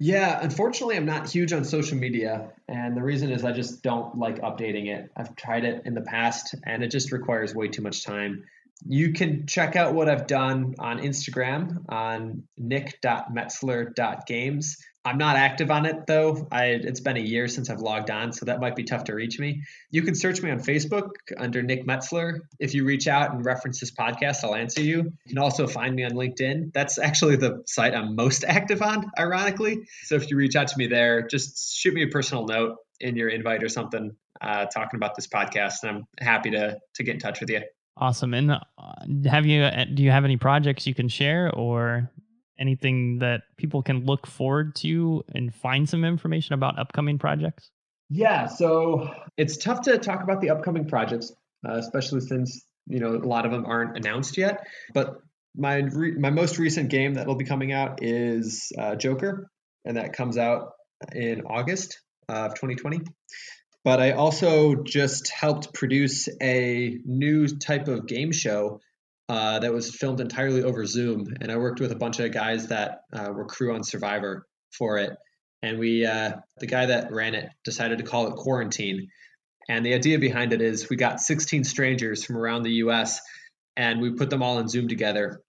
Yeah, 0.00 0.40
unfortunately, 0.42 0.96
I'm 0.96 1.06
not 1.06 1.30
huge 1.30 1.52
on 1.52 1.64
social 1.64 1.96
media. 1.96 2.50
And 2.68 2.96
the 2.96 3.02
reason 3.02 3.30
is 3.30 3.44
I 3.44 3.52
just 3.52 3.82
don't 3.82 4.18
like 4.18 4.40
updating 4.40 4.88
it. 4.88 5.10
I've 5.16 5.36
tried 5.36 5.64
it 5.64 5.82
in 5.84 5.94
the 5.94 6.00
past 6.00 6.56
and 6.64 6.82
it 6.82 6.88
just 6.88 7.12
requires 7.12 7.54
way 7.54 7.68
too 7.68 7.82
much 7.82 8.02
time 8.02 8.44
you 8.86 9.12
can 9.12 9.46
check 9.46 9.76
out 9.76 9.94
what 9.94 10.08
I've 10.08 10.26
done 10.26 10.74
on 10.78 10.98
Instagram 10.98 11.84
on 11.88 12.42
nick.metzler.games. 12.58 14.76
I'm 15.06 15.18
not 15.18 15.36
active 15.36 15.70
on 15.70 15.84
it 15.84 16.06
though. 16.06 16.48
I, 16.50 16.68
it's 16.68 17.00
been 17.00 17.18
a 17.18 17.20
year 17.20 17.46
since 17.46 17.68
I've 17.68 17.80
logged 17.80 18.10
on, 18.10 18.32
so 18.32 18.46
that 18.46 18.58
might 18.58 18.74
be 18.74 18.84
tough 18.84 19.04
to 19.04 19.14
reach 19.14 19.38
me. 19.38 19.60
You 19.90 20.00
can 20.02 20.14
search 20.14 20.40
me 20.40 20.50
on 20.50 20.60
Facebook 20.60 21.10
under 21.36 21.62
Nick 21.62 21.86
Metzler. 21.86 22.38
If 22.58 22.72
you 22.72 22.86
reach 22.86 23.06
out 23.06 23.34
and 23.34 23.44
reference 23.44 23.80
this 23.80 23.90
podcast, 23.90 24.44
I'll 24.44 24.54
answer 24.54 24.80
you. 24.80 25.12
You 25.26 25.28
can 25.28 25.36
also 25.38 25.66
find 25.66 25.94
me 25.94 26.04
on 26.04 26.12
LinkedIn. 26.12 26.72
That's 26.72 26.96
actually 26.98 27.36
the 27.36 27.64
site 27.66 27.94
I'm 27.94 28.16
most 28.16 28.44
active 28.48 28.80
on, 28.80 29.10
ironically. 29.18 29.82
So 30.04 30.14
if 30.14 30.30
you 30.30 30.38
reach 30.38 30.56
out 30.56 30.68
to 30.68 30.78
me 30.78 30.86
there, 30.86 31.26
just 31.26 31.76
shoot 31.76 31.92
me 31.92 32.04
a 32.04 32.08
personal 32.08 32.46
note 32.46 32.78
in 32.98 33.16
your 33.16 33.28
invite 33.28 33.62
or 33.62 33.68
something 33.68 34.16
uh, 34.40 34.64
talking 34.66 34.96
about 34.96 35.16
this 35.16 35.26
podcast, 35.26 35.82
and 35.82 35.90
I'm 35.90 36.04
happy 36.18 36.52
to 36.52 36.78
to 36.94 37.02
get 37.02 37.14
in 37.14 37.20
touch 37.20 37.40
with 37.40 37.50
you. 37.50 37.60
Awesome. 37.96 38.34
And 38.34 38.50
uh, 38.50 38.60
have 39.26 39.46
you 39.46 39.62
uh, 39.62 39.84
do 39.92 40.02
you 40.02 40.10
have 40.10 40.24
any 40.24 40.36
projects 40.36 40.86
you 40.86 40.94
can 40.94 41.08
share 41.08 41.50
or 41.54 42.10
anything 42.58 43.18
that 43.18 43.42
people 43.56 43.82
can 43.82 44.04
look 44.04 44.26
forward 44.26 44.74
to 44.76 45.24
and 45.34 45.54
find 45.54 45.88
some 45.88 46.04
information 46.04 46.54
about 46.54 46.78
upcoming 46.78 47.18
projects? 47.18 47.70
Yeah, 48.10 48.46
so 48.46 49.10
it's 49.36 49.56
tough 49.56 49.82
to 49.82 49.98
talk 49.98 50.22
about 50.22 50.40
the 50.40 50.50
upcoming 50.50 50.86
projects, 50.86 51.32
uh, 51.66 51.74
especially 51.74 52.20
since 52.20 52.64
you 52.86 53.00
know 53.00 53.14
a 53.14 53.26
lot 53.26 53.46
of 53.46 53.52
them 53.52 53.64
aren't 53.64 53.96
announced 53.96 54.36
yet. 54.36 54.66
But 54.92 55.18
my 55.56 55.76
re- 55.76 56.16
my 56.16 56.30
most 56.30 56.58
recent 56.58 56.90
game 56.90 57.14
that 57.14 57.26
will 57.26 57.36
be 57.36 57.44
coming 57.44 57.72
out 57.72 58.00
is 58.02 58.72
uh, 58.76 58.96
Joker, 58.96 59.48
and 59.84 59.96
that 59.96 60.12
comes 60.12 60.36
out 60.36 60.72
in 61.12 61.42
August 61.42 62.00
of 62.28 62.54
2020. 62.54 63.00
But 63.84 64.00
I 64.00 64.12
also 64.12 64.74
just 64.76 65.28
helped 65.28 65.74
produce 65.74 66.28
a 66.42 66.98
new 67.04 67.46
type 67.46 67.86
of 67.86 68.06
game 68.06 68.32
show 68.32 68.80
uh, 69.28 69.58
that 69.58 69.72
was 69.72 69.94
filmed 69.94 70.20
entirely 70.20 70.62
over 70.62 70.86
Zoom. 70.86 71.26
And 71.40 71.52
I 71.52 71.56
worked 71.56 71.80
with 71.80 71.92
a 71.92 71.96
bunch 71.96 72.18
of 72.18 72.32
guys 72.32 72.68
that 72.68 73.02
uh, 73.12 73.30
were 73.32 73.44
crew 73.44 73.74
on 73.74 73.84
Survivor 73.84 74.46
for 74.72 74.98
it. 74.98 75.16
And 75.62 75.78
we, 75.78 76.04
uh, 76.04 76.32
the 76.58 76.66
guy 76.66 76.86
that 76.86 77.12
ran 77.12 77.34
it 77.34 77.50
decided 77.64 77.98
to 77.98 78.04
call 78.04 78.26
it 78.28 78.36
Quarantine. 78.36 79.08
And 79.68 79.84
the 79.84 79.94
idea 79.94 80.18
behind 80.18 80.52
it 80.52 80.60
is 80.60 80.88
we 80.88 80.96
got 80.96 81.20
16 81.20 81.64
strangers 81.64 82.24
from 82.24 82.36
around 82.36 82.62
the 82.62 82.72
US 82.72 83.20
and 83.76 84.00
we 84.00 84.12
put 84.12 84.30
them 84.30 84.42
all 84.42 84.58
in 84.58 84.68
Zoom 84.68 84.88
together. 84.88 85.40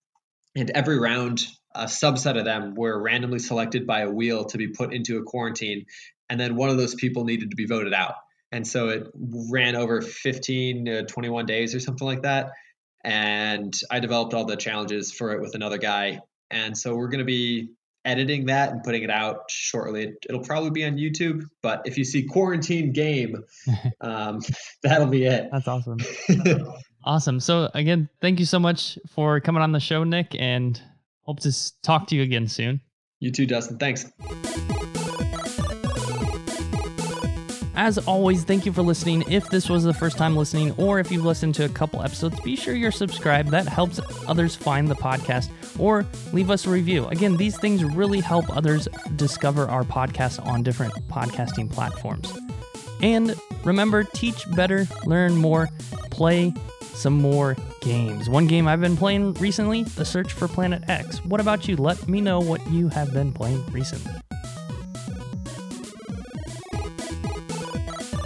And 0.55 0.69
every 0.71 0.99
round, 0.99 1.45
a 1.73 1.85
subset 1.85 2.37
of 2.37 2.45
them 2.45 2.75
were 2.75 3.01
randomly 3.01 3.39
selected 3.39 3.85
by 3.85 4.01
a 4.01 4.09
wheel 4.09 4.45
to 4.45 4.57
be 4.57 4.69
put 4.69 4.93
into 4.93 5.17
a 5.17 5.23
quarantine. 5.23 5.85
And 6.29 6.39
then 6.39 6.55
one 6.55 6.69
of 6.69 6.77
those 6.77 6.95
people 6.95 7.25
needed 7.25 7.51
to 7.51 7.55
be 7.57 7.65
voted 7.65 7.93
out. 7.93 8.15
And 8.55 8.65
so 8.65 8.87
it 8.87 9.07
ran 9.49 9.75
over 9.75 10.01
15 10.01 10.85
to 10.85 11.03
21 11.03 11.45
days 11.45 11.75
or 11.75 11.81
something 11.81 12.07
like 12.07 12.21
that. 12.21 12.51
And 13.03 13.77
I 13.91 13.99
developed 13.99 14.33
all 14.33 14.45
the 14.45 14.55
challenges 14.55 15.11
for 15.11 15.33
it 15.33 15.41
with 15.41 15.55
another 15.55 15.77
guy. 15.77 16.21
And 16.49 16.77
so 16.77 16.95
we're 16.95 17.09
going 17.09 17.19
to 17.19 17.25
be 17.25 17.71
editing 18.05 18.45
that 18.45 18.71
and 18.71 18.81
putting 18.81 19.03
it 19.03 19.09
out 19.09 19.51
shortly. 19.51 20.13
It'll 20.29 20.41
probably 20.41 20.69
be 20.69 20.85
on 20.85 20.93
YouTube, 20.95 21.43
but 21.61 21.81
if 21.83 21.97
you 21.97 22.05
see 22.05 22.23
quarantine 22.23 22.93
game, 22.93 23.43
um, 24.01 24.39
that'll 24.83 25.07
be 25.07 25.25
it. 25.25 25.49
That's 25.51 25.67
awesome. 25.67 25.97
awesome. 27.03 27.41
So 27.41 27.69
again, 27.73 28.07
thank 28.21 28.39
you 28.39 28.45
so 28.45 28.59
much 28.59 28.97
for 29.09 29.41
coming 29.41 29.63
on 29.63 29.73
the 29.73 29.81
show, 29.81 30.05
Nick, 30.05 30.33
and 30.39 30.81
hope 31.23 31.41
to 31.41 31.81
talk 31.81 32.07
to 32.07 32.15
you 32.15 32.21
again 32.21 32.47
soon. 32.47 32.79
You 33.19 33.31
too, 33.31 33.47
Dustin. 33.47 33.79
Thanks. 33.79 34.05
As 37.75 37.97
always, 37.97 38.45
thank 38.45 38.65
you 38.65 38.71
for 38.71 38.81
listening. 38.81 39.23
If 39.29 39.49
this 39.49 39.69
was 39.69 39.83
the 39.83 39.93
first 39.93 40.17
time 40.17 40.37
listening, 40.37 40.73
or 40.77 40.99
if 40.99 41.11
you've 41.11 41.25
listened 41.25 41.55
to 41.55 41.65
a 41.65 41.69
couple 41.69 42.01
episodes, 42.01 42.39
be 42.39 42.55
sure 42.55 42.73
you're 42.73 42.91
subscribed. 42.91 43.49
That 43.49 43.67
helps 43.67 43.99
others 44.27 44.55
find 44.55 44.87
the 44.87 44.95
podcast, 44.95 45.49
or 45.77 46.05
leave 46.31 46.49
us 46.49 46.65
a 46.65 46.69
review. 46.69 47.05
Again, 47.07 47.35
these 47.35 47.57
things 47.57 47.83
really 47.83 48.21
help 48.21 48.49
others 48.55 48.87
discover 49.17 49.67
our 49.67 49.83
podcast 49.83 50.45
on 50.45 50.63
different 50.63 50.93
podcasting 51.09 51.69
platforms. 51.69 52.37
And 53.01 53.35
remember, 53.65 54.03
teach 54.03 54.49
better, 54.55 54.87
learn 55.05 55.35
more, 55.35 55.67
play 56.11 56.53
some 56.79 57.21
more 57.21 57.57
games. 57.81 58.29
One 58.29 58.47
game 58.47 58.69
I've 58.69 58.79
been 58.79 58.95
playing 58.95 59.33
recently, 59.33 59.83
The 59.83 60.05
Search 60.05 60.31
for 60.31 60.47
Planet 60.47 60.83
X. 60.87 61.23
What 61.25 61.41
about 61.41 61.67
you? 61.67 61.75
Let 61.75 62.07
me 62.07 62.21
know 62.21 62.39
what 62.39 62.65
you 62.71 62.87
have 62.87 63.11
been 63.11 63.33
playing 63.33 63.65
recently. 63.67 64.13